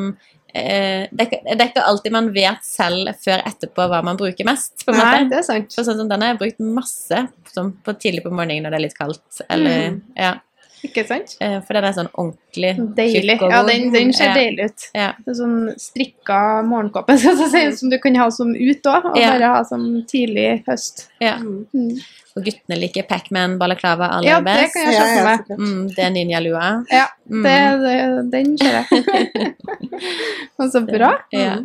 eh, 0.52 1.06
det, 1.12 1.20
er 1.20 1.28
ikke, 1.28 1.40
det 1.46 1.60
er 1.62 1.70
ikke 1.70 1.84
alltid 1.86 2.12
man 2.16 2.30
vet 2.34 2.64
selv 2.66 3.12
før 3.22 3.44
etterpå 3.48 3.86
hva 3.90 4.02
man 4.04 4.18
bruker 4.18 4.44
mest. 4.48 4.82
på 4.84 4.92
en 4.92 4.98
Nei, 4.98 5.12
måte. 5.22 5.30
det 5.30 5.38
er 5.38 5.46
sant. 5.46 5.70
For 5.78 5.86
sånn 5.86 6.00
som 6.02 6.10
den 6.10 6.22
har 6.26 6.34
jeg 6.34 6.40
brukt 6.42 6.60
masse 6.74 7.22
sånn 7.54 7.70
på 7.86 7.94
tidlig 8.02 8.24
på 8.26 8.34
morgenen 8.34 8.66
når 8.66 8.74
det 8.74 8.80
er 8.80 8.86
litt 8.88 8.98
kaldt. 8.98 9.42
Eller, 9.48 9.90
Mm. 9.94 10.02
ja. 10.18 10.34
Ikke 10.84 11.06
sant? 11.08 11.36
Eh, 11.40 11.60
For 11.64 11.72
den 11.74 11.84
er 11.88 11.92
sånn 11.96 12.10
ordentlig 12.20 12.74
Deilig. 12.96 13.38
tjukk 13.38 13.42
og 13.46 13.50
Ja, 13.50 13.62
god. 13.62 13.70
den, 13.70 13.92
den 13.92 14.12
ser 14.12 14.24
Ja. 14.28 14.34
deilig 14.34 14.64
ut. 14.68 14.84
Ja. 14.94 15.12
Det 15.24 15.28
er 15.32 15.38
sånn 15.40 15.74
strikka 15.80 16.40
morgenkåpe 16.68 17.16
som 17.78 17.90
du 17.90 17.98
kan 17.98 18.14
ha 18.16 18.28
som 18.30 18.52
ut 18.54 18.82
òg, 18.86 19.04
og 19.12 19.16
Ja. 19.18 19.30
bare 19.32 19.50
ha 19.54 19.62
som 19.64 20.02
tidlig 20.06 20.64
høst. 20.68 21.08
ja. 21.20 21.36
Mm. 21.38 21.66
Mm. 21.74 22.00
Og 22.36 22.44
guttene 22.44 22.76
liker 22.78 23.02
Pac-Man, 23.08 23.58
balaklava 23.58 24.10
aller 24.12 24.28
Ja, 24.28 24.40
det 24.40 24.70
kan 24.72 24.82
jeg 24.84 24.92
Ja, 24.92 25.04
ja, 25.16 25.24
meg. 25.24 25.46
klart. 25.46 25.58
Mm, 25.58 25.88
det 25.94 25.98
er 26.04 26.10
ninjalua. 26.10 26.84
Ja, 26.92 27.06
Mm. 27.30 27.42
det, 27.42 27.80
det, 27.80 28.30
den 28.30 28.58
ser 28.58 28.84
jeg. 28.84 29.54
Og 30.60 30.70
så 30.70 30.84
bra. 30.86 31.14
Ja. 31.32 31.56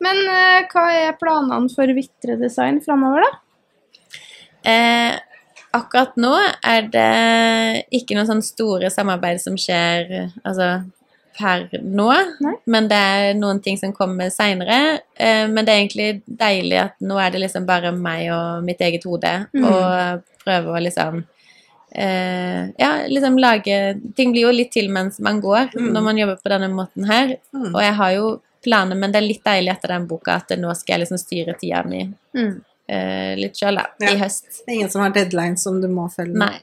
Men 0.00 0.16
eh, 0.26 0.66
hva 0.72 0.84
er 0.90 1.12
planene 1.20 1.70
for 1.72 1.86
Vitre 1.86 2.36
Design 2.40 2.80
framover, 2.80 3.22
da? 3.22 3.38
Eh, 4.64 5.18
akkurat 5.72 6.16
nå 6.16 6.32
er 6.66 6.88
det 6.90 7.84
ikke 8.00 8.16
noen 8.16 8.26
sånn 8.28 8.42
store 8.42 8.90
samarbeid 8.90 9.40
som 9.42 9.56
skjer 9.60 10.30
altså, 10.44 10.84
per 11.38 11.68
nå, 11.80 12.08
Nei. 12.44 12.54
men 12.66 12.88
det 12.90 12.96
er 12.98 13.34
noen 13.38 13.60
ting 13.64 13.78
som 13.78 13.92
kommer 13.96 14.28
seinere. 14.34 15.00
Eh, 15.16 15.46
men 15.48 15.64
det 15.64 15.72
er 15.72 15.78
egentlig 15.84 16.08
deilig 16.26 16.80
at 16.82 16.96
nå 17.00 17.16
er 17.22 17.30
det 17.30 17.40
liksom 17.46 17.64
bare 17.68 17.92
meg 17.96 18.26
og 18.34 18.64
mitt 18.66 18.80
eget 18.80 19.04
hode, 19.08 19.46
Mm. 19.54 19.64
og 19.64 20.22
prøve 20.44 20.74
å 20.76 20.82
liksom 20.82 21.24
Uh, 21.90 22.70
ja, 22.78 23.02
liksom 23.08 23.34
lage 23.42 23.98
Ting 24.14 24.30
blir 24.30 24.44
jo 24.44 24.52
litt 24.54 24.70
til 24.70 24.86
mens 24.94 25.18
man 25.18 25.40
går, 25.42 25.72
Mm. 25.74 25.88
når 25.92 26.02
man 26.02 26.16
jobber 26.18 26.36
på 26.36 26.48
denne 26.52 26.68
måten 26.70 27.04
her. 27.04 27.36
Mm. 27.52 27.74
Og 27.74 27.80
jeg 27.82 27.94
har 27.94 28.10
jo 28.14 28.40
planer, 28.62 28.94
men 28.94 29.10
det 29.10 29.18
er 29.18 29.26
litt 29.26 29.42
deilig 29.44 29.72
etter 29.72 29.88
den 29.88 30.06
boka 30.06 30.36
at 30.36 30.48
nå 30.56 30.70
skal 30.76 30.94
jeg 30.94 31.00
liksom 31.08 31.18
styre 31.18 31.58
tida 31.58 31.82
mi 31.84 32.04
Mm. 32.32 32.62
Eh, 32.90 33.34
litt 33.38 33.54
sjøl, 33.60 33.78
da, 33.78 33.86
Ja. 34.02 34.14
i 34.14 34.18
høst. 34.20 34.48
Det 34.64 34.72
er 34.72 34.78
ingen 34.80 34.90
som 34.90 35.02
har 35.04 35.12
deadline 35.14 35.56
som 35.60 35.80
du 35.82 35.86
må 35.88 36.08
følge. 36.12 36.34
Nei. 36.34 36.56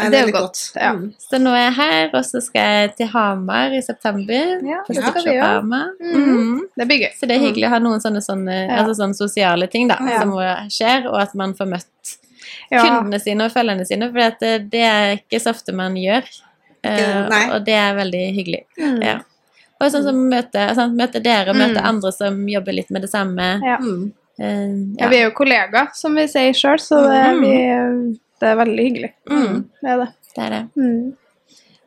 Nei, 0.00 0.08
Det 0.10 0.16
er 0.18 0.26
jo 0.26 0.32
godt. 0.32 0.42
godt, 0.42 0.60
ja. 0.80 0.90
Mm. 0.96 1.08
Så 1.20 1.38
nå 1.42 1.50
er 1.52 1.62
jeg 1.66 1.72
her, 1.76 2.10
og 2.16 2.22
så 2.24 2.40
skal 2.40 2.62
jeg 2.72 2.92
til 2.96 3.06
Hamar 3.12 3.74
i 3.76 3.80
september. 3.84 4.54
Ja, 4.64 4.78
det 4.88 4.96
skal 4.96 5.24
vi. 5.26 5.34
Hamar. 5.38 5.90
Mhm. 6.00 6.30
Mhm. 6.30 6.60
Det 6.78 6.86
blir 6.88 7.00
gøy. 7.04 7.10
Så 7.20 7.28
det 7.28 7.36
er 7.36 7.44
hyggelig 7.44 7.66
å 7.68 7.72
ha 7.74 7.78
noen 7.84 8.00
sånne, 8.00 8.22
sånne, 8.24 8.56
altså 8.78 8.94
sånne 9.02 9.14
sosiale 9.18 9.68
ting 9.70 9.88
da, 9.88 9.98
som 9.98 10.32
skjer, 10.72 11.04
og 11.10 11.20
at 11.20 11.34
man 11.34 11.52
får 11.54 11.68
møtt 11.74 12.16
kundene 12.70 13.20
sine 13.20 13.44
og 13.44 13.52
følgerne 13.52 13.86
sine, 13.86 14.08
for 14.12 14.30
det, 14.40 14.70
det 14.70 14.80
er 14.86 15.16
ikke 15.18 15.40
så 15.42 15.52
ofte 15.52 15.74
man 15.76 15.94
gjør. 16.00 16.24
Uh, 16.80 17.28
og 17.54 17.64
det 17.66 17.74
er 17.76 17.92
veldig 17.98 18.22
hyggelig. 18.38 18.62
Mm. 18.80 19.02
Ja. 19.04 19.18
Og 19.80 19.90
sånn 19.92 20.04
som 20.06 20.16
møte, 20.30 20.62
sånn, 20.76 20.94
møte 20.96 21.20
dere, 21.24 21.52
møte 21.52 21.76
Mm. 21.80 21.88
andre 21.90 22.12
som 22.12 22.40
jobber 22.48 22.72
litt 22.72 22.90
med 22.90 23.02
det 23.02 23.10
samme. 23.10 23.60
Ja. 23.64 23.76
Mm. 23.76 24.12
Eh, 24.40 24.74
Ja, 24.98 25.08
vi 25.12 25.18
er 25.20 25.26
jo 25.28 25.34
kollegaer, 25.36 25.90
som 25.94 26.14
vi 26.16 26.24
sier 26.30 26.52
sjøl, 26.56 26.78
så 26.80 27.02
det, 27.10 27.22
Mm. 27.34 27.40
vi, 27.44 28.18
det 28.40 28.48
er 28.48 28.56
veldig 28.56 28.84
hyggelig. 28.88 29.12
Mm, 29.30 29.64
Det 29.82 29.90
er 29.90 29.96
det. 30.04 30.08
det 30.36 30.44
er 30.46 30.50
det. 30.50 30.62
Mm. 30.76 31.16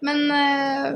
Men 0.01 0.31
eh, 0.31 0.89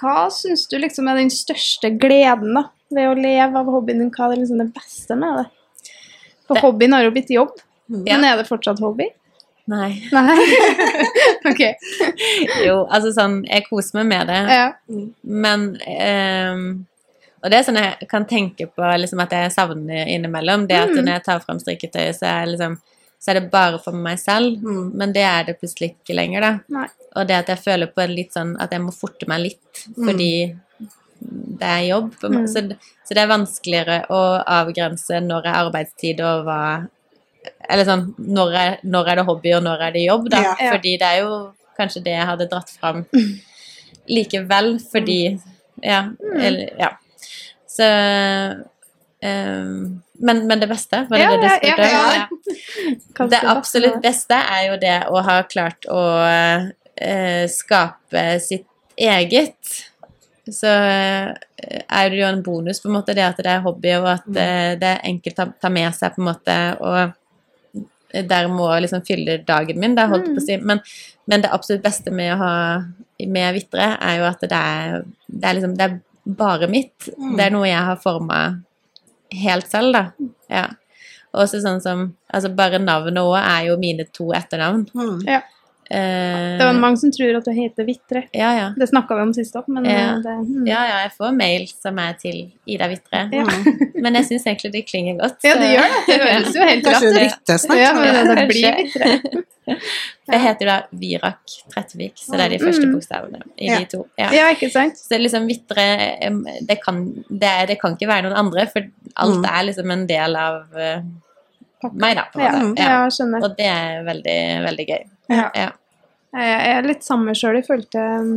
hva 0.00 0.28
syns 0.30 0.66
du 0.70 0.76
liksom 0.78 1.08
er 1.10 1.16
den 1.16 1.30
største 1.34 1.90
gleden 1.98 2.54
da, 2.54 2.64
ved 2.94 3.08
å 3.10 3.14
leve 3.18 3.56
av 3.58 3.66
hobbyen 3.66 3.98
din? 4.04 4.10
Hva 4.14 4.30
er 4.32 4.36
liksom 4.38 4.58
det 4.62 4.72
beste 4.74 5.16
med 5.18 5.40
det? 5.42 5.46
For 6.46 6.56
hobbyen 6.62 6.92
har 6.94 7.02
jo 7.04 7.10
blitt 7.10 7.30
jobb, 7.34 7.56
Mm. 7.90 8.02
Men 8.04 8.24
er 8.28 8.36
det 8.36 8.44
fortsatt 8.46 8.78
hobby? 8.84 9.06
Nei. 9.66 9.94
Nei? 10.12 10.34
ok. 11.48 11.60
Jo, 12.66 12.82
altså 12.84 13.14
sånn, 13.16 13.38
jeg 13.48 13.64
koser 13.70 13.96
meg 14.02 14.06
med 14.10 14.26
det. 14.28 14.40
Ja. 14.52 14.66
Men 15.24 15.64
ehm, 15.88 16.66
Og 17.42 17.50
det 17.50 17.58
er 17.58 17.62
sånn 17.68 17.76
jeg 17.78 18.08
kan 18.10 18.24
tenke 18.26 18.66
på 18.66 18.82
liksom 18.98 19.20
at 19.22 19.30
jeg 19.36 19.52
savner 19.54 20.06
innimellom. 20.10 20.66
Det 20.66 20.76
at 20.76 20.88
Mm. 20.90 21.04
når 21.04 21.12
jeg 21.12 21.24
tar 21.24 21.40
fram 21.40 21.58
strikketøyet, 21.62 22.16
så 22.18 22.26
er, 22.26 22.46
liksom, 22.46 22.78
så 23.20 23.30
er 23.30 23.34
det 23.40 23.50
bare 23.50 23.78
for 23.78 23.92
meg 23.92 24.18
selv. 24.18 24.56
Mm. 24.62 24.92
Men 24.94 25.12
det 25.12 25.22
er 25.22 25.44
det 25.44 25.60
plutselig 25.60 25.94
ikke 25.94 26.14
lenger, 26.16 26.40
da. 26.40 26.52
Nei. 26.68 26.86
Og 27.16 27.26
det 27.28 27.36
at 27.36 27.46
jeg 27.48 27.58
føler 27.58 27.86
på 27.94 28.06
litt 28.08 28.32
sånn 28.34 28.56
at 28.60 28.70
jeg 28.70 28.80
må 28.82 28.92
forte 28.92 29.26
meg 29.28 29.40
litt 29.40 29.84
Mm. 29.96 30.04
fordi 30.06 30.56
det 31.20 31.66
er 31.66 31.88
jobb. 31.88 32.12
Mm. 32.22 32.46
Så, 32.46 32.60
så 33.06 33.14
det 33.14 33.18
er 33.22 33.26
vanskeligere 33.32 34.06
å 34.10 34.44
avgrense 34.46 35.18
når 35.22 35.46
er 35.46 35.58
arbeidstid 35.64 36.20
og 36.20 36.44
hva 36.46 36.88
Eller 37.70 37.84
sånn 37.84 38.14
når 38.18 38.52
er, 38.54 38.78
når 38.84 39.08
er 39.08 39.16
det 39.16 39.24
hobby, 39.24 39.52
og 39.54 39.62
når 39.62 39.80
er 39.80 39.92
det 39.92 40.02
jobb, 40.06 40.28
da. 40.30 40.40
Ja. 40.42 40.54
Ja. 40.60 40.70
Fordi 40.74 40.98
det 40.98 41.06
er 41.06 41.20
jo 41.22 41.52
kanskje 41.78 42.02
det 42.04 42.12
jeg 42.12 42.26
hadde 42.26 42.48
dratt 42.50 42.70
fram 42.70 43.06
likevel, 44.08 44.78
fordi 44.92 45.40
Ja. 45.82 46.02
Mm. 46.10 46.40
Eller, 46.42 46.70
ja. 46.78 46.88
Så 47.78 47.88
um, 49.22 50.02
men, 50.18 50.46
men 50.46 50.60
det 50.60 50.66
beste, 50.66 51.04
var 51.10 51.18
det 51.18 51.24
Ja, 51.24 51.30
det 51.30 51.42
du 51.42 51.48
spurte 51.56 51.90
om? 53.18 53.28
Det 53.30 53.42
absolutt 53.50 54.00
beste 54.02 54.34
er 54.34 54.64
jo 54.68 54.78
det 54.82 54.96
å 55.10 55.22
ha 55.26 55.36
klart 55.50 55.86
å 55.90 56.02
uh, 56.24 57.44
skape 57.50 58.24
sitt 58.42 58.66
eget. 58.98 59.78
Så 60.50 60.70
uh, 60.70 61.30
er 61.34 62.10
det 62.10 62.18
jo 62.18 62.26
en 62.26 62.42
bonus, 62.42 62.82
på 62.82 62.90
en 62.90 62.96
måte, 62.98 63.14
det 63.14 63.26
at 63.26 63.38
det 63.42 63.52
er 63.52 63.62
hobby, 63.62 63.94
og 63.98 64.10
at 64.16 64.26
uh, 64.26 64.74
det 64.80 64.90
er 64.90 65.06
enkelt 65.10 65.42
å 65.44 65.48
ta 65.60 65.70
med 65.70 65.94
seg, 65.94 66.14
på 66.14 66.22
en 66.22 66.30
måte, 66.30 66.58
og 66.82 67.14
der 68.28 68.48
må 68.50 68.70
liksom 68.80 69.04
fylle 69.06 69.38
dagen 69.46 69.78
min, 69.78 69.94
da, 69.98 70.08
holdt 70.10 70.32
på 70.32 70.40
å 70.40 70.46
si. 70.46 70.58
Men, 70.58 70.82
men 71.30 71.44
det 71.44 71.52
absolutt 71.54 71.84
beste 71.84 72.14
med 72.14 72.34
å 72.34 72.42
ha 72.42 72.52
med 73.26 73.54
Vitre, 73.54 73.92
er 73.98 74.20
jo 74.20 74.28
at 74.30 74.42
det 74.46 74.58
er, 74.58 75.02
det 75.26 75.48
er 75.48 75.58
liksom 75.58 75.74
Det 75.78 75.86
er 75.86 75.98
bare 76.28 76.68
mitt. 76.68 77.08
Mm. 77.16 77.36
Det 77.36 77.46
er 77.46 77.54
noe 77.54 77.68
jeg 77.68 77.84
har 77.90 78.00
forma 78.02 78.40
helt 79.32 79.68
selv, 79.70 79.96
da. 79.96 80.28
Ja. 80.52 80.66
Og 81.34 81.44
også 81.44 81.60
sånn 81.64 81.82
som 81.84 82.06
Altså, 82.28 82.50
bare 82.52 82.76
navnet 82.76 83.16
òg 83.22 83.38
er 83.40 83.70
jo 83.70 83.78
mine 83.80 84.04
to 84.12 84.26
etternavn. 84.36 84.82
Mm. 84.92 85.22
Ja. 85.24 85.38
Eh, 85.90 86.58
Det 86.58 86.64
er 86.66 86.72
mange 86.76 86.98
som 87.00 87.10
tror 87.10 87.36
at 87.38 87.44
du 87.46 87.50
heter 87.56 87.84
Vitre. 87.88 88.24
ja, 88.34 88.50
ja. 88.58 88.66
Det 88.76 88.88
snakka 88.90 89.16
vi 89.16 89.22
om 89.22 89.32
sist 89.32 89.54
òg, 89.56 89.64
men 89.68 89.84
Ja. 89.88 89.90
eh, 89.90 90.16
det 90.22 90.34
mm. 90.44 90.66
Ja, 90.68 90.82
ja, 90.84 90.96
jeg 91.06 91.12
får 91.18 91.34
mail 91.36 91.66
som 91.68 91.98
er 91.98 92.12
til 92.20 92.52
Ida 92.66 92.88
Vitre. 92.88 93.22
Ja. 93.32 93.44
Mm. 93.44 94.02
Men 94.02 94.14
jeg 94.20 94.24
syns 94.28 94.44
egentlig 94.46 94.72
det 94.72 94.86
klinger 94.86 95.16
godt. 95.22 95.38
Ja, 95.44 95.54
det 95.56 95.70
gjør 95.72 95.88
det. 95.88 96.02
Det 96.06 96.18
høres 96.28 96.54
jo 96.54 96.62
helt 96.68 96.86
rart 96.86 97.02
ut. 97.02 97.20
Vitte 97.22 97.58
snart? 97.58 97.78
Ja, 97.78 97.92
men 97.94 98.02
det, 98.14 98.24
det 98.28 98.36
Kanskje. 98.36 98.48
blir 98.52 98.76
Vitre. 98.84 99.44
Det 100.28 100.38
heter 100.40 100.64
da 100.68 100.74
Virak 100.96 101.40
Trettvik, 101.74 102.14
så 102.16 102.36
det 102.38 102.44
er 102.46 102.48
de 102.54 102.58
første 102.62 102.86
Mm. 102.86 102.92
bokstavene 102.94 103.40
i 103.58 103.68
de 103.68 103.84
to. 103.84 104.06
Ja. 104.16 104.30
Ja, 104.32 104.46
ikke 104.54 104.70
sant? 104.72 104.96
Så 104.96 105.18
liksom 105.20 105.44
Vitre 105.46 105.84
det 106.66 106.78
kan, 106.82 107.02
det, 107.28 107.50
det 107.68 107.76
kan 107.80 107.92
ikke 107.96 108.08
være 108.08 108.22
noen 108.28 108.36
andre, 108.36 108.64
for 108.72 108.80
alt 109.16 109.36
Mm. 109.36 109.44
er 109.44 109.64
liksom 109.68 109.90
en 109.92 110.06
del 110.06 110.36
av 110.36 110.62
eh, 110.76 111.02
meg, 111.92 112.16
da. 112.16 112.24
På 112.32 112.40
en 112.40 112.70
måte. 112.70 112.80
ja. 112.80 112.88
Ja. 112.88 113.08
skjønner. 113.12 113.44
Og 113.44 113.56
det 113.56 113.66
er 113.66 114.02
veldig, 114.08 114.38
veldig 114.64 114.86
gøy. 114.88 115.04
Ja. 115.28 115.50
Ja. 115.54 115.68
Jeg 116.38 116.72
er 116.76 116.86
litt 116.86 117.04
samme 117.06 117.32
sjøl 117.36 117.56
Jeg 117.60 117.84
til 117.92 118.20
um, 118.20 118.32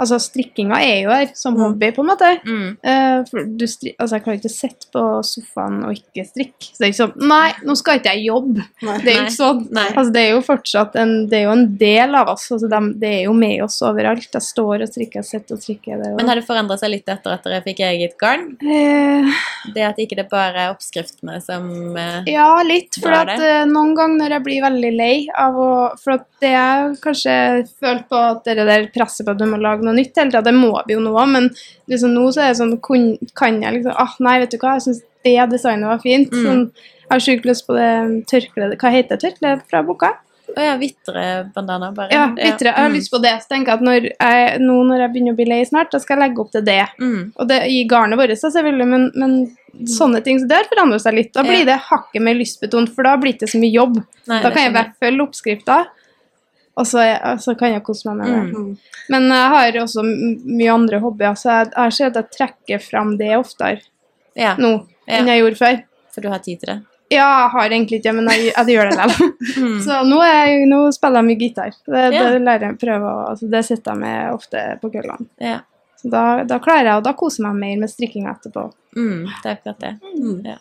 Altså, 0.00 0.18
strikkinga 0.22 0.80
er 0.80 1.02
jo 1.04 1.12
her 1.12 1.32
som 1.36 1.54
Mm. 1.54 1.62
hobby, 1.64 1.90
på 1.92 2.02
en 2.02 2.08
måte. 2.08 2.30
Mm. 2.46 2.76
Uh, 2.84 3.44
du 3.44 3.64
altså, 3.66 4.16
jeg 4.16 4.24
klarer 4.24 4.38
ikke 4.40 4.52
sitte 4.52 4.88
på 4.94 5.02
sofaen 5.26 5.84
og 5.84 5.92
ikke 5.96 6.24
strikke. 6.26 6.70
Så 6.70 6.78
det 6.78 6.86
er 6.86 6.92
ikke 6.92 7.00
sånn 7.02 7.28
Nei, 7.30 7.50
nå 7.66 7.76
skal 7.78 8.00
ikke 8.00 8.14
jeg 8.16 8.26
jobbe. 8.30 8.64
Nei. 8.86 8.96
Det 9.04 9.12
er 9.12 9.18
jo 9.18 9.24
ikke 9.26 9.36
sånn. 9.36 9.62
Altså, 9.76 10.12
det 10.14 10.22
er 10.22 10.30
jo 10.30 10.42
fortsatt 10.46 10.96
en, 11.00 11.14
det 11.30 11.38
er 11.40 11.44
jo 11.44 11.54
en 11.54 11.66
del 11.80 12.16
av 12.18 12.32
oss. 12.34 12.46
Altså, 12.54 12.70
de, 12.72 12.80
det 13.02 13.10
er 13.18 13.22
jo 13.26 13.34
med 13.36 13.64
oss 13.66 13.80
overalt. 13.86 14.28
Jeg 14.30 14.46
står 14.46 14.86
og 14.86 14.92
strikker, 14.92 15.26
sitter 15.26 15.58
og 15.58 15.64
strikker. 15.64 16.00
Det, 16.00 16.14
Men 16.16 16.32
har 16.32 16.40
det 16.40 16.46
forandra 16.48 16.78
seg 16.80 16.94
litt 16.94 17.12
etter 17.12 17.36
at 17.36 17.46
dere 17.46 17.62
fikk 17.66 17.84
eget 17.86 18.16
garn? 18.20 18.48
Uh... 18.64 19.30
Det 19.74 19.84
at 19.84 19.98
ikke 20.00 20.16
det 20.16 20.26
bare 20.30 20.64
er 20.64 20.72
oppskriftene 20.72 21.36
som 21.44 21.66
uh, 21.96 22.22
Ja, 22.30 22.48
litt. 22.64 22.96
For 23.00 23.12
at 23.12 23.36
noen 23.68 23.92
ganger 23.98 24.22
når 24.24 24.36
jeg 24.36 24.44
blir 24.46 24.64
veldig 24.64 24.92
lei 24.96 25.14
av 25.38 25.58
å 25.60 25.70
For 26.00 26.16
at 26.16 26.26
det 26.42 26.52
jeg 26.54 26.96
kanskje 27.04 27.34
føler 27.80 28.02
på 28.08 28.20
at 28.30 28.48
det 28.48 28.66
der 28.68 28.88
presset 28.94 29.26
på 29.26 29.34
at 29.34 29.40
du 29.40 29.46
må 29.50 29.60
lage 29.60 29.84
noe 29.84 29.89
nytt 29.96 30.16
hele 30.16 30.30
tida, 30.30 30.42
det 30.42 30.54
må 30.54 30.72
vi 30.86 30.94
jo 30.94 31.00
nå 31.04 31.12
òg, 31.16 31.28
men 31.28 31.50
liksom 31.90 32.14
nå 32.14 32.24
så 32.32 32.42
er 32.44 32.48
det 32.54 32.60
sånn 32.60 32.76
Kan 33.36 33.60
jeg 33.62 33.72
liksom 33.78 33.92
ah, 33.96 34.14
Nei, 34.20 34.38
vet 34.40 34.50
du 34.50 34.58
hva, 34.58 34.74
jeg 34.78 34.86
syns 34.88 35.02
det 35.24 35.36
designet 35.50 35.88
var 35.90 35.98
fint. 36.00 36.30
Mm. 36.32 36.44
Sånn, 36.46 36.64
jeg 37.04 37.10
har 37.10 37.20
sjukt 37.20 37.44
lyst 37.44 37.66
på 37.66 37.74
det 37.76 37.90
tørkleet 38.30 38.78
Hva 38.80 38.90
heter 38.94 39.16
tørkleet 39.20 39.66
fra 39.68 39.82
boka? 39.82 40.14
Å 40.50 40.60
ja, 40.64 40.72
Vitre-bandana, 40.80 41.92
bare. 41.94 42.10
Ja, 42.10 42.26
Vitre. 42.34 42.70
Jeg 42.72 42.74
har 42.74 42.88
Mm. 42.88 42.94
lyst 42.96 43.10
på 43.12 43.20
det. 43.22 43.34
Så 43.42 43.48
tenker 43.48 43.70
jeg 43.70 43.78
at 43.78 43.84
når 43.86 44.02
jeg, 44.18 44.60
nå 44.60 44.82
når 44.86 44.98
jeg 45.00 45.12
begynner 45.12 45.32
å 45.32 45.36
bli 45.36 45.44
lei 45.46 45.64
snart, 45.64 45.90
da 45.92 45.98
skal 45.98 46.18
jeg 46.18 46.28
legge 46.28 46.40
opp 46.40 46.50
til 46.50 46.64
det. 46.66 46.86
Mm. 47.00 47.32
Og 47.38 47.48
det 47.48 47.58
i 47.70 47.84
garnet 47.86 48.18
vårt, 48.18 48.30
selvfølgelig, 48.34 48.86
men, 48.88 49.10
men 49.14 49.86
sånne 49.86 50.22
ting 50.24 50.40
så 50.40 50.48
det 50.48 50.56
har 50.56 50.64
forandret 50.64 51.00
seg 51.04 51.14
litt. 51.14 51.32
Da 51.32 51.42
blir 51.46 51.64
det 51.64 51.78
hakket 51.86 52.22
mer 52.22 52.34
lystbetont, 52.34 52.90
for 52.94 53.02
da 53.06 53.16
blir 53.16 53.32
det 53.32 53.42
ikke 53.42 53.52
så 53.54 53.60
mye 53.62 53.74
jobb. 53.76 54.00
Nei, 54.26 54.42
Da 54.42 54.50
kan 54.50 54.62
jeg 54.62 54.72
skjønner 54.72 54.78
bare 54.80 54.94
følge 55.00 55.26
oppskrifta, 55.28 55.78
og 56.80 56.86
så, 56.88 57.04
så 57.44 57.54
kan 57.60 57.74
jeg 57.74 57.82
kose 57.86 58.08
meg 58.08 58.20
med 58.20 58.30
det. 58.32 58.42
Mm. 58.50 58.66
Mm. 58.70 59.00
Men 59.14 59.26
jeg 59.34 59.48
har 59.54 59.78
også 59.84 60.04
mye 60.06 60.72
andre 60.74 61.00
hobbyer, 61.02 61.34
så 61.38 61.50
jeg, 61.60 61.72
jeg 61.76 61.92
ser 61.98 62.10
at 62.12 62.18
jeg 62.20 62.30
trekker 62.38 62.82
fram 62.84 63.16
det 63.20 63.32
oftere 63.38 63.80
Ja, 64.38 64.54
nå 64.58 64.72
Ja. 65.10 65.24
jeg 65.26 65.42
gjorde 65.42 65.58
før. 65.60 65.80
for 66.14 66.20
du 66.24 66.28
har 66.32 66.38
tid 66.42 66.58
til 66.60 66.68
det. 66.74 66.78
Ja, 67.10 67.24
jeg 67.42 67.50
har 67.50 67.68
egentlig 67.70 67.98
ikke, 68.00 68.12
men 68.14 68.28
jeg, 68.30 68.52
jeg 68.54 68.66
gjør 68.76 68.90
det 68.90 68.98
likevel. 68.98 69.32
Mm. 69.60 69.78
Så 69.82 69.96
nå, 70.06 70.18
er 70.22 70.36
jeg, 70.46 70.66
nå 70.70 70.78
spiller 70.94 71.20
jeg 71.20 71.26
mye 71.26 71.38
gitar. 71.40 71.72
Det, 71.86 72.02
Ja. 72.14 72.22
det 72.30 72.40
lærer 72.44 72.66
jeg 72.68 72.78
prøve, 72.78 73.08
å- 73.10 73.28
altså, 73.32 73.48
det 73.50 73.64
sitter 73.66 73.92
jeg 73.92 74.00
med 74.04 74.34
ofte 74.34 74.62
på 74.82 74.90
kveldene. 74.92 75.26
Ja. 75.42 75.58
Så 76.00 76.10
da, 76.12 76.22
da 76.48 76.58
klarer 76.62 76.86
jeg, 76.86 76.96
og 77.00 77.04
da 77.04 77.12
koser 77.18 77.42
jeg 77.42 77.50
meg 77.50 77.60
mer 77.64 77.80
med 77.82 77.90
strikkinga 77.92 78.30
etterpå. 78.36 78.62
Mm, 78.96 79.26
det 79.42 79.50
er 79.50 79.56
akkurat 79.58 79.80
det. 79.82 79.92
Mm. 80.14 80.36
Ja. 80.46 80.56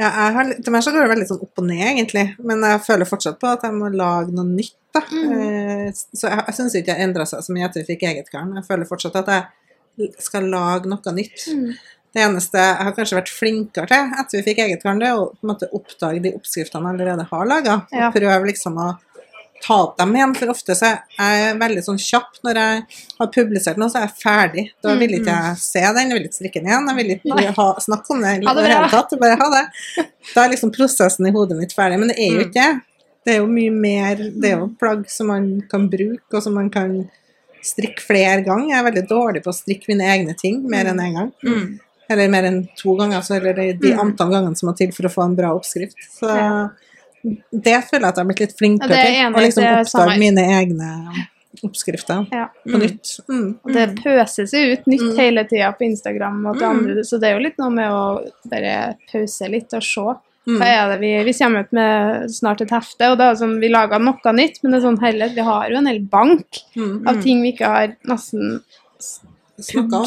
Ja, 0.00 0.08
jeg 0.16 0.34
har, 0.34 0.50
til 0.64 0.72
meg 0.72 0.82
så 0.82 0.92
går 0.94 1.04
det 1.06 1.10
veldig 1.14 1.28
sånn 1.28 1.42
opp 1.44 1.60
og 1.60 1.66
ned, 1.68 1.80
egentlig. 1.86 2.26
Men 2.50 2.62
jeg 2.64 2.80
føler 2.86 3.08
fortsatt 3.08 3.38
på 3.40 3.50
at 3.52 3.62
jeg 3.68 3.74
må 3.76 3.90
lage 3.92 4.32
noe 4.32 4.46
nytt 4.48 4.74
Da. 4.94 5.00
Mm. 5.12 5.90
Så 5.94 6.26
jeg, 6.28 6.44
jeg 6.48 6.54
syns 6.56 6.74
ikke 6.80 6.94
jeg 6.96 7.06
endra 7.08 7.26
seg 7.30 7.44
så 7.46 7.54
mye 7.54 7.66
etter 7.68 7.84
vi 7.84 7.92
fikk 7.94 8.02
eget 8.10 8.30
garn. 8.32 8.54
Jeg 8.58 8.66
føler 8.66 8.88
fortsatt 8.90 9.16
at 9.22 9.28
jeg 9.34 10.12
skal 10.22 10.48
lage 10.50 10.90
noe 10.90 11.12
nytt. 11.14 11.44
Mm. 11.54 11.74
Det 12.10 12.22
eneste 12.24 12.58
jeg 12.58 12.78
har 12.88 12.94
kanskje 12.96 13.18
vært 13.20 13.30
flinkere 13.30 13.86
til 13.86 14.16
etter 14.18 14.40
vi 14.40 14.46
fikk 14.48 14.64
eget 14.64 14.82
garn, 14.82 14.98
det 14.98 15.12
er 15.12 15.20
å 15.20 15.28
på 15.30 15.44
en 15.46 15.52
måte 15.52 15.68
oppdage 15.76 16.22
de 16.24 16.32
oppskriftene 16.34 16.90
jeg 16.90 16.96
allerede 16.98 17.28
har 17.30 17.46
laga. 17.46 17.76
Ja. 17.94 18.08
Og 18.08 18.16
prøve 18.18 18.48
liksom 18.50 18.80
å 18.82 18.88
ta 19.62 19.76
opp 19.84 19.94
dem 20.00 20.14
igjen. 20.16 20.32
For 20.34 20.50
ofte 20.50 20.74
så 20.74 20.88
er 21.20 21.34
jeg 21.36 21.56
veldig 21.60 21.82
sånn 21.86 21.98
kjapp 22.00 22.38
når 22.48 22.58
jeg 22.62 22.82
har 23.20 23.30
publisert 23.34 23.78
noe, 23.78 23.90
så 23.92 24.00
er 24.00 24.06
jeg 24.08 24.16
ferdig. 24.24 24.64
Da 24.82 24.94
vil 24.98 25.14
ikke 25.20 25.36
jeg 25.36 25.60
se 25.62 25.82
den, 25.86 26.10
jeg 26.10 26.16
vil 26.18 26.26
ikke 26.30 26.38
strikke 26.40 26.62
den 26.64 26.70
igjen, 26.72 26.88
jeg 26.90 26.98
vil 27.00 27.10
Mm, 27.20 27.42
ikke 27.44 27.54
ha, 27.60 27.66
snakke 27.84 28.14
om 28.16 28.22
det 28.24 28.30
i 28.38 28.40
det 28.40 28.54
det 28.56 28.70
hele 28.72 28.88
tatt. 28.96 29.14
Bare 29.20 29.36
ha 29.42 29.50
det. 29.54 29.64
Da 30.34 30.44
er 30.46 30.52
liksom 30.54 30.72
prosessen 30.74 31.26
i 31.28 31.32
hodet 31.34 31.58
mitt 31.60 31.74
ferdig. 31.76 31.98
Men 32.00 32.08
det 32.10 32.16
er 32.18 32.32
jo 32.32 32.40
Mm. 32.40 32.48
ikke 32.48 32.64
det. 32.64 32.86
Det 33.24 33.34
er 33.34 33.38
jo 33.42 33.46
mye 33.46 33.70
mer 33.70 34.16
Det 34.16 34.50
er 34.50 34.58
jo 34.58 34.68
plagg 34.80 35.08
som 35.10 35.26
man 35.28 35.60
kan 35.70 35.88
bruke, 35.92 36.32
og 36.32 36.42
som 36.42 36.54
man 36.54 36.70
kan 36.70 37.08
strikke 37.62 38.00
flere 38.00 38.42
ganger. 38.46 38.70
Jeg 38.72 38.78
er 38.80 38.86
veldig 38.90 39.08
dårlig 39.08 39.42
på 39.44 39.50
å 39.52 39.56
strikke 39.58 39.88
mine 39.92 40.06
egne 40.08 40.34
ting 40.38 40.62
mer 40.70 40.86
enn 40.86 40.98
én 41.04 41.12
gang. 41.18 41.32
Mm. 41.44 41.78
Eller 42.10 42.28
mer 42.32 42.42
enn 42.48 42.62
to 42.76 42.94
ganger, 42.96 43.18
altså, 43.20 43.36
eller 43.36 43.52
de, 43.54 43.92
Mm. 43.92 44.00
antall 44.00 44.30
gangene 44.32 44.56
som 44.56 44.68
må 44.70 44.76
til 44.76 44.90
for 44.92 45.02
å 45.04 45.12
få 45.12 45.24
en 45.26 45.36
bra 45.36 45.52
oppskrift. 45.54 45.94
Så 46.18 46.26
Ja. 46.34 46.68
det 47.52 47.84
føler 47.84 48.00
jeg 48.00 48.08
at 48.08 48.16
jeg 48.16 48.24
har 48.24 48.30
blitt 48.32 48.40
litt 48.40 48.56
flinkere 48.58 48.96
Ja, 48.96 49.04
til. 49.04 49.34
Å 49.36 49.44
liksom 49.44 49.64
oppdage 49.64 50.18
mine 50.18 50.38
egne 50.40 51.26
oppskrifter 51.62 52.26
Ja. 52.32 52.48
på 52.66 52.78
nytt. 52.80 53.20
Mm. 53.28 53.58
Og 53.64 53.72
det 53.74 53.96
pøses 54.02 54.52
jo 54.52 54.72
ut 54.72 54.86
nytt 54.86 55.00
Mm. 55.12 55.16
hele 55.18 55.44
tida 55.44 55.72
på 55.76 55.84
Instagram 55.84 56.46
og 56.46 56.58
til 56.58 56.66
Mm. 56.66 56.78
andre, 56.78 57.02
så 57.04 57.20
det 57.20 57.24
er 57.28 57.32
jo 57.38 57.44
litt 57.44 57.58
noe 57.58 57.70
med 57.70 57.90
å 57.90 58.32
bare 58.48 58.96
pause 59.12 59.48
litt 59.50 59.72
og 59.74 59.82
se. 59.82 60.06
Mm. 60.48 60.62
Er 60.64 60.88
det 60.88 61.00
vi, 61.02 61.10
vi 61.24 61.32
kommer 61.36 61.60
ut 61.66 61.72
med 61.76 62.30
snart 62.32 62.60
et 62.64 62.70
hefte, 62.70 63.10
og 63.12 63.18
det 63.20 63.26
er 63.28 63.34
sånn, 63.36 63.58
vi 63.60 63.68
lager 63.68 64.00
noe 64.00 64.32
nytt, 64.32 64.62
men 64.62 64.72
det 64.72 64.78
er 64.80 64.86
sånn 64.88 65.00
heller, 65.02 65.28
vi 65.34 65.40
har 65.46 65.68
jo 65.70 65.76
en 65.76 65.86
hel 65.90 66.00
bank 66.00 66.62
Mm. 66.76 67.06
av 67.08 67.22
ting 67.22 67.42
vi 67.42 67.52
ikke 67.52 67.68
har 67.68 67.96
nesten 68.08 68.62
Snakka 69.60 69.98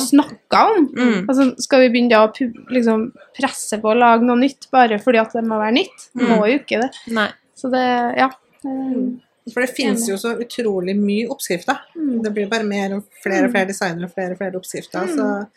om. 0.65 0.77
om. 0.77 0.87
Mm. 0.97 1.25
Altså, 1.29 1.45
skal 1.61 1.83
vi 1.83 1.89
begynne 1.93 2.17
å 2.17 2.31
liksom, 2.73 3.11
presse 3.37 3.77
på 3.81 3.91
å 3.91 3.97
lage 3.97 4.25
noe 4.25 4.39
nytt 4.41 4.65
bare 4.73 4.97
fordi 4.97 5.19
at 5.21 5.33
det 5.37 5.43
må 5.45 5.59
være 5.61 5.75
nytt? 5.77 6.07
Mm. 6.17 6.23
Må 6.31 6.47
jo 6.49 6.57
ikke 6.57 6.79
det. 6.81 6.89
Nei. 7.13 7.27
Så 7.55 7.69
det, 7.69 7.83
ja. 8.17 8.31
det- 8.63 9.53
For 9.53 9.61
det 9.61 9.75
finnes 9.75 10.07
jo 10.09 10.15
så 10.17 10.33
utrolig 10.39 10.95
mye 10.97 11.27
oppskrifter. 11.29 11.77
Mm. 11.95 12.23
Det 12.23 12.33
blir 12.33 12.49
bare 12.49 12.63
mer 12.63 12.95
og 12.95 13.03
flere 13.21 13.45
og 13.45 13.51
flere 13.51 13.67
designere 13.67 14.05
og 14.05 14.13
flere 14.15 14.31
og 14.31 14.37
flere 14.39 14.55
oppskrifter. 14.55 15.07
Så 15.13 15.47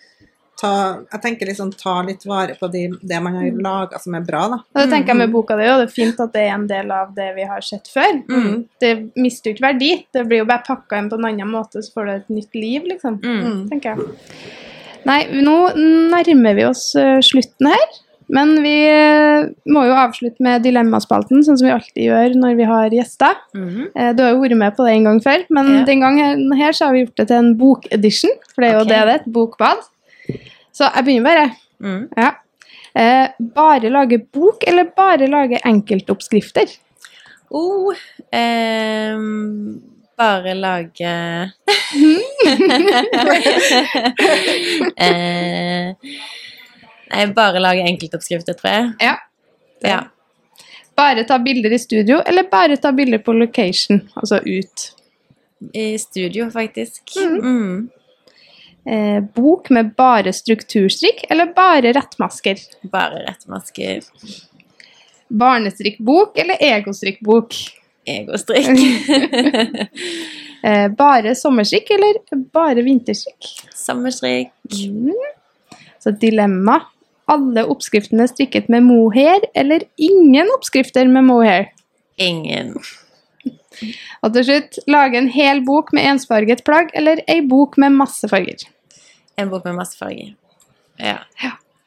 ta, 0.61 0.73
jeg 1.13 1.23
tenker 1.23 1.51
liksom 1.51 1.73
ta 1.77 1.99
litt 2.07 2.25
vare 2.29 2.57
på 2.59 2.69
de, 2.73 2.87
det 3.01 3.21
man 3.23 3.37
har 3.39 3.59
laga 3.67 4.01
som 4.03 4.17
er 4.19 4.25
bra, 4.27 4.47
da. 4.53 4.61
Og 4.73 4.81
det 4.81 4.87
tenker 4.93 5.15
jeg 5.15 5.21
med 5.23 5.35
boka 5.35 5.59
di, 5.59 5.67
òg. 5.69 5.83
det 5.83 5.89
er 5.89 5.97
fint 5.97 6.23
at 6.23 6.33
det 6.37 6.47
er 6.47 6.55
en 6.55 6.69
del 6.71 6.95
av 6.95 7.13
det 7.17 7.29
vi 7.37 7.49
har 7.49 7.65
sett 7.65 7.91
før. 7.93 8.23
Mm. 8.31 8.65
Det 8.83 8.93
mister 9.21 9.51
jo 9.51 9.57
ikke 9.57 9.67
verdi, 9.69 9.93
det 10.17 10.25
blir 10.29 10.45
jo 10.45 10.49
bare 10.49 10.67
pakka 10.67 11.03
inn 11.03 11.13
på 11.13 11.21
en 11.21 11.29
annen 11.31 11.53
måte, 11.53 11.85
så 11.85 11.93
får 11.95 12.09
du 12.09 12.15
et 12.17 12.33
nytt 12.41 12.59
liv, 12.59 12.89
liksom. 12.95 13.21
Mm. 13.23 13.69
tenker 13.73 13.95
jeg. 13.95 14.11
Nei, 15.07 15.21
nå 15.45 15.61
nærmer 15.77 16.59
vi 16.59 16.67
oss 16.67 16.89
eh, 16.99 17.21
slutten 17.23 17.71
her. 17.71 18.03
Men 18.27 18.57
vi 18.63 18.75
eh, 18.91 19.47
må 19.71 19.85
jo 19.87 19.95
avslutte 19.95 20.43
med 20.43 20.65
dilemmaspalten, 20.67 21.45
sånn 21.47 21.59
som 21.61 21.69
vi 21.69 21.75
alltid 21.75 22.09
gjør 22.09 22.35
når 22.41 22.57
vi 22.59 22.67
har 22.67 22.95
gjester. 22.95 23.37
Mm. 23.55 23.69
-hmm. 23.69 24.17
Du 24.17 24.23
har 24.25 24.33
jo 24.33 24.41
vært 24.43 24.57
med 24.57 24.77
på 24.77 24.87
det 24.87 24.95
en 24.95 25.05
gang 25.05 25.21
før, 25.23 25.45
men 25.51 25.67
Ja. 25.79 25.85
den 25.85 26.01
gangen 26.01 26.53
her 26.53 26.73
så 26.73 26.87
har 26.87 26.93
vi 26.93 27.05
gjort 27.05 27.17
det 27.17 27.29
til 27.29 27.37
en 27.37 27.57
bokedition. 27.57 28.35
For 28.55 28.63
det 28.63 28.71
er 28.71 28.75
jo 28.75 28.81
okay. 28.81 28.89
det 28.89 29.07
det 29.07 29.15
er, 29.15 29.21
et 29.21 29.33
bokbad. 29.33 29.79
Så 30.73 30.89
jeg 30.95 31.05
begynner 31.05 31.31
bare. 31.31 31.47
Mm. 31.83 32.09
Ja. 32.17 32.31
Eh, 32.97 33.29
bare 33.55 33.91
lage 33.91 34.19
bok, 34.33 34.65
eller 34.69 34.85
bare 34.97 35.27
lage 35.29 35.61
enkeltoppskrifter? 35.65 36.67
Oh, 37.51 37.95
eh, 38.33 39.19
bare 40.17 40.55
lage 40.55 41.05
eh, 44.97 45.95
Nei, 47.07 47.27
bare 47.37 47.61
lage 47.61 47.85
enkeltoppskrifter, 47.87 48.53
tror 48.57 48.73
jeg. 48.73 48.93
Ja. 49.01 49.15
Ja. 49.85 50.01
Bare 50.97 51.25
ta 51.29 51.39
bilder 51.39 51.73
i 51.77 51.79
studio, 51.79 52.23
eller 52.27 52.49
bare 52.51 52.77
ta 52.81 52.93
bilder 52.97 53.19
på 53.19 53.33
location, 53.37 54.01
altså 54.17 54.41
ut? 54.41 54.93
I 55.73 55.99
studio, 55.99 56.51
faktisk. 56.51 57.03
Mm. 57.17 57.37
Mm. 57.45 57.91
Eh, 58.87 59.21
bok 59.35 59.71
med 59.71 59.95
bare 59.99 60.33
strukturstrikk, 60.33 61.25
eller 61.31 61.47
bare 61.57 61.93
rettmasker? 61.93 62.61
Bare 62.93 63.25
rettmasker. 63.27 64.05
Barnestrikkbok 65.29 66.39
eller 66.39 66.57
egostrikkbok? 66.61 67.55
Egostrikk. 68.07 68.79
Eh, 70.67 70.89
bare 70.89 71.35
sommerstrikk 71.37 71.91
eller 71.95 72.17
bare 72.51 72.83
vinterstrikk? 72.83 73.51
Sommerstrikk. 73.77 74.49
Mm. 74.73 75.13
Så 76.03 76.11
dilemma. 76.11 76.81
Alle 77.31 77.63
oppskriftene 77.71 78.27
strikket 78.27 78.69
med 78.73 78.83
mohair, 78.83 79.45
eller 79.55 79.85
ingen 79.97 80.51
oppskrifter 80.57 81.07
med 81.13 81.29
mohair? 81.29 81.69
Ingen. 82.17 82.73
Og 84.25 84.33
til 84.35 84.49
slutt, 84.49 84.81
lage 84.91 85.21
en 85.21 85.31
hel 85.31 85.63
bok 85.69 85.93
med 85.95 86.09
ensfarget 86.17 86.65
plagg, 86.67 86.91
eller 86.99 87.23
ei 87.31 87.45
bok 87.47 87.77
med 87.79 87.95
masse 88.01 88.27
farger? 88.33 88.67
En 89.37 89.51
bok 89.53 89.65
med 89.69 89.77
masse 89.77 89.99
farger. 89.99 90.35
Ja. 90.99 91.19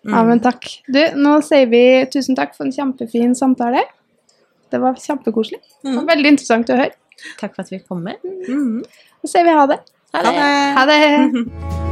Mm. 0.06 0.14
Ja, 0.14 0.24
men 0.24 0.39
takk. 0.43 0.68
Du, 0.88 1.00
nå 1.20 1.39
sier 1.45 1.68
vi 1.72 1.82
tusen 2.14 2.38
takk 2.38 2.54
for 2.56 2.68
en 2.68 2.76
kjempefin 2.76 3.36
samtale. 3.36 3.84
Det 4.70 4.80
var 4.82 4.95
kjempekoselig. 5.02 5.60
Mm. 5.84 6.06
veldig 6.08 6.34
interessant 6.36 6.70
å 6.70 6.78
høre. 6.80 6.95
Takk 7.41 7.58
for 7.58 7.66
at 7.66 7.74
vi 7.74 7.82
kom 7.84 8.06
med. 8.06 8.22
Mm. 8.24 8.84
Så 9.26 9.34
sier 9.34 9.50
vi 9.50 9.58
ha 9.60 9.68
det. 9.74 9.82
Ha 10.14 10.24
Ha 10.24 10.32
det. 10.32 10.39
det! 10.39 10.74
Ha 10.80 10.86
det! 10.93 11.86